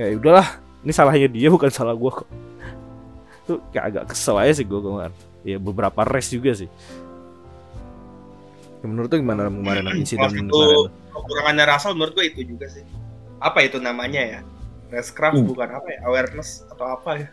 ya 0.00 0.16
udahlah 0.16 0.48
ini 0.80 0.92
salahnya 0.94 1.28
dia 1.28 1.48
bukan 1.52 1.68
salah 1.68 1.92
gua 1.92 2.24
kok. 2.24 2.28
Tuh 3.44 3.60
kayak 3.72 3.84
agak 3.92 4.04
kesel 4.16 4.36
aja 4.40 4.56
sih 4.56 4.64
gua 4.64 4.80
kemarin 4.80 5.27
ya 5.42 5.56
beberapa 5.56 6.02
race 6.02 6.34
juga 6.34 6.54
sih 6.54 6.66
ya, 8.78 8.86
menurut 8.86 9.08
tuh 9.08 9.18
gimana 9.18 9.46
kemarin 9.50 9.86
insiden 9.94 10.22
Waktu 10.26 10.38
itu 10.42 10.54
kemarin 10.54 11.12
kekurangannya 11.14 11.64
Russell 11.66 11.94
menurut 11.98 12.14
gue 12.14 12.26
itu 12.30 12.40
juga 12.46 12.66
sih. 12.70 12.86
Apa 13.38 13.66
itu 13.66 13.78
namanya 13.78 14.22
ya? 14.22 14.40
Racecraft 14.88 15.42
Hmm. 15.42 15.50
bukan 15.50 15.68
apa 15.68 15.88
ya? 15.90 15.98
Awareness 16.06 16.62
atau 16.70 16.86
apa 16.86 17.10
ya? 17.18 17.26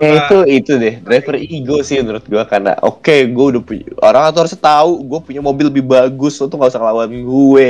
Ya, 0.00 0.16
itu 0.26 0.36
itu 0.48 0.72
deh 0.80 0.96
driver 0.98 1.36
ego 1.36 1.84
sih 1.84 2.00
menurut 2.00 2.24
gua 2.24 2.48
karena 2.48 2.72
oke 2.80 3.12
gue 3.26 3.44
udah 3.52 3.60
punya 3.60 3.84
orang 4.00 4.32
tuh 4.32 4.40
harus 4.48 4.56
tahu 4.56 4.90
gue 5.04 5.20
punya 5.20 5.44
mobil 5.44 5.68
lebih 5.68 5.84
bagus 5.84 6.40
lo 6.40 6.48
tuh 6.48 6.56
gak 6.56 6.72
usah 6.72 6.80
ngelawan 6.80 7.10
gue 7.12 7.68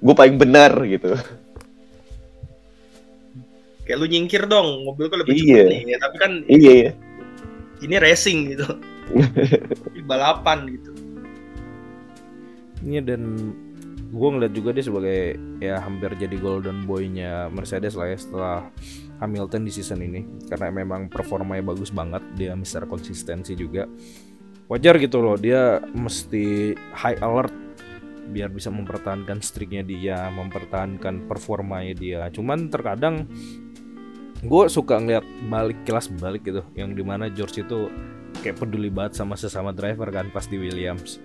gue 0.00 0.14
paling 0.16 0.36
benar 0.40 0.72
gitu 0.82 1.12
Kayak 3.82 3.98
lu 3.98 4.06
nyingkir 4.06 4.46
dong, 4.46 4.86
mobil 4.86 5.10
gue 5.10 5.18
lebih 5.26 5.32
Iya. 5.34 5.42
cepat 5.42 5.66
nih. 5.68 5.80
Ya, 5.84 5.98
tapi 5.98 6.16
kan 6.22 6.32
iya 6.46 6.72
iya 6.72 6.90
ini 7.82 7.94
racing 7.98 8.56
gitu. 8.56 8.68
Ini 9.92 10.02
balapan 10.06 10.70
gitu. 10.70 10.90
Iya 12.82 13.02
dan 13.04 13.52
gue 14.12 14.28
ngeliat 14.28 14.52
juga 14.52 14.76
dia 14.76 14.84
sebagai 14.84 15.40
ya 15.56 15.80
hampir 15.80 16.12
jadi 16.20 16.36
golden 16.36 16.84
boy-nya 16.84 17.48
Mercedes 17.48 17.96
lah 17.96 18.12
ya 18.12 18.18
setelah 18.20 18.58
Hamilton 19.24 19.64
di 19.64 19.72
season 19.72 20.04
ini 20.04 20.20
karena 20.52 20.68
memang 20.68 21.08
performanya 21.08 21.64
bagus 21.64 21.88
banget 21.88 22.20
dia 22.36 22.52
Mister 22.52 22.84
konsistensi 22.84 23.56
juga 23.56 23.88
wajar 24.68 25.00
gitu 25.00 25.24
loh 25.24 25.40
dia 25.40 25.80
mesti 25.96 26.76
high 26.92 27.24
alert 27.24 27.56
biar 28.28 28.52
bisa 28.52 28.68
mempertahankan 28.68 29.40
streaknya 29.40 29.80
dia 29.80 30.28
mempertahankan 30.28 31.24
performanya 31.24 31.96
dia 31.96 32.28
cuman 32.28 32.68
terkadang 32.68 33.24
gue 34.42 34.64
suka 34.66 34.98
ngeliat 34.98 35.24
balik 35.46 35.78
kelas 35.86 36.10
balik 36.18 36.42
gitu 36.42 36.66
yang 36.74 36.92
di 36.98 37.02
mana 37.06 37.30
George 37.30 37.62
itu 37.62 37.86
kayak 38.42 38.58
peduli 38.58 38.90
banget 38.90 39.14
sama 39.14 39.38
sesama 39.38 39.70
driver 39.70 40.10
kan 40.10 40.26
pas 40.34 40.44
di 40.50 40.58
Williams 40.58 41.22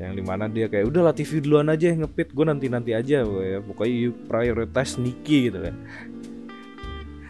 yang 0.00 0.16
di 0.16 0.24
mana 0.24 0.48
dia 0.48 0.66
kayak 0.66 0.88
udah 0.90 1.02
lah 1.06 1.14
TV 1.14 1.44
duluan 1.44 1.70
aja 1.70 1.92
ngepit 1.92 2.32
gue 2.34 2.44
nanti 2.48 2.66
nanti 2.66 2.90
aja 2.96 3.22
ya 3.22 3.58
pokoknya 3.62 3.94
you 3.94 4.10
prioritize 4.26 4.98
Niki 4.98 5.52
gitu 5.52 5.62
kan 5.62 5.76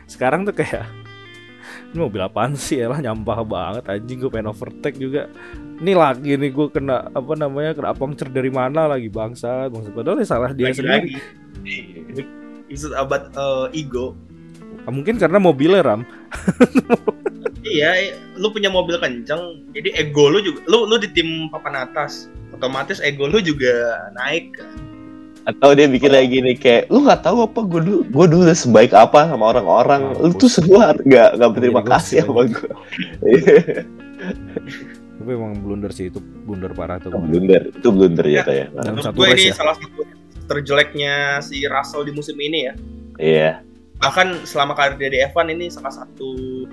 sekarang 0.09 0.49
tuh 0.49 0.57
kayak 0.57 0.89
ini 1.91 1.99
mobil 1.99 2.23
apaan 2.23 2.55
sih 2.55 2.81
ya 2.81 2.87
lah 2.89 3.03
nyampah 3.03 3.43
banget 3.43 3.85
anjing 3.91 4.23
gue 4.23 4.31
pengen 4.31 4.55
overtake 4.55 4.97
juga 4.97 5.27
ini 5.83 5.93
lagi 5.93 6.39
nih 6.39 6.51
gue 6.55 6.67
kena 6.71 7.11
apa 7.11 7.33
namanya 7.35 7.75
kena 7.75 7.93
puncture 7.93 8.31
dari 8.31 8.49
mana 8.49 8.87
lagi 8.87 9.11
bangsa 9.11 9.67
bangsa 9.69 9.91
padahal 9.91 10.23
ya 10.23 10.27
salah 10.27 10.51
dia 10.55 10.71
sendiri 10.71 11.19
Lagi-lagi. 11.61 12.25
It's 12.71 12.87
about 12.87 13.35
uh, 13.35 13.67
ego. 13.75 14.15
Ah, 14.81 14.91
mungkin 14.91 15.17
karena 15.17 15.37
mobilnya 15.37 15.83
ram 15.83 16.03
Iya, 17.63 17.93
lu 18.35 18.49
punya 18.49 18.67
mobil 18.67 18.97
kenceng, 18.97 19.69
jadi 19.71 19.93
ego 19.95 20.27
lu 20.27 20.41
juga, 20.41 20.65
lu 20.67 20.85
lu 20.85 20.97
di 20.97 21.07
tim 21.09 21.29
papan 21.47 21.77
atas, 21.79 22.27
otomatis 22.51 22.99
ego 22.99 23.25
lu 23.25 23.39
juga 23.39 23.71
naik. 24.15 24.57
atau 25.43 25.73
dia 25.73 25.85
bikin 25.85 26.11
lagi 26.11 26.37
nih 26.39 26.53
kayak 26.55 26.83
lu 26.89 27.01
nggak 27.01 27.23
tahu 27.23 27.43
apa 27.43 27.61
gue 27.63 27.81
dulu 27.81 27.99
gue 28.05 28.27
dulu 28.29 28.43
udah 28.45 28.53
sebaik 28.55 28.93
apa 28.93 29.25
sama 29.25 29.51
orang-orang 29.51 30.13
lu 30.15 30.33
tuh 30.33 30.47
semua 30.47 30.93
nggak 30.95 31.29
nggak 31.35 31.51
berterima 31.51 31.81
Jadi 31.81 31.91
kasih 31.91 32.17
sama 32.23 32.43
gue 32.47 32.71
Tapi 35.17 35.31
emang 35.31 35.53
blunder 35.59 35.89
sih 35.91 36.09
itu 36.09 36.21
blunder 36.21 36.71
parah 36.71 36.97
tuh. 36.97 37.13
blunder 37.13 37.69
itu 37.69 37.89
blunder 37.89 38.27
ya 38.27 38.37
Ya. 38.37 38.43
kayak 38.43 38.67
Dalam 38.71 38.85
Menurut 38.91 39.05
satu 39.07 39.17
gue 39.17 39.27
ini 39.31 39.43
ya. 39.43 39.55
salah 39.55 39.75
satu 39.75 40.01
terjeleknya 40.45 41.15
si 41.41 41.57
Russell 41.63 42.03
di 42.03 42.13
musim 42.13 42.37
ini 42.37 42.59
ya. 42.63 42.75
iya 43.17 43.51
Bahkan 44.01 44.49
selama 44.49 44.73
karir 44.73 44.97
dia 44.97 45.11
di 45.13 45.19
F1 45.29 45.53
ini 45.53 45.69
salah 45.69 45.93
satu 45.93 46.65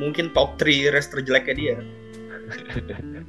mungkin 0.00 0.32
top 0.32 0.56
3 0.56 0.92
race 0.96 1.12
terjeleknya 1.12 1.54
dia. 1.54 1.76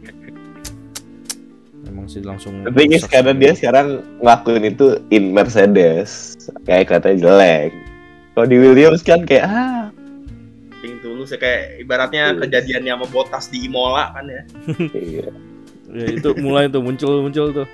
Emang 1.91 2.07
sih 2.07 2.23
langsung. 2.23 2.63
Rusak 2.63 3.11
karena 3.11 3.35
semua. 3.35 3.41
dia 3.43 3.51
sekarang 3.51 3.87
ngelakuin 4.23 4.63
itu 4.71 4.87
in 5.11 5.35
Mercedes 5.35 6.39
kayak 6.63 6.87
katanya 6.93 7.17
jelek 7.27 7.73
kalau 8.31 8.47
di 8.47 8.57
Williams 8.57 9.03
kan 9.03 9.27
kayak 9.27 9.43
ah 9.43 9.91
Ping 10.81 10.97
tulus 11.03 11.29
ya 11.29 11.37
kayak 11.37 11.83
ibaratnya 11.83 12.33
Tulus. 12.33 12.41
kejadiannya 12.47 12.91
sama 12.97 13.05
Bottas 13.11 13.45
di 13.53 13.69
Imola 13.69 14.15
kan 14.17 14.25
ya. 14.25 14.41
iya. 14.97 15.29
Ya, 15.91 16.05
itu 16.07 16.29
mulai 16.39 16.71
tuh 16.71 16.81
muncul 16.81 17.21
muncul 17.21 17.51
tuh 17.51 17.67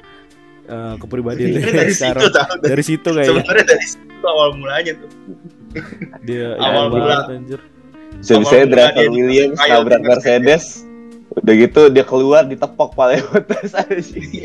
eh, 0.68 0.94
kepribadian 0.98 1.48
dia 1.56 1.62
Ini 1.62 1.72
dari 1.72 1.94
sekarang. 1.94 2.20
situ 2.26 2.34
tahu. 2.34 2.54
Dari 2.66 2.84
situ 2.84 3.10
kayaknya 3.14 3.30
Sebenarnya 3.32 3.66
dari 3.70 3.86
situ 3.86 4.07
awal 4.26 4.50
mulanya 4.58 4.94
tuh. 4.98 5.10
dia 6.26 6.58
awal 6.58 6.90
ya, 6.90 6.94
mula. 6.94 7.18
anjir. 7.30 7.62
bisa 8.18 8.34
bisa 8.42 8.56
Awal 8.58 8.66
mula 8.66 8.74
driver 8.74 9.06
Williams 9.14 9.60
nabrak 9.62 10.02
di 10.02 10.08
Mercedes 10.08 10.66
udah 11.38 11.54
gitu 11.54 11.82
dia 11.94 12.06
keluar 12.08 12.44
ditepok 12.50 12.98
paling 12.98 13.22
aja 13.22 13.84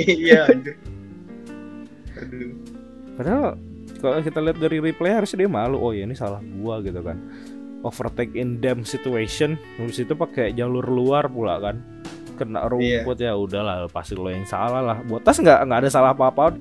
Iya 0.04 0.50
anjir. 0.50 0.76
Aduh. 2.20 2.52
Padahal 3.16 3.56
kalau 4.02 4.18
kita 4.18 4.38
lihat 4.42 4.58
dari 4.58 4.78
replay 4.82 5.14
harusnya 5.14 5.46
dia 5.46 5.50
malu. 5.50 5.78
Oh 5.78 5.94
ya 5.94 6.04
ini 6.04 6.12
salah 6.18 6.42
gua 6.58 6.82
gitu 6.82 7.00
kan. 7.00 7.16
Overtake 7.86 8.34
in 8.34 8.58
damn 8.58 8.82
situation. 8.82 9.58
Habis 9.78 10.04
itu 10.04 10.14
pakai 10.14 10.54
jalur 10.54 10.84
luar 10.84 11.30
pula 11.30 11.58
kan. 11.62 11.80
Kena 12.36 12.66
rumput 12.66 13.18
ya 13.22 13.38
udahlah 13.38 13.86
pasti 13.90 14.18
lo 14.18 14.28
yang 14.28 14.46
salah 14.46 14.82
lah. 14.82 14.98
Botas 15.06 15.38
nggak 15.38 15.58
nggak 15.66 15.80
ada 15.86 15.90
salah 15.90 16.10
apa-apa. 16.14 16.54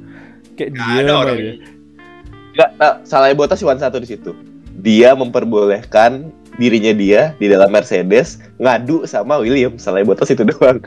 Kayak 0.53 0.69
Nggak 0.77 0.87
dia 0.87 1.01
ada 1.01 1.13
orang 1.17 1.37
Enggak, 2.51 2.69
nah, 2.75 2.93
salahnya 3.07 3.35
Bottas 3.39 3.59
cuma 3.63 3.79
satu 3.79 4.03
di 4.03 4.07
situ. 4.11 4.35
Dia 4.81 5.15
memperbolehkan 5.15 6.31
dirinya 6.59 6.91
dia 6.91 7.31
di 7.39 7.47
dalam 7.47 7.71
Mercedes 7.71 8.41
ngadu 8.59 9.07
sama 9.07 9.39
Williams. 9.39 9.83
Salahnya 9.83 10.07
Bottas 10.11 10.31
itu 10.31 10.43
doang. 10.43 10.83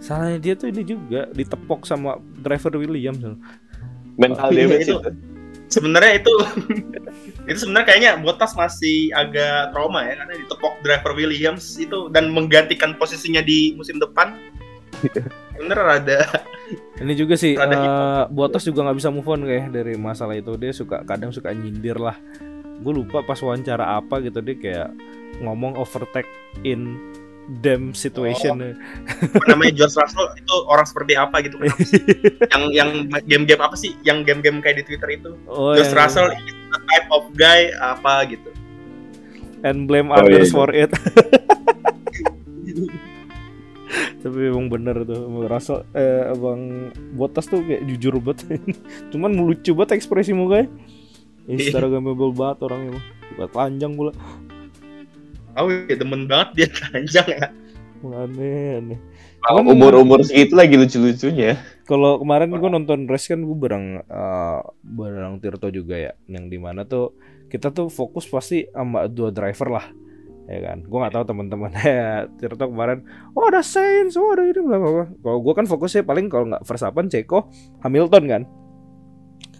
Salahnya 0.00 0.40
dia 0.40 0.54
tuh 0.56 0.72
ini 0.72 0.82
juga 0.82 1.28
ditepok 1.36 1.84
sama 1.84 2.16
driver 2.40 2.80
Williams. 2.80 3.20
Mental 4.16 4.48
damage 4.48 4.88
itu. 4.88 4.96
itu. 4.96 5.10
Sebenarnya 5.70 6.18
itu 6.18 6.34
itu 7.50 7.58
sebenarnya 7.60 7.86
kayaknya 7.86 8.12
Bottas 8.24 8.56
masih 8.56 9.12
agak 9.12 9.70
trauma 9.76 10.02
ya 10.02 10.16
karena 10.18 10.34
ditepok 10.40 10.74
driver 10.82 11.12
Williams 11.14 11.76
itu 11.76 12.08
dan 12.10 12.32
menggantikan 12.32 12.96
posisinya 12.96 13.44
di 13.44 13.76
musim 13.76 14.00
depan. 14.00 14.34
Bener 15.60 15.78
ada 16.00 16.24
Ini 17.00 17.12
juga 17.16 17.34
sih 17.34 17.56
Rada 17.56 17.76
eh 17.76 18.22
Bottas 18.28 18.62
juga 18.62 18.84
nggak 18.84 18.98
bisa 19.00 19.08
move 19.08 19.24
on 19.26 19.42
kayak 19.42 19.72
dari 19.72 19.96
masalah 19.96 20.36
itu. 20.36 20.52
Dia 20.54 20.72
suka 20.72 21.00
kadang 21.02 21.32
suka 21.32 21.48
nyindir 21.50 21.96
lah. 21.96 22.16
Gue 22.80 22.92
lupa 22.92 23.20
pas 23.20 23.40
wawancara 23.40 23.96
apa 23.96 24.20
gitu 24.20 24.40
dia 24.40 24.56
kayak 24.56 24.88
ngomong 25.40 25.76
overtake 25.76 26.28
in 26.60 27.00
damn 27.60 27.90
situation. 27.96 28.76
apa 29.18 29.44
namanya 29.48 29.72
George 29.74 29.96
Russell 29.96 30.28
itu 30.38 30.54
orang 30.68 30.86
seperti 30.86 31.12
apa 31.18 31.36
gitu 31.42 31.56
kenapa 31.58 31.82
sih? 31.82 31.98
yang 32.52 32.62
yang 32.70 32.90
game-game 33.26 33.58
apa 33.58 33.74
sih 33.74 33.96
yang 34.06 34.22
game-game 34.22 34.62
kayak 34.62 34.84
di 34.84 34.84
Twitter 34.86 35.18
itu 35.18 35.34
oh, 35.50 35.74
George 35.74 35.90
yang- 35.90 35.98
Russell 35.98 36.28
is 36.30 36.46
the 36.70 36.78
type 36.86 37.08
of 37.10 37.26
guy 37.34 37.74
apa 37.82 38.28
gitu 38.30 38.54
and 39.66 39.90
blame 39.90 40.14
Oh, 40.14 40.20
iya, 40.22 40.40
others 40.40 40.48
iya. 40.48 40.54
for 40.54 40.68
it. 40.70 40.90
Tapi 44.20 44.52
emang 44.52 44.70
bener 44.70 45.02
tuh 45.02 45.26
Emang 45.26 45.50
Russell 45.50 45.82
eh 45.96 46.30
abang 46.30 46.92
Bottas 47.16 47.50
tuh 47.50 47.64
kayak 47.64 47.84
jujur 47.90 48.18
banget. 48.22 48.46
Cuman 49.14 49.34
lucu 49.34 49.74
banget 49.74 49.98
ekspresi 49.98 50.30
mukanya. 50.32 50.70
Instagramable 51.48 52.32
banget 52.32 52.58
orangnya 52.62 52.88
emang. 52.96 53.04
Buat 53.38 53.50
panjang 53.50 53.92
pula. 53.94 54.12
oh 55.58 55.66
ya 55.66 55.98
demen 55.98 56.30
banget 56.30 56.48
dia 56.54 56.68
panjang 56.70 57.26
ya 57.26 57.48
Aneh 58.00 58.80
aneh. 58.80 58.98
Kalau 59.44 59.60
Cuman- 59.60 59.76
umur-umur 59.76 60.20
segitu 60.24 60.56
lagi 60.56 60.72
lucu-lucunya. 60.78 61.60
Kalau 61.84 62.16
kemarin 62.22 62.48
gue 62.48 62.70
nonton 62.70 63.04
race 63.04 63.28
kan 63.28 63.44
gue 63.44 63.56
bareng 63.56 64.00
eh, 64.00 64.60
bareng 64.80 65.36
Tirto 65.42 65.68
juga 65.68 66.00
ya, 66.00 66.12
yang 66.30 66.48
di 66.48 66.56
mana 66.56 66.88
tuh 66.88 67.12
kita 67.52 67.74
tuh 67.74 67.92
fokus 67.92 68.24
pasti 68.24 68.64
sama 68.72 69.04
dua 69.10 69.34
driver 69.34 69.68
lah, 69.68 69.86
ya 70.50 70.60
kan. 70.66 70.78
Gue 70.82 70.98
nggak 70.98 71.14
tahu 71.14 71.24
teman-teman 71.30 71.70
ya 71.86 72.26
Tirto 72.34 72.66
kemarin, 72.66 73.06
oh 73.38 73.46
ada 73.46 73.62
Sainz, 73.62 74.18
oh 74.18 74.34
ada 74.34 74.42
ini 74.42 74.58
bla 74.58 74.76
bla 74.82 74.90
bla. 74.90 75.06
Kalau 75.06 75.38
gue 75.38 75.54
kan 75.54 75.66
fokusnya 75.70 76.02
paling 76.02 76.26
kalau 76.26 76.50
nggak 76.50 76.66
Verstappen, 76.66 77.06
Ceko, 77.06 77.46
Hamilton 77.86 78.24
kan. 78.26 78.42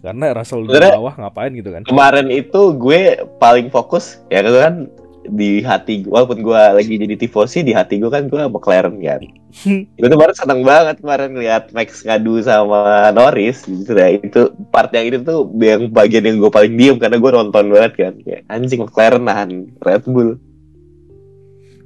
Karena 0.00 0.32
Russell 0.32 0.64
di 0.64 0.72
bawah 0.72 1.14
ngapain 1.14 1.52
gitu 1.52 1.70
kan? 1.70 1.84
Kemarin 1.84 2.32
itu 2.32 2.72
gue 2.80 3.20
paling 3.36 3.68
fokus 3.68 4.18
ya 4.32 4.40
kan 4.40 4.88
di 5.28 5.60
hati 5.60 6.08
walaupun 6.08 6.40
gue 6.40 6.62
lagi 6.80 6.96
jadi 6.96 7.12
tifosi 7.12 7.60
di 7.60 7.76
hati 7.76 8.00
gue 8.00 8.08
kan 8.08 8.24
gue 8.26 8.40
McLaren 8.48 8.96
kan. 9.04 9.20
gue 10.00 10.08
tuh 10.08 10.18
baru 10.18 10.32
seneng 10.32 10.64
banget 10.64 11.04
kemarin 11.04 11.36
lihat 11.36 11.76
Max 11.76 12.00
ngadu 12.00 12.40
sama 12.40 13.12
Norris 13.12 13.68
gitu 13.68 13.92
ya. 13.92 14.16
Itu 14.16 14.56
part 14.72 14.88
yang 14.96 15.12
itu 15.12 15.18
tuh 15.20 15.52
yang 15.60 15.92
bagian 15.92 16.24
yang 16.24 16.40
gue 16.40 16.50
paling 16.50 16.72
diem 16.80 16.96
karena 16.96 17.20
gue 17.20 17.30
nonton 17.30 17.64
banget 17.68 17.92
kan. 18.00 18.14
Kayak 18.24 18.42
anjing 18.48 18.80
McLaren 18.80 19.22
nahan 19.28 19.50
Red 19.84 20.08
Bull. 20.08 20.40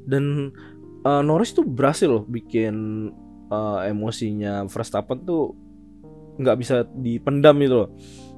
Dan 0.04 0.52
eh, 1.00 1.22
Norris 1.22 1.52
tuh 1.52 1.64
berhasil 1.64 2.06
loh 2.06 2.24
bikin 2.24 2.74
eh, 3.48 3.78
emosinya 3.88 4.64
Verstappen 4.66 5.22
tuh 5.22 5.52
nggak 6.34 6.56
bisa 6.56 6.76
dipendam 6.94 7.54
gitu 7.58 7.86
loh. 7.86 7.90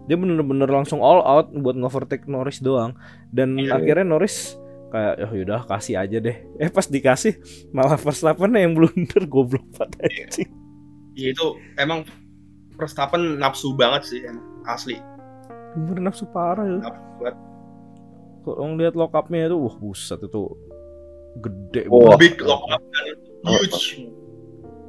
Dia 0.06 0.14
bener-bener 0.14 0.68
langsung 0.68 1.00
all 1.00 1.18
out 1.20 1.50
buat 1.50 1.74
ngovertake 1.74 2.26
Norris 2.26 2.60
doang. 2.60 2.94
Dan 3.28 3.56
Iya. 3.56 3.76
akhirnya 3.76 4.06
Norris 4.06 4.54
kayak 4.86 5.18
ya 5.18 5.26
yaudah 5.34 5.62
kasih 5.66 5.98
aja 5.98 6.18
deh. 6.18 6.36
Eh 6.62 6.70
pas 6.70 6.86
dikasih 6.86 7.34
malah 7.70 7.96
Verstappen 7.96 8.54
yang 8.54 8.72
blunder 8.72 9.26
goblok 9.26 9.66
banget 9.74 9.98
anjing. 10.30 10.50
Ya, 11.12 11.32
itu 11.32 11.46
emang 11.74 12.04
Verstappen 12.76 13.40
nafsu 13.40 13.72
banget 13.72 14.04
sih 14.04 14.20
emang 14.20 14.44
asli 14.62 15.00
Bener 15.74 16.04
nafsu 16.04 16.28
parah 16.28 16.60
ya. 16.62 16.76
nafsu 16.84 17.00
banget 17.16 17.36
Kalau 18.44 18.62
ngeliat 18.68 18.94
lock 18.94 19.10
up-nya 19.10 19.48
itu 19.48 19.56
wah 19.56 19.74
buset 19.74 20.20
itu 20.20 20.42
gede 21.40 21.82
banget. 21.88 22.18
big 22.18 22.36
lock 22.42 22.64
up 22.72 22.82
kan 22.82 23.06
huge 23.46 23.80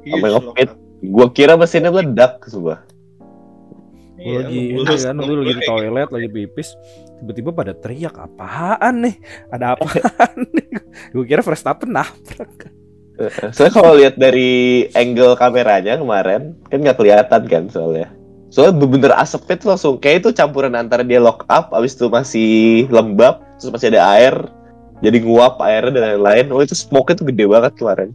Huge 0.04 0.12
Sampai 0.14 0.30
ngepit. 0.32 0.70
Gue 0.98 1.26
kira 1.30 1.54
mesinnya 1.54 1.94
meledak 1.94 2.42
sumpah. 2.48 2.82
Gue 4.18 4.18
Iya, 4.18 4.38
lagi 4.42 4.58
ini 4.74 4.82
kan, 4.82 5.14
gue 5.14 5.30
mulus 5.30 5.38
lagi 5.38 5.46
di 5.46 5.54
kayak 5.62 5.70
toilet, 5.70 6.08
lagi 6.10 6.28
pipis, 6.34 6.68
tiba-tiba 7.22 7.50
pada 7.54 7.72
teriak 7.78 8.14
apaan 8.18 8.94
nih? 9.06 9.14
Ada 9.54 9.78
apaan 9.78 10.36
nih? 10.58 10.68
Gue 11.14 11.22
kira 11.22 11.38
Verstappen 11.46 11.94
nabrak. 11.94 12.74
Soalnya 13.54 13.74
kalau 13.74 13.92
lihat 13.98 14.14
dari 14.18 14.86
angle 14.94 15.34
kameranya 15.38 15.98
kemarin 15.98 16.54
kan 16.70 16.78
nggak 16.82 16.98
kelihatan 16.98 17.42
kan 17.46 17.62
soalnya. 17.70 18.10
Soalnya 18.50 18.74
bener-bener 18.80 19.12
asapnya 19.14 19.54
tuh 19.60 19.68
langsung 19.74 19.94
kayak 20.02 20.24
itu 20.24 20.28
campuran 20.34 20.74
antara 20.74 21.06
dia 21.06 21.22
lock 21.22 21.46
up, 21.46 21.70
abis 21.70 21.94
itu 21.94 22.10
masih 22.10 22.50
lembab, 22.90 23.38
terus 23.60 23.70
masih 23.70 23.94
ada 23.94 24.02
air, 24.18 24.34
jadi 24.98 25.18
nguap 25.22 25.62
airnya 25.62 25.94
dan 25.94 26.04
lain-lain. 26.14 26.46
Oh 26.50 26.62
itu 26.62 26.74
smoke 26.74 27.14
tuh 27.14 27.26
gede 27.28 27.46
banget 27.46 27.72
kemarin. 27.78 28.10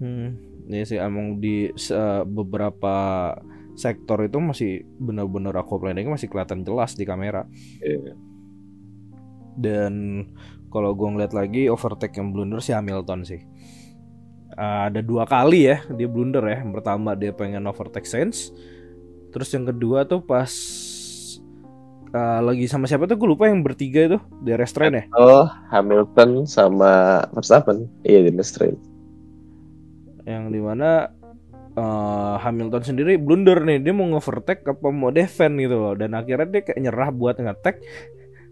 Hmm, 0.00 0.36
ini 0.68 0.84
sih 0.84 0.96
emang 0.96 1.40
di 1.40 1.72
se- 1.76 2.24
beberapa 2.24 3.32
sektor 3.76 4.20
itu 4.24 4.36
masih 4.36 4.84
benar-benar 5.00 5.56
aquaplaningnya 5.64 6.16
masih 6.16 6.28
kelihatan 6.28 6.64
jelas 6.64 6.92
di 6.96 7.04
kamera. 7.08 7.48
Iya. 7.80 8.16
Dan 9.56 10.24
kalau 10.68 10.94
gue 10.94 11.08
ngeliat 11.08 11.32
lagi 11.34 11.66
overtake 11.72 12.16
yang 12.16 12.32
blunder 12.32 12.60
si 12.62 12.72
Hamilton 12.72 13.20
sih. 13.24 13.42
Uh, 14.50 14.90
ada 14.90 14.98
dua 14.98 15.24
kali 15.24 15.72
ya 15.72 15.84
dia 15.96 16.08
blunder 16.08 16.44
ya. 16.44 16.60
Yang 16.64 16.72
pertama 16.80 17.16
dia 17.16 17.32
pengen 17.32 17.64
overtake 17.64 18.08
Sainz. 18.08 18.52
Terus 19.30 19.48
yang 19.54 19.68
kedua 19.68 20.04
tuh 20.04 20.20
pas 20.24 20.50
uh, 22.14 22.40
lagi 22.44 22.66
sama 22.66 22.86
siapa 22.86 23.06
tuh? 23.06 23.16
Gue 23.18 23.34
lupa 23.34 23.46
yang 23.50 23.62
bertiga 23.62 24.06
itu 24.06 24.18
di 24.42 24.52
restrain 24.54 24.94
ya. 24.96 25.04
Oh 25.14 25.46
Hamilton 25.70 26.44
sama 26.46 27.24
Verstappen, 27.34 27.88
iya 28.06 28.22
di 28.24 28.32
Mestrin. 28.32 28.74
Yang 30.26 30.44
di 30.54 30.60
mana 30.62 31.10
uh, 31.74 32.36
Hamilton 32.38 32.82
sendiri 32.82 33.18
blunder 33.18 33.62
nih. 33.62 33.82
Dia 33.82 33.92
mau 33.94 34.06
nge-overtake 34.10 34.66
apa 34.66 34.86
mau 34.90 35.10
defend 35.10 35.58
gitu 35.58 35.76
loh. 35.76 35.94
Dan 35.98 36.14
akhirnya 36.14 36.48
dia 36.48 36.62
kayak 36.66 36.80
nyerah 36.82 37.10
buat 37.10 37.38
nge-attack 37.38 37.76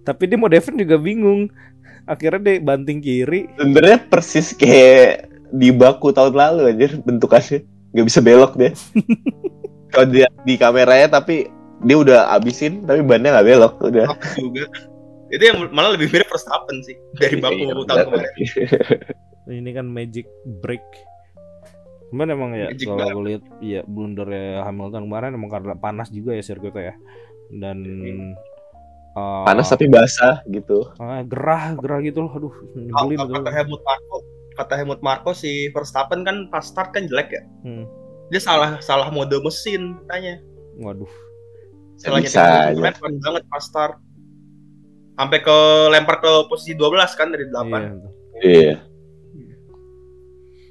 tapi 0.08 0.24
dia 0.24 0.40
mau 0.40 0.48
defend 0.48 0.80
juga 0.80 0.96
bingung. 0.96 1.52
Akhirnya 2.08 2.40
dia 2.40 2.56
banting 2.64 3.04
kiri. 3.04 3.44
Sebenarnya 3.60 4.00
persis 4.08 4.56
kayak 4.56 5.28
di 5.52 5.68
baku 5.68 6.16
tahun 6.16 6.32
lalu 6.32 6.72
anjir 6.72 6.96
bentukannya, 7.04 7.60
nggak 7.92 8.06
bisa 8.08 8.20
belok 8.24 8.56
dia. 8.56 8.72
kalau 9.92 10.06
dia 10.08 10.28
di 10.44 10.56
kameranya 10.56 11.20
tapi 11.20 11.48
dia 11.84 11.96
udah 11.98 12.20
abisin 12.34 12.82
tapi 12.84 13.00
bannya 13.06 13.34
nggak 13.34 13.46
belok 13.46 13.74
udah. 13.82 14.06
lock 14.10 14.22
juga 14.38 14.64
itu 15.28 15.42
yang 15.44 15.58
malah 15.70 15.92
lebih 15.92 16.08
mirip 16.08 16.28
Verstappen 16.32 16.80
sih 16.82 16.96
dari 17.20 17.36
baku 17.42 17.60
Iya, 17.60 17.74
tahun 17.84 18.00
kemarin 18.08 18.32
ini 19.62 19.70
kan 19.72 19.86
magic 19.88 20.26
break 20.60 20.84
Cuman 22.08 22.26
emang 22.32 22.50
ya 22.56 22.72
Magic 22.72 22.88
kalau 22.88 22.96
banget. 22.96 23.12
aku 23.12 23.20
lihat 23.28 23.42
ya 23.60 23.80
blundernya 23.84 24.64
Hamilton 24.64 25.02
kemarin 25.12 25.36
emang 25.36 25.50
karena 25.52 25.74
panas 25.76 26.08
juga 26.08 26.32
ya 26.32 26.40
sirkuitnya 26.40 26.84
ya. 26.88 26.94
Dan 27.52 27.78
uh, 29.12 29.44
Panas 29.44 29.68
tapi 29.68 29.92
basah 29.92 30.40
gitu. 30.48 30.88
ah, 30.96 31.20
gerah 31.20 31.76
gerah 31.76 32.00
gitu 32.00 32.24
loh. 32.24 32.32
Aduh, 32.32 32.54
nyebelin 32.76 33.18
betul. 33.28 33.34
kata 33.40 33.50
Helmut 33.52 33.82
Marko, 33.84 34.16
kata 34.56 34.72
Helmut 34.80 35.00
Marko 35.04 35.30
si 35.36 35.68
Verstappen 35.68 36.24
kan 36.24 36.48
pas 36.48 36.64
start 36.64 36.96
kan 36.96 37.04
jelek 37.04 37.28
ya. 37.28 37.42
Hmm. 37.64 37.84
Dia 38.32 38.40
salah 38.40 38.80
salah 38.80 39.12
mode 39.12 39.36
mesin 39.44 40.00
katanya. 40.08 40.40
Waduh. 40.80 41.12
Salah 41.98 42.22
Bisa 42.22 42.70
aja. 42.70 42.78
mobil 42.78 42.94
keren 42.94 43.16
banget 43.18 43.42
pas 43.50 43.62
start. 43.62 43.98
Sampai 45.18 45.42
ke 45.42 45.58
lempar 45.90 46.22
ke 46.22 46.30
posisi 46.46 46.78
12 46.78 47.18
kan 47.18 47.28
dari 47.34 47.44
8. 47.50 47.58
Iya. 47.58 47.90
betul. 47.90 48.12
Iya. 48.38 48.74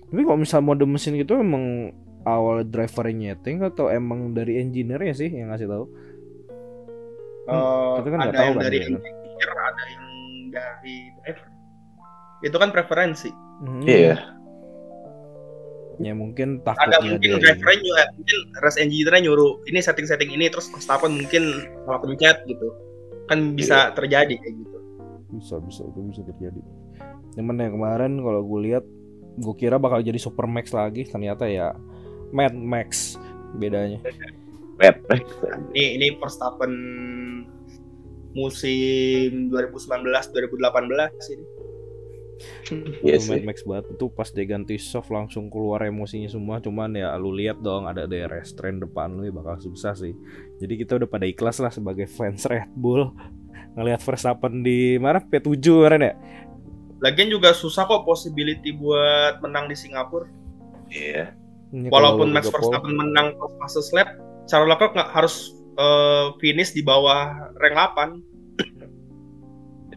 Tapi 0.07 0.21
kalau 0.23 0.39
misal 0.39 0.63
mode 0.63 0.87
mesin 0.87 1.19
gitu 1.19 1.35
emang 1.35 1.91
awal 2.23 2.63
drivernya 2.63 3.35
nyeting 3.35 3.59
atau 3.59 3.91
emang 3.91 4.31
dari 4.31 4.63
engineer-nya 4.63 5.11
sih 5.11 5.27
yang 5.27 5.51
ngasih 5.51 5.67
tahu? 5.67 5.85
Eh, 7.47 7.91
kita 8.03 8.07
kan 8.11 8.19
ada 8.23 8.31
tahu 8.31 8.43
yang 8.47 8.55
kan 8.55 8.63
dari 8.63 8.77
kan? 8.79 8.87
engineer, 8.95 9.51
ada 9.51 9.83
yang 9.91 10.05
dari 10.51 10.95
driver. 11.11 11.47
Itu 12.43 12.55
kan 12.55 12.69
preferensi. 12.71 13.29
Hmm. 13.67 13.83
Iya. 13.83 14.15
Ya 15.97 16.13
mungkin 16.13 16.61
Ada 16.61 16.77
takutnya 16.77 16.97
mungkin 17.17 17.29
dia. 17.33 17.41
drivernya 17.41 17.77
juga, 17.81 18.03
mungkin 18.13 18.37
race 18.61 18.77
engineer 18.77 19.17
nyuruh 19.17 19.51
ini 19.65 19.79
setting-setting 19.81 20.29
ini 20.29 20.45
terus 20.53 20.69
Verstappen 20.69 21.17
mungkin 21.17 21.65
salah 21.89 21.99
pencet 22.05 22.37
gitu. 22.45 22.67
Kan 23.25 23.57
bisa 23.57 23.91
terjadi 23.97 24.37
kayak 24.37 24.55
gitu. 24.61 24.77
bisa 25.27 25.59
bisa 25.59 25.83
itu 25.83 25.99
bisa 26.07 26.21
terjadi. 26.23 26.61
Cuman 27.35 27.59
yang 27.59 27.75
kemarin 27.75 28.23
kalau 28.23 28.41
gue 28.45 28.59
lihat 28.71 28.85
gue 29.37 29.55
kira 29.59 29.75
bakal 29.77 29.99
jadi 30.01 30.17
Super 30.17 30.47
Max 30.47 30.71
lagi 30.71 31.03
ternyata 31.03 31.45
ya 31.49 31.75
Mad 32.31 32.55
Max 32.55 33.19
bedanya. 33.57 33.99
Red. 34.77 35.01
Ini 35.73 35.97
ini 35.97 36.07
Verstappen 36.21 36.73
musim 38.37 39.49
2019 39.49 40.05
2018 40.13 41.33
ini. 41.33 41.45
Iya 43.01 43.17
Itu 43.17 43.31
Mad 43.31 43.39
sih. 43.41 43.45
Max 43.45 43.57
banget 43.65 43.85
itu 43.97 44.05
pas 44.13 44.29
dia 44.29 44.45
ganti 44.45 44.75
soft 44.77 45.09
langsung 45.09 45.49
keluar 45.49 45.81
emosinya 45.85 46.29
semua 46.29 46.61
cuman 46.61 46.93
ya 46.93 47.13
lu 47.17 47.33
lihat 47.33 47.59
dong 47.61 47.89
ada 47.89 48.05
DRS 48.05 48.53
train 48.53 48.77
depan 48.77 49.13
lu 49.13 49.25
ya 49.25 49.33
bakal 49.33 49.57
susah 49.57 49.97
sih 49.97 50.13
jadi 50.61 50.73
kita 50.85 50.91
udah 51.01 51.09
pada 51.09 51.25
ikhlas 51.25 51.57
lah 51.57 51.73
sebagai 51.73 52.05
fans 52.05 52.45
Red 52.45 52.69
Bull 52.77 53.09
ngelihat 53.77 54.01
Verstappen 54.01 54.61
di 54.61 54.97
mana 55.01 55.21
P7 55.21 55.57
kemarin 55.61 56.13
ya 56.13 56.15
Lagian 56.97 57.29
juga 57.29 57.53
susah 57.53 57.85
kok 57.85 58.09
possibility 58.09 58.73
buat 58.73 59.37
menang 59.45 59.69
di 59.69 59.77
Singapura. 59.77 60.25
Iya. 60.89 61.35
Walaupun 61.93 62.33
Max 62.33 62.49
Verstappen 62.49 62.95
menang 62.95 63.37
pas 63.37 63.69
fase 63.69 63.91
lap, 63.93 64.17
Charles 64.49 64.71
Leclerc 64.71 64.97
nggak 64.97 65.11
harus 65.13 65.53
eh, 65.77 66.33
finish 66.41 66.73
di 66.73 66.81
bawah 66.81 67.53
rank 67.61 67.75
8. 67.93 68.36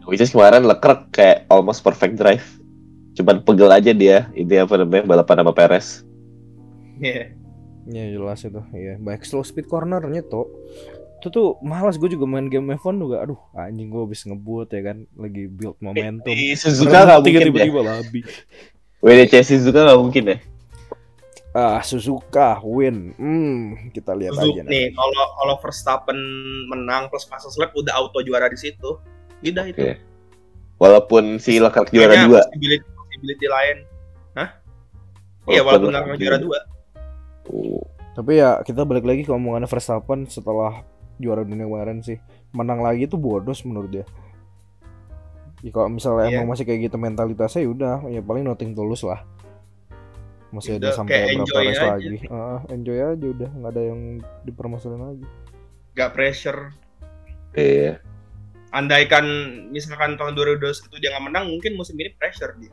Which 0.09 0.21
is 0.21 0.33
kemarin 0.33 0.65
Leclerc 0.65 1.09
kayak 1.13 1.45
almost 1.47 1.85
perfect 1.85 2.17
drive. 2.17 2.43
Cuman 3.13 3.43
pegel 3.45 3.69
aja 3.69 3.91
dia. 3.93 4.29
Ini 4.33 4.65
apa 4.65 4.81
namanya 4.81 5.05
balapan 5.05 5.45
sama 5.45 5.53
Perez. 5.53 6.01
Iya. 6.97 7.37
Ya 7.89 8.13
jelas 8.13 8.45
itu 8.45 8.61
ya 8.77 8.93
baik 9.01 9.25
slow 9.25 9.41
speed 9.41 9.65
cornernya 9.65 10.21
tuh 10.21 10.45
itu 11.17 11.33
tuh 11.33 11.57
malas 11.65 11.97
gue 11.97 12.09
juga 12.13 12.29
main 12.29 12.45
game 12.45 12.77
F1 12.77 12.97
juga 12.97 13.25
aduh 13.25 13.41
anjing 13.53 13.89
gue 13.89 14.01
habis 14.05 14.21
ngebut 14.21 14.69
ya 14.69 14.81
kan 14.85 14.97
lagi 15.17 15.49
build 15.49 15.77
momentum 15.81 16.29
Di 16.29 16.53
Suzuka 16.53 17.05
Berhenti 17.05 17.29
mungkin 17.29 17.41
ya. 17.41 17.45
tiba-tiba 17.49 17.81
babi 17.81 18.19
WDC 19.01 19.49
Suzuka 19.49 19.79
nggak 19.81 19.97
mungkin 20.01 20.23
ya. 20.29 20.37
ah 21.51 21.81
Suzuka 21.81 22.61
win 22.61 23.17
hmm 23.17 23.89
kita 23.97 24.13
lihat 24.13 24.37
Suzuki 24.37 24.61
aja 24.61 24.61
nanti. 24.61 24.73
nih, 24.77 24.85
kalau 24.93 25.23
kalau 25.41 25.55
Verstappen 25.57 26.19
menang 26.69 27.09
plus 27.09 27.25
fase 27.25 27.49
lap 27.57 27.73
udah 27.73 27.97
auto 27.97 28.21
juara 28.21 28.45
di 28.45 28.61
situ. 28.61 29.01
Udah 29.43 29.65
itu. 29.65 29.79
Oke. 29.79 29.93
Walaupun 30.77 31.37
si 31.37 31.57
Leclerc 31.57 31.89
juara 31.89 32.13
Kayaknya 32.13 32.27
dua. 32.27 32.41
Possibility, 32.41 32.85
possibility 32.87 33.47
lain. 33.47 33.77
Hah? 34.33 34.49
Iya, 35.45 35.61
walaupun 35.61 35.91
Leclerc 35.91 36.17
juara 36.17 36.37
dua. 36.37 36.59
Oh, 37.47 37.83
Tapi 38.11 38.31
ya 38.37 38.59
kita 38.61 38.83
balik 38.83 39.03
lagi 39.03 39.23
ke 39.23 39.31
omongannya 39.31 39.65
Verstappen 39.65 40.25
setelah 40.25 40.83
juara 41.15 41.41
dunia 41.41 41.63
kemarin 41.63 42.01
sih 42.01 42.17
menang 42.51 42.81
lagi 42.81 43.05
itu 43.05 43.15
bodos 43.15 43.61
menurut 43.61 43.89
dia. 43.89 44.05
Ya, 45.61 45.69
kalau 45.69 45.87
misalnya 45.87 46.27
Iya. 46.27 46.41
emang 46.41 46.49
masih 46.51 46.65
kayak 46.65 46.89
gitu 46.89 46.97
mentalitasnya 46.97 47.61
ya 47.61 47.69
udah 47.69 47.95
ya 48.09 48.19
paling 48.19 48.43
nothing 48.43 48.73
tulus 48.73 49.05
lah. 49.05 49.21
Masih 50.49 50.75
ada 50.75 50.89
Udah, 50.89 50.97
sampai 50.97 51.13
kayak 51.13 51.27
berapa 51.29 51.39
enjoy 51.39 51.63
race 51.63 51.77
aja. 51.77 51.87
lagi. 51.87 52.15
Ah, 52.27 52.59
enjoy 52.67 52.97
aja 52.99 53.25
udah 53.29 53.49
nggak 53.55 53.71
ada 53.71 53.81
yang 53.85 54.01
dipermasalahin 54.43 55.03
lagi. 55.07 55.25
Gak 55.93 56.11
pressure. 56.11 56.59
Iya. 57.53 58.01
Andaikan 58.71 59.25
misalkan 59.71 60.15
tahun 60.15 60.31
2021 60.35 61.01
dia 61.03 61.11
nggak 61.11 61.25
menang, 61.27 61.45
mungkin 61.51 61.75
musim 61.75 61.99
ini 61.99 62.15
pressure 62.15 62.55
dia. 62.55 62.71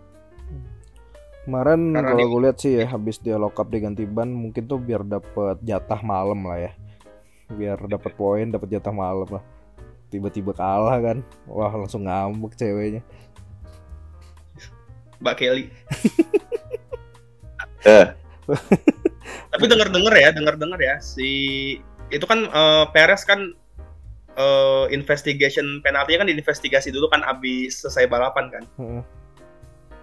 Kemarin 1.43 1.97
Karena 1.97 2.13
kalau 2.13 2.27
gue 2.29 2.41
lihat 2.45 2.57
sih 2.61 2.77
ya 2.77 2.85
habis 2.87 3.17
dia 3.19 3.41
lock 3.41 3.57
up 3.57 3.73
diganti 3.73 4.05
ban 4.05 4.29
mungkin 4.29 4.69
tuh 4.69 4.77
biar 4.79 5.01
dapet 5.01 5.59
jatah 5.65 5.99
malam 6.05 6.45
lah 6.45 6.71
ya. 6.71 6.73
Biar 7.49 7.81
dapet 7.89 8.13
poin, 8.15 8.47
dapet 8.47 8.69
jatah 8.69 8.93
malam 8.93 9.27
lah. 9.27 9.45
Tiba-tiba 10.13 10.53
kalah 10.53 11.01
kan. 11.01 11.19
Wah, 11.49 11.73
langsung 11.73 12.05
ngambek 12.05 12.53
ceweknya. 12.55 13.03
Mbak 15.19 15.35
Kelly. 15.35 15.65
Eh. 17.87 18.11
Tapi 19.55 19.65
denger-denger 19.65 20.15
ya, 20.19 20.29
denger-denger 20.35 20.81
ya 20.83 20.97
si 20.99 21.31
itu 22.09 22.25
kan 22.27 22.49
eh, 22.49 22.85
Perez 22.91 23.23
kan 23.25 23.55
eh, 24.39 24.85
investigation 24.95 25.83
penaltinya 25.83 26.25
kan 26.25 26.29
diinvestigasi 26.31 26.95
dulu 26.95 27.11
kan 27.11 27.27
abis 27.27 27.83
selesai 27.83 28.07
balapan 28.07 28.47
kan. 28.55 28.65
Heeh. 28.79 29.03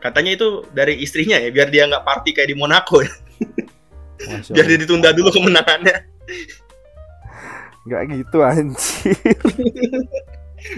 Katanya 0.04 0.38
itu 0.38 0.62
dari 0.76 1.02
istrinya 1.02 1.40
ya, 1.42 1.50
biar 1.50 1.74
dia 1.74 1.90
nggak 1.90 2.06
party 2.06 2.36
kayak 2.36 2.52
di 2.54 2.58
Monaco 2.60 3.02
ya. 3.02 3.14
Biar 4.54 4.66
dia 4.70 4.78
ditunda 4.78 5.10
dulu 5.16 5.34
kemenangannya. 5.34 5.98
Nggak 7.90 8.02
gitu 8.14 8.38
anjir. 8.46 9.38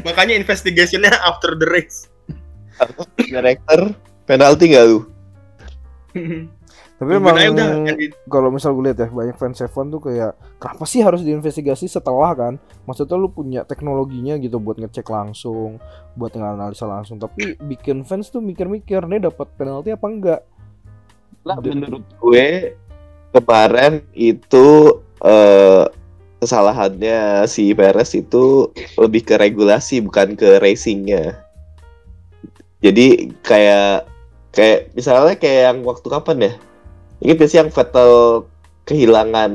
Makanya 0.08 0.36
investigationnya 0.36 1.12
after 1.24 1.55
the 1.60 1.68
race. 1.68 2.08
Director 3.20 3.91
penalti 4.30 4.72
nggak 4.72 4.86
lu? 4.86 4.99
Tapi 6.98 7.14
emang 7.14 7.38
Gunanya 7.38 7.54
udah 7.54 7.93
di- 7.93 8.10
kalau 8.26 8.50
misal 8.50 8.74
gue 8.74 8.89
lihat 8.89 8.98
ya 8.98 9.10
banyak 9.14 9.38
fans 9.38 9.62
F1 9.62 9.93
tuh 9.93 10.02
kayak 10.02 10.34
kenapa 10.58 10.84
sih 10.89 11.06
harus 11.06 11.22
diinvestigasi 11.22 11.86
setelah 11.86 12.34
kan? 12.34 12.54
Maksudnya 12.89 13.22
lu 13.22 13.30
punya 13.30 13.62
teknologinya 13.62 14.34
gitu 14.41 14.58
buat 14.58 14.82
ngecek 14.82 15.06
langsung, 15.06 15.78
buat 16.18 16.34
nganalisa 16.34 16.89
langsung. 16.89 17.22
Tapi 17.22 17.54
bikin 17.62 18.02
fans 18.02 18.34
tuh 18.34 18.41
mikir-mikir 18.41 19.06
nih 19.06 19.30
dapat 19.30 19.45
penalti 19.54 19.93
apa 19.93 20.06
enggak? 20.10 20.41
Lah 21.45 21.62
Dan- 21.62 21.86
menurut 21.86 22.02
gue 22.18 22.74
kemarin 23.30 24.02
itu 24.18 24.66
eh, 25.22 25.86
kesalahannya 26.41 27.45
si 27.45 27.78
Perez 27.78 28.18
itu 28.18 28.74
lebih 28.98 29.22
ke 29.22 29.38
regulasi 29.38 30.02
bukan 30.02 30.34
ke 30.34 30.58
racingnya. 30.58 31.45
Jadi 32.82 33.38
kayak 33.45 34.10
kayak 34.50 34.98
misalnya 34.98 35.38
kayak 35.38 35.62
yang 35.70 35.78
waktu 35.86 36.08
kapan 36.10 36.38
ya? 36.41 36.54
Ingat 37.18 37.36
gak 37.38 37.49
sih 37.49 37.57
yang 37.57 37.70
Vettel 37.74 38.11
kehilangan 38.86 39.51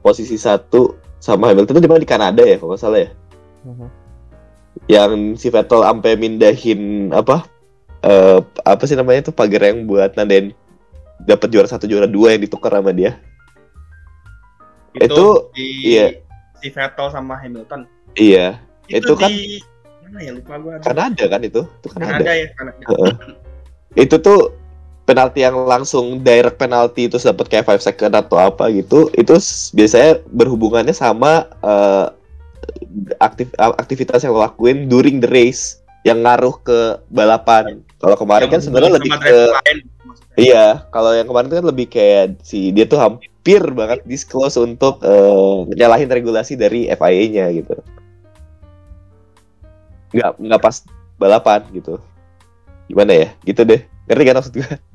posisi 0.00 0.38
satu 0.38 0.94
sama 1.18 1.50
Hamilton 1.50 1.78
itu 1.78 1.82
di 1.84 1.90
mana 1.90 2.00
di 2.02 2.10
Kanada 2.10 2.42
ya 2.42 2.56
kalau 2.58 2.74
nggak 2.74 2.82
salah 2.82 3.00
ya? 3.02 3.10
Mhm. 3.62 3.88
Yang 4.90 5.12
si 5.38 5.46
Vettel 5.50 5.80
sampai 5.82 6.12
mindahin 6.16 7.10
apa? 7.14 7.46
eh 8.02 8.42
apa 8.66 8.82
sih 8.82 8.98
namanya 8.98 9.30
tuh 9.30 9.34
pagar 9.34 9.62
yang 9.70 9.86
buat 9.86 10.18
nandain 10.18 10.50
dapat 11.22 11.54
juara 11.54 11.70
satu 11.70 11.86
juara 11.86 12.10
dua 12.10 12.34
yang 12.34 12.42
ditukar 12.42 12.74
sama 12.74 12.90
dia. 12.90 13.14
itu, 14.92 15.06
Itu- 15.06 15.38
di 15.54 15.68
iya. 15.96 16.06
si 16.58 16.66
Vettel 16.68 17.06
sama 17.14 17.38
Hamilton. 17.38 17.86
Iya, 18.18 18.58
Itu 18.90 19.14
kan- 19.14 19.30
di 19.30 19.62
mana 20.02 20.18
ya 20.18 20.30
lupa 20.34 20.58
gua. 20.58 20.76
Kanada 20.82 21.24
kan 21.30 21.40
itu, 21.46 21.62
itu 21.62 21.88
Kanada. 21.94 22.10
Kanada 22.12 22.32
ya, 22.34 22.46
Kanada. 22.58 22.84
Itu 23.94 24.16
tuh 24.18 24.40
penalti 25.02 25.42
yang 25.42 25.58
langsung 25.66 26.22
direct 26.22 26.58
penalti 26.62 27.10
terus 27.10 27.26
dapat 27.26 27.50
kayak 27.50 27.66
5 27.66 27.82
second 27.82 28.12
atau 28.14 28.38
apa 28.38 28.70
gitu. 28.70 29.10
Itu 29.18 29.36
biasanya 29.74 30.22
berhubungannya 30.30 30.94
sama 30.94 31.50
eh, 31.62 32.06
aktif 33.18 33.50
aktivitas 33.58 34.22
yang 34.22 34.36
lo 34.36 34.46
lakuin 34.46 34.86
during 34.86 35.18
the 35.18 35.30
race 35.30 35.82
yang 36.06 36.22
ngaruh 36.22 36.54
ke 36.62 36.78
balapan. 37.10 37.82
Kalau 37.98 38.16
kemarin 38.18 38.50
kan 38.50 38.58
Yang 38.58 38.70
sebenarnya 38.70 38.90
hubungan 38.98 39.02
lebih 39.02 39.12
ke 39.22 39.36
lain. 39.50 39.78
Iya, 40.32 40.66
kalau 40.88 41.12
yang 41.12 41.28
kemarin 41.28 41.48
itu 41.52 41.56
kan 41.60 41.66
lebih 41.68 41.86
kayak 41.92 42.24
si 42.40 42.72
dia 42.72 42.88
tuh 42.88 42.98
hampir 42.98 43.62
banget 43.74 44.00
disclose 44.08 44.56
untuk 44.56 45.02
eh, 45.04 45.56
nyalahin 45.76 46.10
regulasi 46.10 46.56
dari 46.56 46.88
FIA-nya 46.88 47.52
gitu. 47.52 47.74
Nggak 50.14 50.30
nggak 50.40 50.60
pas 50.62 50.76
balapan 51.20 51.60
gitu. 51.74 52.00
Gimana 52.88 53.12
ya? 53.12 53.28
Gitu 53.44 53.62
deh. 53.62 53.80
Ngerti 54.08 54.24
kan 54.26 54.36
maksud 54.40 54.54
gue? 54.56 54.91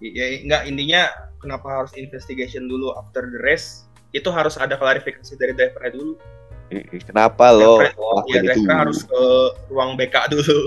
Ya 0.00 0.24
enggak 0.38 0.62
intinya 0.64 1.02
kenapa 1.38 1.82
harus 1.82 1.92
investigation 1.94 2.64
dulu 2.64 2.94
after 2.94 3.22
the 3.24 3.38
race 3.40 3.86
itu 4.10 4.26
harus 4.28 4.54
ada 4.54 4.74
klarifikasi 4.74 5.34
dari 5.34 5.52
drivernya 5.52 5.92
dulu 5.92 6.14
Kenapa 7.00 7.48
lo 7.48 7.80
Driver- 7.80 8.28
ya 8.28 8.40
driver 8.44 8.76
harus 8.76 9.00
ke 9.02 9.22
ruang 9.68 9.96
BK 9.96 10.16
dulu 10.28 10.58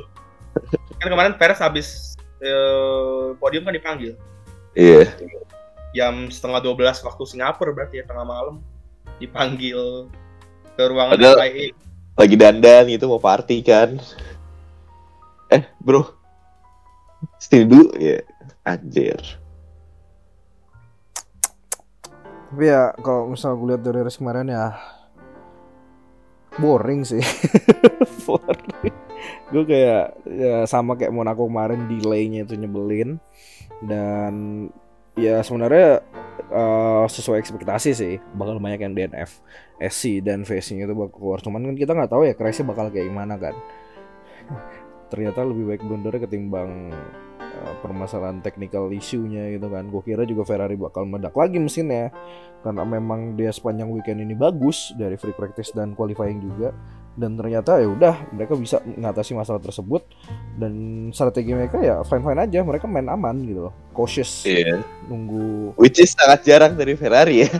kan 0.99 1.07
kemarin 1.07 1.33
Perez 1.35 1.57
habis 1.57 2.17
eh, 2.39 3.33
podium 3.37 3.63
kan 3.63 3.71
dipanggil 3.71 4.17
Iya. 4.71 5.13
jam 5.91 6.27
setengah 6.27 6.63
12 6.63 6.79
waktu 7.03 7.23
Singapura 7.25 7.69
berarti 7.69 7.99
ya 7.99 8.05
tengah 8.05 8.23
malam 8.23 8.63
dipanggil 9.17 10.07
ke 10.73 10.81
ruangan 10.81 11.15
Padahal- 11.15 11.43
FIA 11.43 11.75
Lagi 12.11 12.35
dandan 12.35 12.85
gitu 12.87 13.07
mau 13.07 13.17
party 13.17 13.59
kan. 13.61 13.95
Eh, 15.47 15.63
bro. 15.79 16.05
Sini 17.37 17.63
dulu 17.65 17.87
ya. 17.97 18.19
Anjir. 18.61 19.17
Tapi 22.51 22.67
ya 22.67 22.91
kalau 22.99 23.31
misal 23.31 23.55
gue 23.55 23.73
lihat 23.73 23.81
dari 23.81 24.03
kemarin 24.11 24.51
ya 24.51 24.75
boring 26.59 27.01
sih. 27.01 27.23
boring. 28.27 28.95
Gue 29.49 29.63
kayak 29.65 30.19
ya 30.27 30.67
sama 30.69 30.93
kayak 30.93 31.15
Monaco 31.15 31.47
kemarin 31.47 31.87
delaynya 31.87 32.45
itu 32.45 32.53
nyebelin 32.59 33.17
dan 33.81 34.67
ya 35.17 35.41
sebenarnya 35.41 36.05
eh, 36.51 37.05
sesuai 37.07 37.41
ekspektasi 37.41 37.89
sih 37.97 38.13
bakal 38.35 38.61
banyak 38.61 38.83
yang 38.83 38.93
DNF, 38.93 39.41
SC 39.81 40.21
dan 40.21 40.45
VC 40.45 40.85
itu 40.85 40.93
bakal 40.93 41.17
keluar. 41.17 41.39
Cuman 41.41 41.65
kan 41.65 41.75
kita 41.79 41.97
nggak 41.97 42.11
tahu 42.11 42.29
ya 42.29 42.37
crash 42.37 42.61
bakal 42.61 42.93
kayak 42.93 43.09
gimana 43.09 43.41
kan. 43.41 43.55
Ternyata 45.11 45.47
lebih 45.47 45.65
baik 45.71 45.81
blundernya 45.87 46.29
ketimbang 46.29 46.93
permasalahan 47.81 48.39
technical 48.39 48.89
issue-nya 48.93 49.51
gitu 49.55 49.67
kan. 49.67 49.87
Gue 49.89 50.01
kira 50.05 50.23
juga 50.23 50.45
Ferrari 50.47 50.77
bakal 50.77 51.07
meledak 51.07 51.35
lagi 51.35 51.57
mesinnya 51.57 52.13
karena 52.61 52.85
memang 52.85 53.33
dia 53.33 53.49
sepanjang 53.49 53.89
weekend 53.89 54.21
ini 54.21 54.37
bagus 54.37 54.93
dari 54.95 55.17
free 55.17 55.35
practice 55.35 55.73
dan 55.73 55.97
qualifying 55.97 56.39
juga. 56.41 56.71
Dan 57.11 57.35
ternyata 57.35 57.75
ya 57.75 57.91
udah 57.91 58.15
mereka 58.31 58.55
bisa 58.55 58.79
mengatasi 58.87 59.35
masalah 59.35 59.59
tersebut. 59.59 60.07
Dan 60.55 61.09
strategi 61.11 61.51
mereka 61.51 61.81
ya 61.83 61.99
fine 62.07 62.23
fine 62.23 62.39
aja 62.39 62.59
mereka 62.63 62.87
main 62.87 63.09
aman 63.11 63.35
gitu 63.43 63.67
loh. 63.67 63.73
Cautious. 63.91 64.47
Iya. 64.47 64.79
nunggu. 65.11 65.75
Which 65.75 65.99
is 65.99 66.15
sangat 66.15 66.47
jarang 66.47 66.79
dari 66.79 66.95
Ferrari 66.95 67.43
ya. 67.45 67.51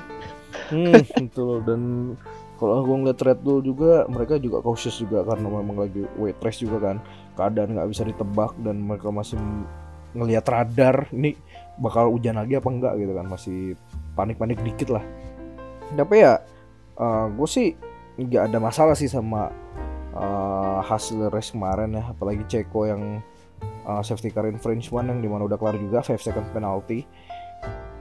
hmm, 0.72 1.04
gitu 1.28 1.42
loh. 1.44 1.60
Dan 1.60 2.14
kalau 2.62 2.86
gue 2.86 2.94
ngeliat 2.94 3.18
Red 3.18 3.39
Bull 3.42 3.66
juga 3.66 4.06
mereka 4.06 4.38
juga 4.38 4.62
cautious 4.62 5.02
juga 5.02 5.26
karena 5.26 5.50
memang 5.50 5.82
lagi 5.82 6.06
weight 6.22 6.38
race 6.46 6.62
juga 6.62 6.78
kan. 6.78 6.98
Keadaan 7.34 7.74
nggak 7.74 7.89
bisa 7.89 8.06
ditebak 8.06 8.54
dan 8.62 8.78
mereka 8.86 9.10
masih 9.10 9.42
ngelihat 10.12 10.45
radar 10.47 11.07
ini 11.16 11.36
bakal 11.80 12.12
hujan 12.12 12.38
lagi 12.38 12.59
apa 12.59 12.70
enggak 12.70 12.93
gitu 12.99 13.14
kan 13.16 13.26
masih 13.26 13.59
panik-panik 14.14 14.59
dikit 14.62 14.91
lah. 14.91 15.03
Tapi 15.95 16.16
ya 16.22 16.39
gue 17.32 17.47
sih 17.49 17.74
nggak 18.20 18.51
ada 18.51 18.57
masalah 18.62 18.93
sih 18.93 19.09
sama 19.09 19.49
eh, 20.14 20.80
hasil 20.86 21.32
race 21.32 21.55
kemarin 21.55 21.97
ya. 21.97 22.03
Apalagi 22.12 22.43
Ceko 22.47 22.86
yang 22.86 23.24
eh, 23.88 24.01
safety 24.03 24.30
car 24.30 24.45
infringement 24.47 25.07
yang 25.07 25.20
di 25.24 25.30
mana 25.32 25.47
udah 25.47 25.57
kelar 25.57 25.80
juga 25.80 26.03
5 26.03 26.20
second 26.22 26.47
penalty. 26.51 27.07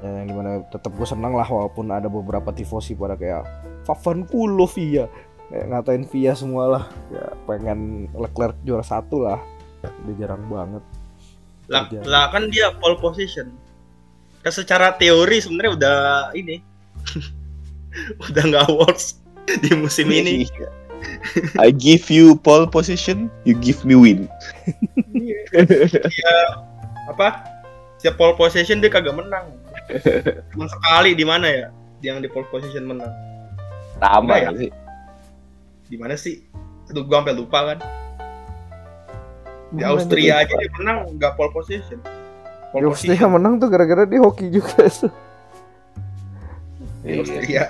Ya, 0.00 0.24
yang 0.24 0.32
di 0.32 0.34
mana 0.36 0.64
tetap 0.72 0.96
gue 0.96 1.04
senang 1.04 1.36
lah 1.36 1.44
walaupun 1.44 1.92
ada 1.92 2.08
beberapa 2.08 2.48
tifosi 2.56 2.96
pada 2.96 3.20
kayak 3.20 3.44
Favan 3.84 4.24
kulo 4.24 4.64
Via 4.64 5.04
kayak 5.52 5.66
ngatain 5.68 6.04
Via 6.08 6.32
semua 6.32 6.64
lah. 6.68 6.84
Ya 7.12 7.36
pengen 7.44 8.08
Leclerc 8.16 8.56
juara 8.64 8.84
satu 8.84 9.24
lah. 9.24 9.40
Udah 9.80 10.14
jarang 10.16 10.44
banget 10.48 10.84
lah, 11.70 11.86
Terjadi. 11.86 12.04
lah 12.10 12.24
kan 12.34 12.42
dia 12.50 12.74
pole 12.82 12.98
position. 12.98 13.54
Kan 14.42 14.52
secara 14.52 14.98
teori 14.98 15.38
sebenarnya 15.38 15.72
udah 15.78 15.98
ini. 16.34 16.58
Udah 18.30 18.42
nggak 18.46 18.70
works 18.70 19.18
di 19.66 19.74
musim 19.74 20.10
ini. 20.14 20.46
Iya. 20.46 20.68
I 21.58 21.74
give 21.74 22.06
you 22.06 22.38
pole 22.38 22.70
position, 22.70 23.26
you 23.42 23.58
give 23.58 23.82
me 23.82 23.98
win. 23.98 24.30
apa? 27.10 27.42
Setiap 27.98 28.14
pole 28.14 28.38
position 28.38 28.78
dia 28.78 28.92
kagak 28.92 29.18
menang. 29.18 29.58
Cuma 30.54 30.70
sekali 30.70 31.18
di 31.18 31.26
mana 31.26 31.50
ya? 31.50 31.68
Yang 31.98 32.26
di 32.26 32.28
pole 32.30 32.46
position 32.46 32.86
menang. 32.86 33.10
Sama 33.98 34.38
ya? 34.38 34.54
sih. 34.54 34.70
di 35.90 35.98
mana 35.98 36.14
sih? 36.14 36.46
Aduh 36.86 37.02
gua 37.02 37.26
sampai 37.26 37.34
lupa 37.34 37.74
kan 37.74 37.78
di 39.70 39.82
Austria 39.82 40.42
aja 40.42 40.50
dia 40.50 40.70
menang 40.76 40.98
nggak 41.14 41.32
pole 41.34 41.50
position. 41.50 41.98
Pole 42.70 42.82
Di 42.82 42.86
Austria 42.86 43.14
position 43.14 43.30
menang 43.32 43.54
tuh 43.56 43.68
gara-gara 43.68 44.02
dia 44.04 44.18
hoki 44.18 44.46
juga 44.48 44.86
di 47.02 47.10
Austria. 47.16 47.64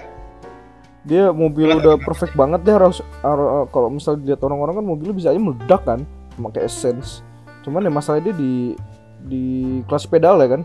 Dia 1.00 1.32
mobil 1.32 1.64
Kenapa, 1.64 1.80
udah 1.80 1.94
kenapa? 1.96 2.06
perfect 2.12 2.34
banget 2.34 2.60
dia 2.60 2.74
harus 2.76 3.00
har- 3.20 3.68
kalau 3.68 3.88
misalnya 3.88 4.20
dilihat 4.20 4.40
orang-orang 4.42 4.74
kan 4.76 4.86
mobilnya 4.86 5.14
bisa 5.16 5.28
aja 5.32 5.40
meledak 5.40 5.82
kan 5.82 6.00
pakai 6.36 6.64
essence. 6.64 7.24
Cuman 7.60 7.80
ya 7.80 7.90
masalah 7.90 8.20
dia 8.20 8.32
di 8.32 8.76
di 9.20 9.44
kelas 9.84 10.04
pedal 10.04 10.40
ya 10.40 10.48
kan 10.50 10.62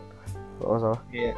kalau 0.58 0.78
salah. 0.78 1.02
Iya. 1.10 1.34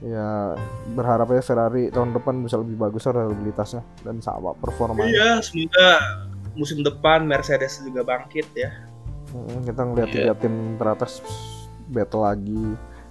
ya 0.00 0.56
berharapnya 0.96 1.44
Ferrari 1.44 1.92
tahun 1.92 2.16
depan 2.16 2.40
bisa 2.40 2.56
lebih 2.56 2.80
bagus 2.80 3.04
reliabilitasnya 3.04 3.84
dan 4.00 4.16
sama 4.20 4.56
performanya. 4.56 5.04
Iya 5.04 5.30
semoga 5.44 5.88
musim 6.56 6.80
depan 6.80 7.28
Mercedes 7.28 7.84
juga 7.84 8.00
bangkit 8.00 8.48
ya 8.56 8.72
kita 9.62 9.80
ngeliat 9.80 10.08
Iya. 10.08 10.16
tiga 10.16 10.34
tim 10.36 10.54
teratas 10.76 11.22
battle 11.86 12.22
lagi 12.22 12.62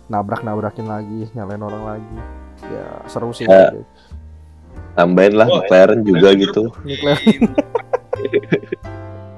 nabrak 0.05 0.41
nabrakin 0.41 0.85
lagi 0.85 1.29
nyalain 1.31 1.61
orang 1.61 1.83
lagi 1.87 2.17
ya 2.65 2.85
seru 3.05 3.31
sih 3.31 3.45
Ya. 3.45 3.71
Tambahin 4.95 5.33
lah 5.33 5.47
Wah, 5.47 5.63
McLaren 5.63 6.01
juga 6.01 6.33
gitu. 6.33 6.73
Leclerc. 6.83 7.21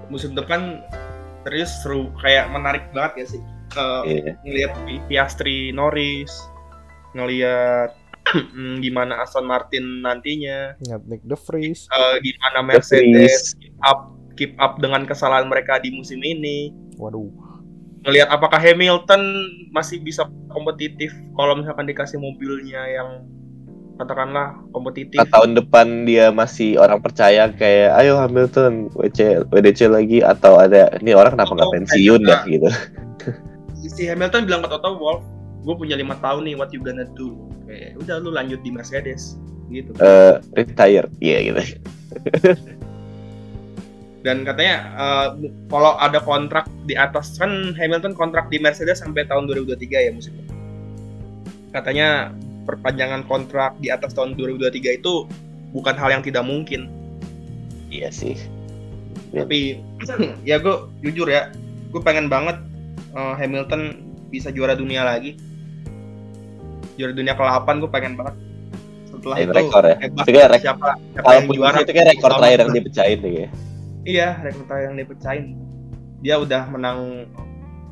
musim 0.09 0.33
depan 0.33 0.81
serius 1.43 1.71
seru 1.81 2.11
kayak 2.17 2.49
menarik 2.49 2.89
banget 2.91 3.13
ya 3.15 3.27
sih 3.29 3.41
Eh, 3.71 4.03
Iya. 4.03 4.31
ngelihat 4.43 4.73
Pi- 4.83 5.03
Piastri 5.07 5.57
Norris 5.71 6.27
ngelihat 7.13 7.95
mm, 8.51 8.79
gimana 8.79 9.23
Aston 9.23 9.47
Martin 9.47 10.03
nantinya 10.03 10.75
Ingat 10.77 11.01
Nick 11.07 11.23
De 11.23 11.39
Vries 11.39 11.87
eh, 11.87 12.15
gimana. 12.21 12.59
Mercedes 12.61 13.55
up 13.81 14.11
keep 14.35 14.55
up 14.57 14.79
dengan 14.79 15.03
kesalahan 15.05 15.47
mereka 15.47 15.79
di 15.79 15.93
musim 15.93 16.19
ini. 16.21 16.71
Waduh. 16.97 17.29
Ngelihat 18.01 18.33
apakah 18.33 18.57
Hamilton 18.57 19.21
masih 19.69 20.01
bisa 20.01 20.25
kompetitif 20.49 21.13
kalau 21.37 21.53
misalkan 21.59 21.85
dikasih 21.85 22.17
mobilnya 22.17 22.81
yang 22.89 23.29
katakanlah 24.01 24.57
kompetitif. 24.73 25.21
Nah, 25.21 25.29
tahun 25.29 25.53
depan 25.53 26.09
dia 26.09 26.33
masih 26.33 26.81
orang 26.81 26.97
percaya 26.97 27.53
kayak 27.53 27.93
ayo 28.01 28.17
Hamilton 28.17 28.89
WC 28.97 29.45
WDC 29.53 29.79
lagi 29.93 30.25
atau 30.25 30.57
ada 30.57 30.89
ini 30.97 31.13
orang 31.13 31.37
kenapa 31.37 31.53
nggak 31.53 31.73
pensiun 31.77 32.21
dah 32.25 32.41
gitu. 32.49 32.69
si 33.93 34.09
Hamilton 34.09 34.49
bilang 34.49 34.65
ke 34.65 34.69
Toto 34.73 34.97
Wolff 34.97 35.21
gue 35.61 35.75
punya 35.77 35.93
lima 35.93 36.17
tahun 36.17 36.49
nih 36.49 36.55
what 36.57 36.73
you 36.73 36.81
gonna 36.81 37.05
do? 37.13 37.37
Kayak 37.69 38.01
udah 38.01 38.15
lu 38.17 38.33
lanjut 38.33 38.59
di 38.65 38.73
Mercedes 38.73 39.37
gitu. 39.69 39.93
Eh 40.01 40.35
retire, 40.57 41.07
iya 41.21 41.37
gitu. 41.45 41.61
Dan 44.21 44.45
katanya 44.45 44.75
eh, 44.93 45.27
kalau 45.65 45.97
ada 45.97 46.21
kontrak 46.21 46.65
di 46.85 46.93
atas 46.93 47.35
kan 47.35 47.73
Hamilton 47.73 48.13
kontrak 48.13 48.47
di 48.47 48.57
Mercedes 48.57 49.01
sampai 49.01 49.25
tahun 49.25 49.49
2023 49.49 50.07
ya 50.07 50.11
musim 50.11 50.37
depan. 50.37 50.57
katanya 51.71 52.07
perpanjangan 52.61 53.25
kontrak 53.25 53.73
di 53.81 53.89
atas 53.89 54.13
tahun 54.13 54.37
2023 54.37 55.01
itu 55.01 55.25
bukan 55.71 55.95
hal 55.95 56.11
yang 56.11 56.23
tidak 56.23 56.43
mungkin 56.43 56.85
Iya 57.89 58.07
sih. 58.07 58.37
Iya. 59.31 59.43
tapi 59.43 59.59
ya 60.49 60.59
gue 60.59 60.75
jujur 61.01 61.27
ya 61.27 61.49
gue 61.89 62.01
pengen 62.01 62.29
banget 62.29 62.61
eh, 63.11 63.33
Hamilton 63.35 63.97
bisa 64.29 64.47
juara 64.47 64.75
dunia 64.75 65.03
lagi 65.03 65.35
juara 66.95 67.11
dunia 67.11 67.33
ke-8 67.33 67.67
gue 67.79 67.89
pengen 67.89 68.13
banget 68.15 68.35
setelah 69.09 69.35
Ini 69.35 69.43
itu 69.43 69.53
rekor 69.55 69.83
ya. 69.83 69.95
Itu 69.97 70.21
rek- 70.23 70.61
siapa 70.61 70.89
siapa 70.95 71.19
Kalau 71.19 71.35
yang 71.35 71.47
juara 71.49 71.77
itu 71.81 71.91
kayak 71.91 72.07
rekor 72.13 72.31
terakhir 72.31 72.59
yang 72.61 72.71
dipecahin 72.71 73.19
deh 73.19 73.33
ya. 73.33 73.49
Iya 74.03 74.39
rekor 74.41 74.65
terakhir 74.65 74.87
yang 74.89 74.97
dipecahin 74.97 75.45
dia 76.19 76.35
udah 76.37 76.69
menang 76.69 77.25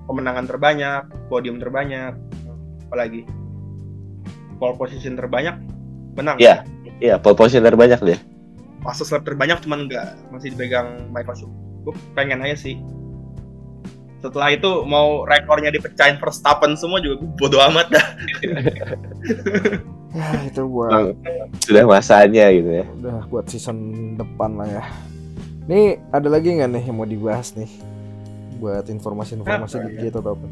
kemenangan 0.06 0.46
terbanyak 0.46 1.02
podium 1.28 1.58
terbanyak 1.58 2.14
apalagi 2.86 3.26
pole 4.58 4.76
position 4.76 5.14
terbanyak 5.14 5.56
menang 6.14 6.36
Iya. 6.38 6.66
Iya, 7.00 7.16
pole 7.16 7.32
position 7.34 7.64
terbanyak 7.64 8.02
dia. 8.04 8.20
fase 8.80 9.04
lap 9.08 9.24
terbanyak 9.24 9.60
cuman 9.60 9.88
nggak 9.88 10.08
masih 10.32 10.52
dipegang 10.52 11.12
Michael 11.12 11.36
Schumacher 11.36 11.60
gue 11.80 11.94
pengen 12.12 12.40
aja 12.40 12.56
sih 12.56 12.76
setelah 14.20 14.52
itu 14.52 14.84
mau 14.84 15.24
rekornya 15.24 15.68
dipecahin 15.68 16.16
Verstappen 16.16 16.76
semua 16.76 17.00
juga 17.00 17.20
gue 17.20 17.30
bodo 17.36 17.60
amat 17.60 17.88
dah 17.92 18.06
ya 20.16 20.28
itu 20.44 20.64
buat 20.66 21.12
Sudah 21.60 21.84
masanya 21.86 22.52
gitu 22.52 22.72
ya. 22.72 22.86
udah 23.00 23.28
buat 23.28 23.46
season 23.48 23.78
depan 24.16 24.56
lah 24.56 24.68
ya 24.68 24.84
nih 25.70 25.84
ada 26.10 26.28
lagi 26.28 26.50
nggak 26.52 26.70
nih 26.72 26.84
yang 26.84 26.98
mau 26.98 27.06
dibahas 27.06 27.54
nih? 27.54 27.70
Buat 28.58 28.90
informasi-informasi 28.90 29.76
Apa 29.78 29.86
dikit 29.88 30.14
atau 30.20 30.34
apa? 30.34 30.48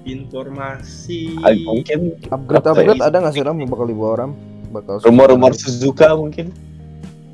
Informasi 0.00 1.36
Ah, 1.44 1.52
mungkin 1.52 2.16
Upgrade 2.24 2.64
Apa 2.64 2.72
upgrade 2.72 2.96
ya? 2.96 3.04
ada 3.04 3.16
nggak 3.20 3.34
sih 3.34 3.42
Ram? 3.42 3.58
Bakal 3.60 3.86
dibawa 3.86 4.14
Ram? 4.16 4.32
Bakal 4.70 4.94
rumor-rumor 5.04 5.52
Suzuka 5.52 6.14
mungkin. 6.14 6.54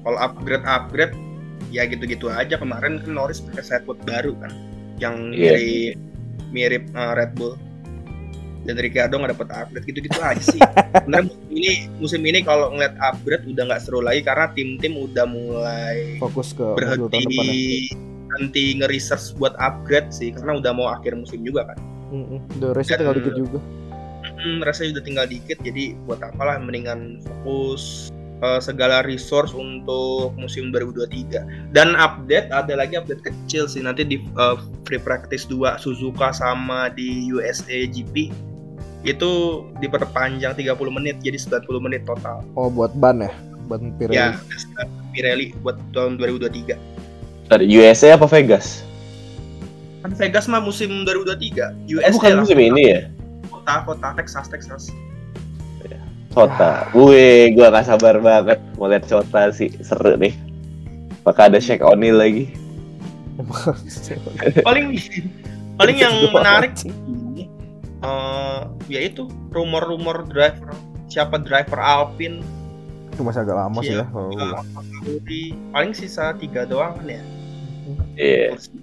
Kalau 0.02 0.18
upgrade 0.18 0.64
upgrade 0.64 1.14
ya 1.68 1.84
gitu-gitu 1.84 2.26
aja. 2.26 2.56
Kemarin 2.56 3.04
kan 3.04 3.12
Norris 3.12 3.38
pakai 3.38 3.62
sideboard 3.62 4.00
baru 4.02 4.32
kan 4.40 4.50
yang 4.96 5.30
Iya. 5.30 5.54
mirip 5.54 5.96
mirip 6.48 6.84
uh, 6.96 7.12
Red 7.12 7.36
Bull 7.36 7.54
dan 8.66 8.76
Ricciardo 8.76 9.14
nggak 9.16 9.32
dapet 9.38 9.48
upgrade 9.54 9.86
gitu-gitu 9.86 10.18
aja 10.18 10.42
sih 10.42 10.60
sebenarnya 11.02 11.30
musim 11.30 11.50
ini 11.54 11.72
musim 12.02 12.20
ini 12.26 12.38
kalau 12.42 12.74
ngeliat 12.74 12.94
upgrade 12.98 13.46
udah 13.46 13.64
nggak 13.70 13.82
seru 13.82 14.02
lagi 14.02 14.20
karena 14.26 14.50
tim-tim 14.52 14.92
udah 14.98 15.24
mulai 15.24 16.18
fokus 16.18 16.52
ke 16.52 16.66
berhenti 16.74 17.24
berhenti 18.36 18.64
nge-research 18.82 19.38
buat 19.40 19.54
upgrade 19.56 20.12
sih 20.12 20.34
karena 20.34 20.60
udah 20.60 20.72
mau 20.76 20.92
akhir 20.92 21.16
musim 21.16 21.40
juga 21.40 21.72
kan 21.72 21.78
Mm-mm. 22.12 22.38
The 22.62 22.70
race 22.70 22.92
tinggal 22.92 23.18
dikit 23.18 23.34
juga. 23.34 23.58
hmm, 24.38 24.62
rasanya 24.62 24.98
udah 24.98 25.04
tinggal 25.08 25.26
dikit 25.26 25.58
jadi 25.64 25.98
buat 26.06 26.22
apalah 26.22 26.60
mendingan 26.62 27.18
fokus 27.24 28.14
eh, 28.44 28.60
segala 28.62 29.02
resource 29.02 29.56
untuk 29.56 30.36
musim 30.38 30.70
2023 30.70 31.72
dan 31.74 31.98
update 31.98 32.52
ada 32.52 32.78
lagi 32.78 32.94
update 33.00 33.24
kecil 33.26 33.66
sih 33.66 33.82
nanti 33.82 34.06
di 34.06 34.22
eh, 34.22 34.56
free 34.86 35.02
practice 35.02 35.48
2 35.50 35.82
Suzuka 35.82 36.30
sama 36.30 36.92
di 36.92 37.32
USA 37.34 37.88
GP 37.90 38.30
itu 39.02 39.30
diperpanjang 39.78 40.56
30 40.56 40.72
menit 40.92 41.16
jadi 41.20 41.36
90 41.36 41.66
menit 41.84 42.02
total. 42.04 42.40
Oh 42.54 42.70
buat 42.70 42.94
ban 42.96 43.20
ya? 43.20 43.32
Ban 43.66 43.90
Pirelli. 43.98 44.16
ya 44.16 44.38
Pirelli 45.10 45.52
buat 45.60 45.74
tahun 45.90 46.16
2023 46.16 46.96
dari 47.46 47.66
USA 47.70 48.14
apa 48.14 48.26
Vegas? 48.26 48.82
Kan 50.02 50.14
Vegas 50.14 50.46
mah 50.46 50.62
musim 50.62 51.02
2023 51.02 51.06
Oh, 51.06 51.98
USA 51.98 52.10
bukan 52.12 52.30
lah. 52.32 52.40
musim 52.42 52.58
ini 52.58 52.82
ya? 52.86 53.00
Kota 53.46 53.74
kota 53.82 54.08
Texas 54.14 54.46
Texas. 54.46 54.82
Cota 56.30 56.84
gue 56.92 57.48
gue 57.56 57.66
gak 57.66 57.88
sabar 57.88 58.20
banget 58.20 58.60
mau 58.76 58.86
lihat 58.86 59.08
Cota 59.08 59.48
sih. 59.50 59.72
Seru 59.80 60.14
nih. 60.14 60.34
Apakah 61.22 61.50
ada 61.50 61.58
Shaq 61.58 61.82
O'Neal 61.82 62.20
lagi? 62.20 62.52
Paling 64.66 64.96
paling 65.76 65.96
yang 65.98 66.14
menarik 66.32 66.72
eh 68.04 68.60
ya 68.92 69.00
itu 69.00 69.24
rumor-rumor 69.48 70.28
driver 70.28 70.74
siapa 71.08 71.40
driver 71.40 71.80
Alpine 71.80 72.42
Itu 73.16 73.24
masih 73.24 73.48
agak 73.48 73.56
lama 73.56 73.78
sih 73.80 73.96
ya. 73.96 74.04
Iya. 74.04 74.06
kalau 74.12 74.28
gue 74.28 74.36
bilang. 74.36 74.66
Tauri. 74.76 75.44
paling 75.72 75.92
sisa 75.96 76.36
tiga 76.36 76.68
doang 76.68 76.92
kan 77.00 77.06
ya 77.08 77.22
iya 78.20 78.52
kursi. 78.52 78.76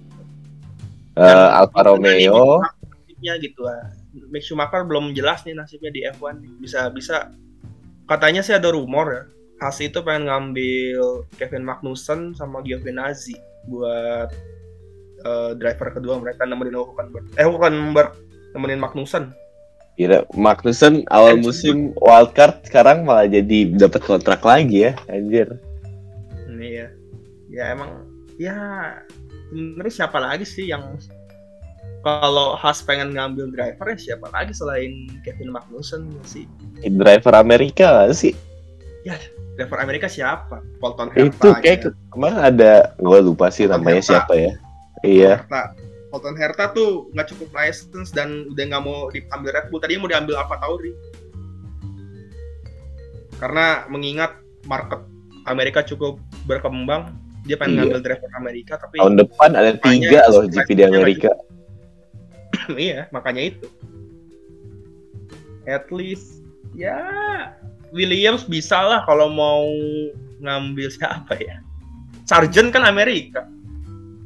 Eh, 1.14 1.22
Dan 1.22 1.38
Alfa 1.54 1.80
Romeo 1.86 2.58
nasibnya 2.98 3.34
gitu 3.38 3.62
ah 3.70 3.94
Mick 4.34 4.42
Schumacher 4.42 4.82
belum 4.82 5.14
jelas 5.14 5.46
nih 5.46 5.54
nasibnya 5.54 5.90
di 5.94 6.02
F1 6.10 6.42
bisa 6.58 6.90
bisa 6.90 7.30
katanya 8.10 8.42
sih 8.42 8.58
ada 8.58 8.74
rumor 8.74 9.06
ya 9.14 9.24
Haas 9.62 9.78
itu 9.78 10.02
pengen 10.02 10.26
ngambil 10.26 11.30
Kevin 11.38 11.62
Magnussen 11.62 12.34
sama 12.34 12.58
Giovinazzi 12.66 13.38
buat 13.70 14.34
eh, 15.22 15.50
driver 15.54 15.94
kedua 15.94 16.18
mereka 16.18 16.42
nemenin 16.42 16.74
Hulkenberg 16.74 17.30
eh 17.38 17.46
Hulkenberg 17.46 18.18
nemenin 18.54 18.78
Magnussen. 18.78 19.34
Kira 19.94 20.26
Magnussen 20.34 21.06
awal 21.06 21.38
musim 21.38 21.94
wildcard 21.98 22.66
sekarang 22.66 23.06
malah 23.06 23.26
jadi 23.26 23.74
dapat 23.74 24.02
kontrak 24.02 24.42
lagi 24.42 24.90
ya 24.90 24.92
anjir. 25.06 25.54
Ini 26.50 26.68
ya. 26.70 26.88
Ya 27.50 27.64
emang 27.70 28.02
ya 28.34 28.54
sebenarnya 29.50 29.94
siapa 29.94 30.18
lagi 30.18 30.42
sih 30.42 30.66
yang 30.66 30.98
kalau 32.02 32.58
Haas 32.58 32.82
pengen 32.82 33.14
ngambil 33.14 33.54
driver 33.54 33.94
ya 33.94 33.96
siapa 33.96 34.26
lagi 34.34 34.50
selain 34.50 35.06
Kevin 35.22 35.54
Magnussen 35.54 36.10
sih? 36.26 36.44
Driver 36.82 37.38
Amerika 37.38 38.10
sih? 38.10 38.34
Driver 39.54 39.78
Amerika 39.78 40.10
siapa? 40.10 40.58
Colton 40.82 41.14
Herta 41.14 41.30
itu 41.30 41.48
kayak 41.62 41.78
ke- 41.86 41.96
kemarin 42.10 42.38
ada 42.42 42.72
gue 42.98 43.18
lupa 43.22 43.46
sih 43.54 43.70
Colton 43.70 43.78
namanya 43.78 44.02
Herta. 44.02 44.10
siapa 44.10 44.34
ya. 44.34 44.52
Iya. 45.06 45.32
Herta. 45.46 45.62
Colton 46.14 46.38
Herta 46.38 46.70
tuh 46.70 47.10
nggak 47.10 47.34
cukup 47.34 47.50
license 47.58 48.14
dan 48.14 48.46
udah 48.54 48.64
nggak 48.70 48.82
mau 48.86 49.10
diambil 49.10 49.50
Red 49.50 49.66
Bull. 49.66 49.82
Tadinya 49.82 50.06
mau 50.06 50.10
diambil 50.14 50.38
Alfa 50.38 50.62
Tauri. 50.62 50.94
Karena 53.42 53.82
mengingat 53.90 54.38
market 54.70 55.02
Amerika 55.50 55.82
cukup 55.82 56.22
berkembang 56.46 57.18
dia 57.50 57.58
pengen 57.58 57.74
Iya. 57.74 57.80
ngambil 57.90 58.00
driver 58.06 58.30
Amerika 58.38 58.78
tapi 58.78 59.02
tahun 59.02 59.18
depan 59.26 59.50
ada 59.58 59.74
tiga 59.82 60.22
loh 60.30 60.46
GP 60.46 60.68
di 60.78 60.84
Amerika. 60.86 61.34
iya 62.78 63.10
makanya 63.10 63.50
itu. 63.50 63.66
At 65.66 65.90
least 65.90 66.46
ya 66.78 66.94
Williams 67.90 68.46
bisa 68.46 68.78
lah 68.78 69.02
kalau 69.02 69.34
mau 69.34 69.66
ngambil 70.38 70.94
siapa 70.94 71.34
ya. 71.42 71.58
Sargent 72.22 72.70
kan 72.70 72.86
Amerika. 72.86 73.42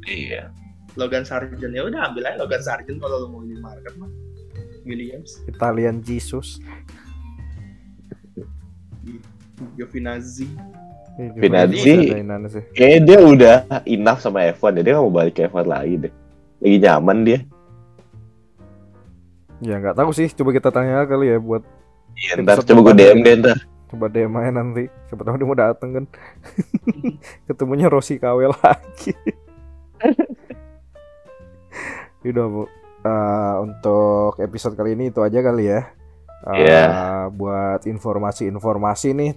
Iya 0.05 0.53
Logan 0.99 1.23
Sargent 1.23 1.71
ya 1.71 1.87
udah 1.87 2.11
ambil 2.11 2.27
aja 2.27 2.37
Logan 2.43 2.59
Sargent 2.59 2.99
kalau 2.99 3.23
lo 3.23 3.27
mau 3.31 3.41
ini 3.47 3.55
market 3.63 3.95
mah 3.95 4.11
Williams 4.83 5.39
Italian 5.47 6.03
Jesus. 6.03 6.59
Giovinazzi 9.79 10.47
Giovinazzi. 11.19 12.15
Inannya 12.19 12.49
sih. 12.51 12.63
kayaknya 12.75 12.99
dia 13.03 13.19
udah 13.23 13.55
enough 13.87 14.19
sama 14.19 14.43
F1 14.51 14.83
dia 14.83 14.99
gak 14.99 15.03
mau 15.03 15.11
balik 15.11 15.39
ke 15.39 15.47
F1 15.47 15.67
lagi 15.67 15.95
deh 16.07 16.13
lagi 16.59 16.77
nyaman 16.83 17.19
dia 17.23 17.39
Ya 19.59 19.75
nggak 19.75 19.95
tahu 19.99 20.11
sih. 20.15 20.31
Coba 20.31 20.55
kita 20.55 20.71
tanya 20.71 21.03
kali 21.03 21.35
ya 21.35 21.37
buat 21.39 21.63
Iya, 22.19 22.43
ntar 22.43 22.59
coba 22.67 22.91
gue 22.91 22.95
DM 22.99 23.19
deh 23.23 23.35
ntar 23.39 23.57
coba 23.91 24.05
DM 24.11 24.31
aja 24.35 24.51
nanti. 24.51 24.83
Siapa 25.07 25.23
tahu 25.23 25.35
dia 25.39 25.47
mau 25.47 25.55
dateng 25.55 25.89
kan. 25.95 26.05
Ketemunya 27.47 27.87
Rossi 27.87 28.19
KW 28.19 28.51
lagi. 28.51 29.13
Udah 32.23 32.45
bu. 32.47 32.63
Eh, 32.99 33.55
untuk 33.63 34.35
episode 34.43 34.75
kali 34.75 34.91
ini 34.91 35.07
itu 35.07 35.23
aja 35.23 35.39
kali 35.39 35.71
ya. 35.71 35.87
Eh, 36.51 36.67
Iya. 36.67 36.83
Buat 37.31 37.87
informasi-informasi 37.87 39.15
nih 39.15 39.31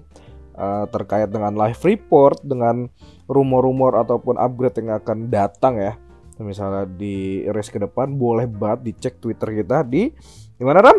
eh, 0.53 0.85
terkait 0.91 1.30
dengan 1.30 1.55
live 1.55 1.78
report, 1.78 2.43
dengan 2.43 2.91
rumor-rumor 3.30 3.97
ataupun 4.03 4.37
upgrade 4.37 4.83
yang 4.83 4.99
akan 4.99 5.30
datang 5.30 5.78
ya. 5.78 5.95
Misalnya 6.43 6.91
di 6.91 7.47
race 7.47 7.70
ke 7.70 7.78
depan 7.78 8.18
boleh 8.18 8.51
banget 8.51 8.91
dicek 8.91 9.22
Twitter 9.22 9.62
kita 9.62 9.87
di 9.87 10.11
gimana 10.59 10.83
Ram? 10.83 10.99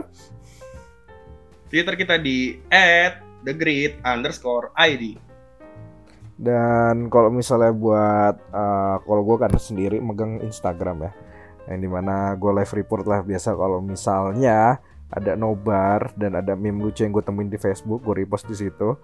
Twitter 1.68 2.00
kita 2.00 2.16
di 2.16 2.64
@thegrid 3.44 4.00
underscore 4.06 4.72
id 4.88 5.20
Dan 6.40 7.12
kalau 7.12 7.28
misalnya 7.28 7.76
buat 7.76 8.36
eh, 8.40 8.96
kalau 9.04 9.22
gue 9.28 9.38
kan 9.38 9.52
sendiri 9.60 10.00
megang 10.00 10.40
Instagram 10.42 11.10
ya, 11.10 11.12
yang 11.68 11.80
di 11.80 11.89
mana 11.89 12.36
gue 12.36 12.51
live 12.51 12.74
report 12.76 13.05
lah 13.07 13.20
biasa 13.24 13.55
kalau 13.55 13.80
misalnya 13.80 14.80
ada 15.14 15.38
nobar 15.38 16.09
dan 16.18 16.34
ada 16.34 16.57
meme 16.57 16.82
lucu 16.82 17.05
yang 17.05 17.14
gue 17.14 17.22
temuin 17.22 17.47
di 17.47 17.61
Facebook, 17.61 18.01
gue 18.01 18.26
repost 18.26 18.49
di 18.49 18.57
situ. 18.57 18.97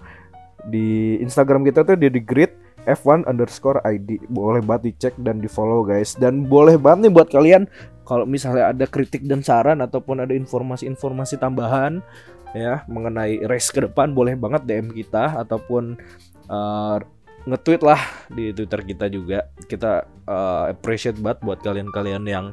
Di 0.66 1.22
Instagram 1.22 1.64
kita 1.64 1.86
tuh 1.86 1.95
di 1.95 2.10
the 2.10 2.20
grid 2.20 2.51
F1 2.84 3.30
underscore 3.30 3.80
ID 3.86 4.28
boleh 4.28 4.60
banget 4.66 4.91
dicek 4.91 5.14
dan 5.22 5.39
di 5.39 5.47
follow 5.47 5.86
guys 5.86 6.16
dan 6.18 6.47
boleh 6.47 6.76
banget 6.80 7.07
nih 7.07 7.14
buat 7.14 7.30
kalian 7.30 7.64
kalau 8.07 8.26
misalnya 8.26 8.72
ada 8.72 8.86
kritik 8.89 9.28
dan 9.28 9.45
saran 9.45 9.84
ataupun 9.84 10.24
ada 10.24 10.34
informasi-informasi 10.34 11.38
tambahan 11.38 12.01
ya 12.57 12.82
mengenai 12.89 13.45
race 13.45 13.70
ke 13.70 13.86
depan 13.86 14.16
boleh 14.16 14.34
banget 14.34 14.66
DM 14.66 14.89
kita 14.95 15.38
ataupun 15.43 15.99
eh, 16.49 16.97
nge-tweet 17.48 17.82
lah 17.84 18.02
di 18.32 18.52
Twitter 18.52 18.82
kita 18.84 19.06
juga. 19.08 19.48
Kita 19.68 20.04
uh, 20.28 20.72
appreciate 20.72 21.20
banget 21.20 21.40
buat 21.44 21.60
kalian-kalian 21.64 22.24
yang 22.28 22.46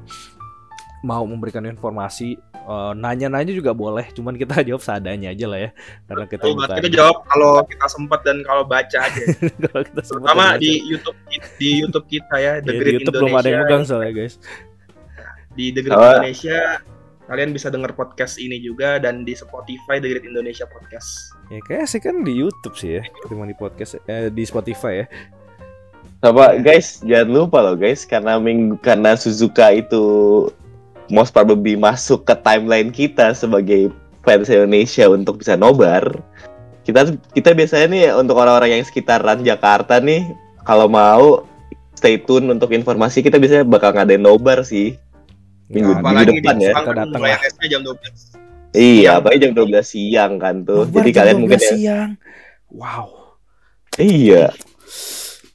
mau 1.02 1.22
memberikan 1.26 1.64
informasi. 1.66 2.38
Uh, 2.66 2.90
nanya-nanya 2.98 3.54
juga 3.54 3.70
boleh, 3.70 4.10
cuman 4.10 4.34
kita 4.34 4.58
jawab 4.66 4.82
seadanya 4.82 5.30
aja 5.30 5.46
lah 5.46 5.58
ya. 5.62 5.70
Karena 6.10 6.24
kita 6.26 6.42
Betul, 6.50 6.66
kita 6.82 6.90
jawab 6.90 7.16
kalau 7.30 7.52
kita 7.62 7.86
sempat 7.86 8.20
dan 8.26 8.42
kalau 8.42 8.66
baca 8.66 8.98
aja 9.06 9.22
kalau 9.70 9.80
kita 9.86 10.00
sebut 10.02 10.26
terutama 10.26 10.58
di 10.58 10.82
YouTube 10.82 11.18
di 11.62 11.68
YouTube 11.78 12.06
kita 12.10 12.34
ya 12.42 12.52
The 12.58 12.66
Ya, 12.66 12.74
di 12.74 12.78
Grid 12.82 12.94
YouTube 12.98 13.14
Indonesia 13.14 13.22
belum 13.22 13.38
ada 13.38 13.48
yang 13.48 13.62
megang 13.62 13.82
soalnya 13.86 14.12
guys. 14.18 14.34
di 15.54 15.64
The 15.70 15.80
Grid 15.86 15.94
Sama- 15.94 16.10
Indonesia 16.18 16.58
kalian 17.26 17.50
bisa 17.50 17.68
dengar 17.70 17.92
podcast 17.94 18.38
ini 18.38 18.62
juga 18.62 19.02
dan 19.02 19.26
di 19.26 19.34
Spotify 19.34 19.98
The 19.98 20.08
Grid 20.14 20.26
Indonesia 20.30 20.66
Podcast 20.70 21.34
Ya 21.50 21.62
kayak 21.62 21.86
sih 21.86 22.02
kan 22.02 22.26
di 22.26 22.34
YouTube 22.34 22.74
sih 22.74 22.98
ya, 22.98 23.02
ketimbang 23.22 23.50
di 23.50 23.58
podcast 23.58 24.02
eh, 24.10 24.30
di 24.34 24.42
Spotify 24.42 25.02
ya. 25.02 25.06
Sama 26.18 26.58
guys, 26.58 27.04
jangan 27.06 27.28
lupa 27.30 27.62
loh 27.62 27.78
guys, 27.78 28.02
karena 28.02 28.40
minggu 28.40 28.82
karena 28.82 29.14
Suzuka 29.14 29.70
itu 29.70 30.02
most 31.06 31.30
probably 31.30 31.78
masuk 31.78 32.26
ke 32.26 32.34
timeline 32.42 32.90
kita 32.90 33.30
sebagai 33.30 33.94
fans 34.26 34.50
Indonesia 34.50 35.06
untuk 35.06 35.38
bisa 35.38 35.54
nobar. 35.54 36.02
Kita 36.82 37.14
kita 37.30 37.54
biasanya 37.54 37.86
nih 37.86 38.04
untuk 38.18 38.42
orang-orang 38.42 38.80
yang 38.80 38.82
sekitaran 38.82 39.46
Jakarta 39.46 40.02
nih, 40.02 40.26
kalau 40.66 40.90
mau 40.90 41.46
stay 41.94 42.18
tune 42.18 42.50
untuk 42.50 42.74
informasi 42.74 43.22
kita 43.22 43.38
biasanya 43.38 43.62
bakal 43.62 43.94
ngadain 43.94 44.18
nobar 44.18 44.66
sih. 44.66 44.98
Minggu, 45.66 45.90
Nggak, 45.92 46.02
minggu 46.04 46.34
depan 46.38 46.56
ya. 46.56 46.70
Kita 46.70 46.80
kan 46.80 46.94
datang 46.96 47.20
lah. 47.20 47.38
tesnya 47.38 47.66
jam 47.68 47.80
12. 47.82 47.98
Iya, 48.72 49.10
apalagi 49.16 49.38
jam 49.40 49.52
12 49.52 49.82
siang 49.82 50.32
kan 50.36 50.54
tuh. 50.62 50.84
Nobar 50.84 50.94
Jadi 50.94 51.08
jam 51.08 51.18
kalian 51.18 51.36
12 51.36 51.42
mungkin 51.42 51.58
ya. 51.58 51.70
siang. 51.72 52.10
Wow. 52.68 53.06
Iya, 53.96 54.44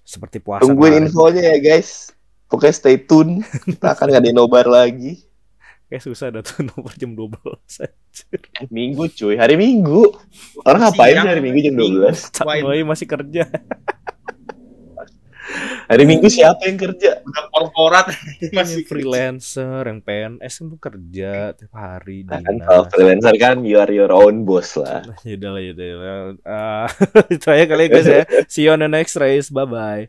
Seperti 0.03 0.37
puasa. 0.37 0.65
tungguin 0.65 0.97
kemarin. 0.97 1.07
infonya 1.07 1.43
ya 1.45 1.57
guys. 1.57 2.09
Pokoknya 2.45 2.73
stay 2.73 2.97
tune. 2.97 3.45
Kita 3.63 3.93
akan 3.93 4.07
ngadain 4.09 4.33
nobar 4.33 4.65
lagi. 4.65 5.23
Kayak 5.85 6.03
susah 6.03 6.31
tuh 6.33 6.63
nomor 6.67 6.91
jam 6.95 7.13
12 7.13 7.31
anjir. 7.77 8.39
Eh, 8.57 8.67
Minggu 8.67 9.07
cuy, 9.07 9.35
hari 9.35 9.55
Minggu. 9.55 10.07
Orang 10.61 10.81
ngapain 10.81 11.15
hari 11.15 11.39
Minggu 11.39 11.59
jam 11.61 11.75
12? 11.77 12.31
Cak 12.31 12.43
Wine. 12.43 12.63
Boy 12.63 12.79
masih 12.81 13.05
kerja. 13.05 13.43
Hari 15.91 16.03
Minggu 16.07 16.31
siapa 16.31 16.63
yang 16.67 16.79
kerja? 16.79 17.19
Udah 17.25 17.45
korporat 17.51 18.05
masih 18.57 18.87
freelancer 18.87 19.83
yang 19.83 19.99
PNS 19.99 20.53
kan 20.61 20.65
tuh 20.71 20.79
kerja 20.79 21.31
tiap 21.51 21.73
hari 21.75 22.23
Nah, 22.23 22.39
kan 22.39 22.55
kalau 22.63 22.83
freelancer 22.87 23.35
kan 23.35 23.67
you 23.67 23.75
are 23.75 23.91
your 23.91 24.11
own 24.11 24.47
boss 24.47 24.79
lah. 24.79 25.03
Yaudah 25.27 25.51
lah, 25.51 25.61
yaudah 25.61 25.87
lah. 25.99 26.17
Ah, 26.47 26.87
itu 27.33 27.47
aja 27.51 27.65
kali 27.67 27.83
ya 27.85 27.89
guys 27.91 28.07
ya. 28.07 28.23
See 28.47 28.63
you 28.67 28.71
on 28.71 28.79
the 28.79 28.89
next 28.91 29.19
race. 29.19 29.51
Bye 29.51 29.67
bye. 29.67 30.03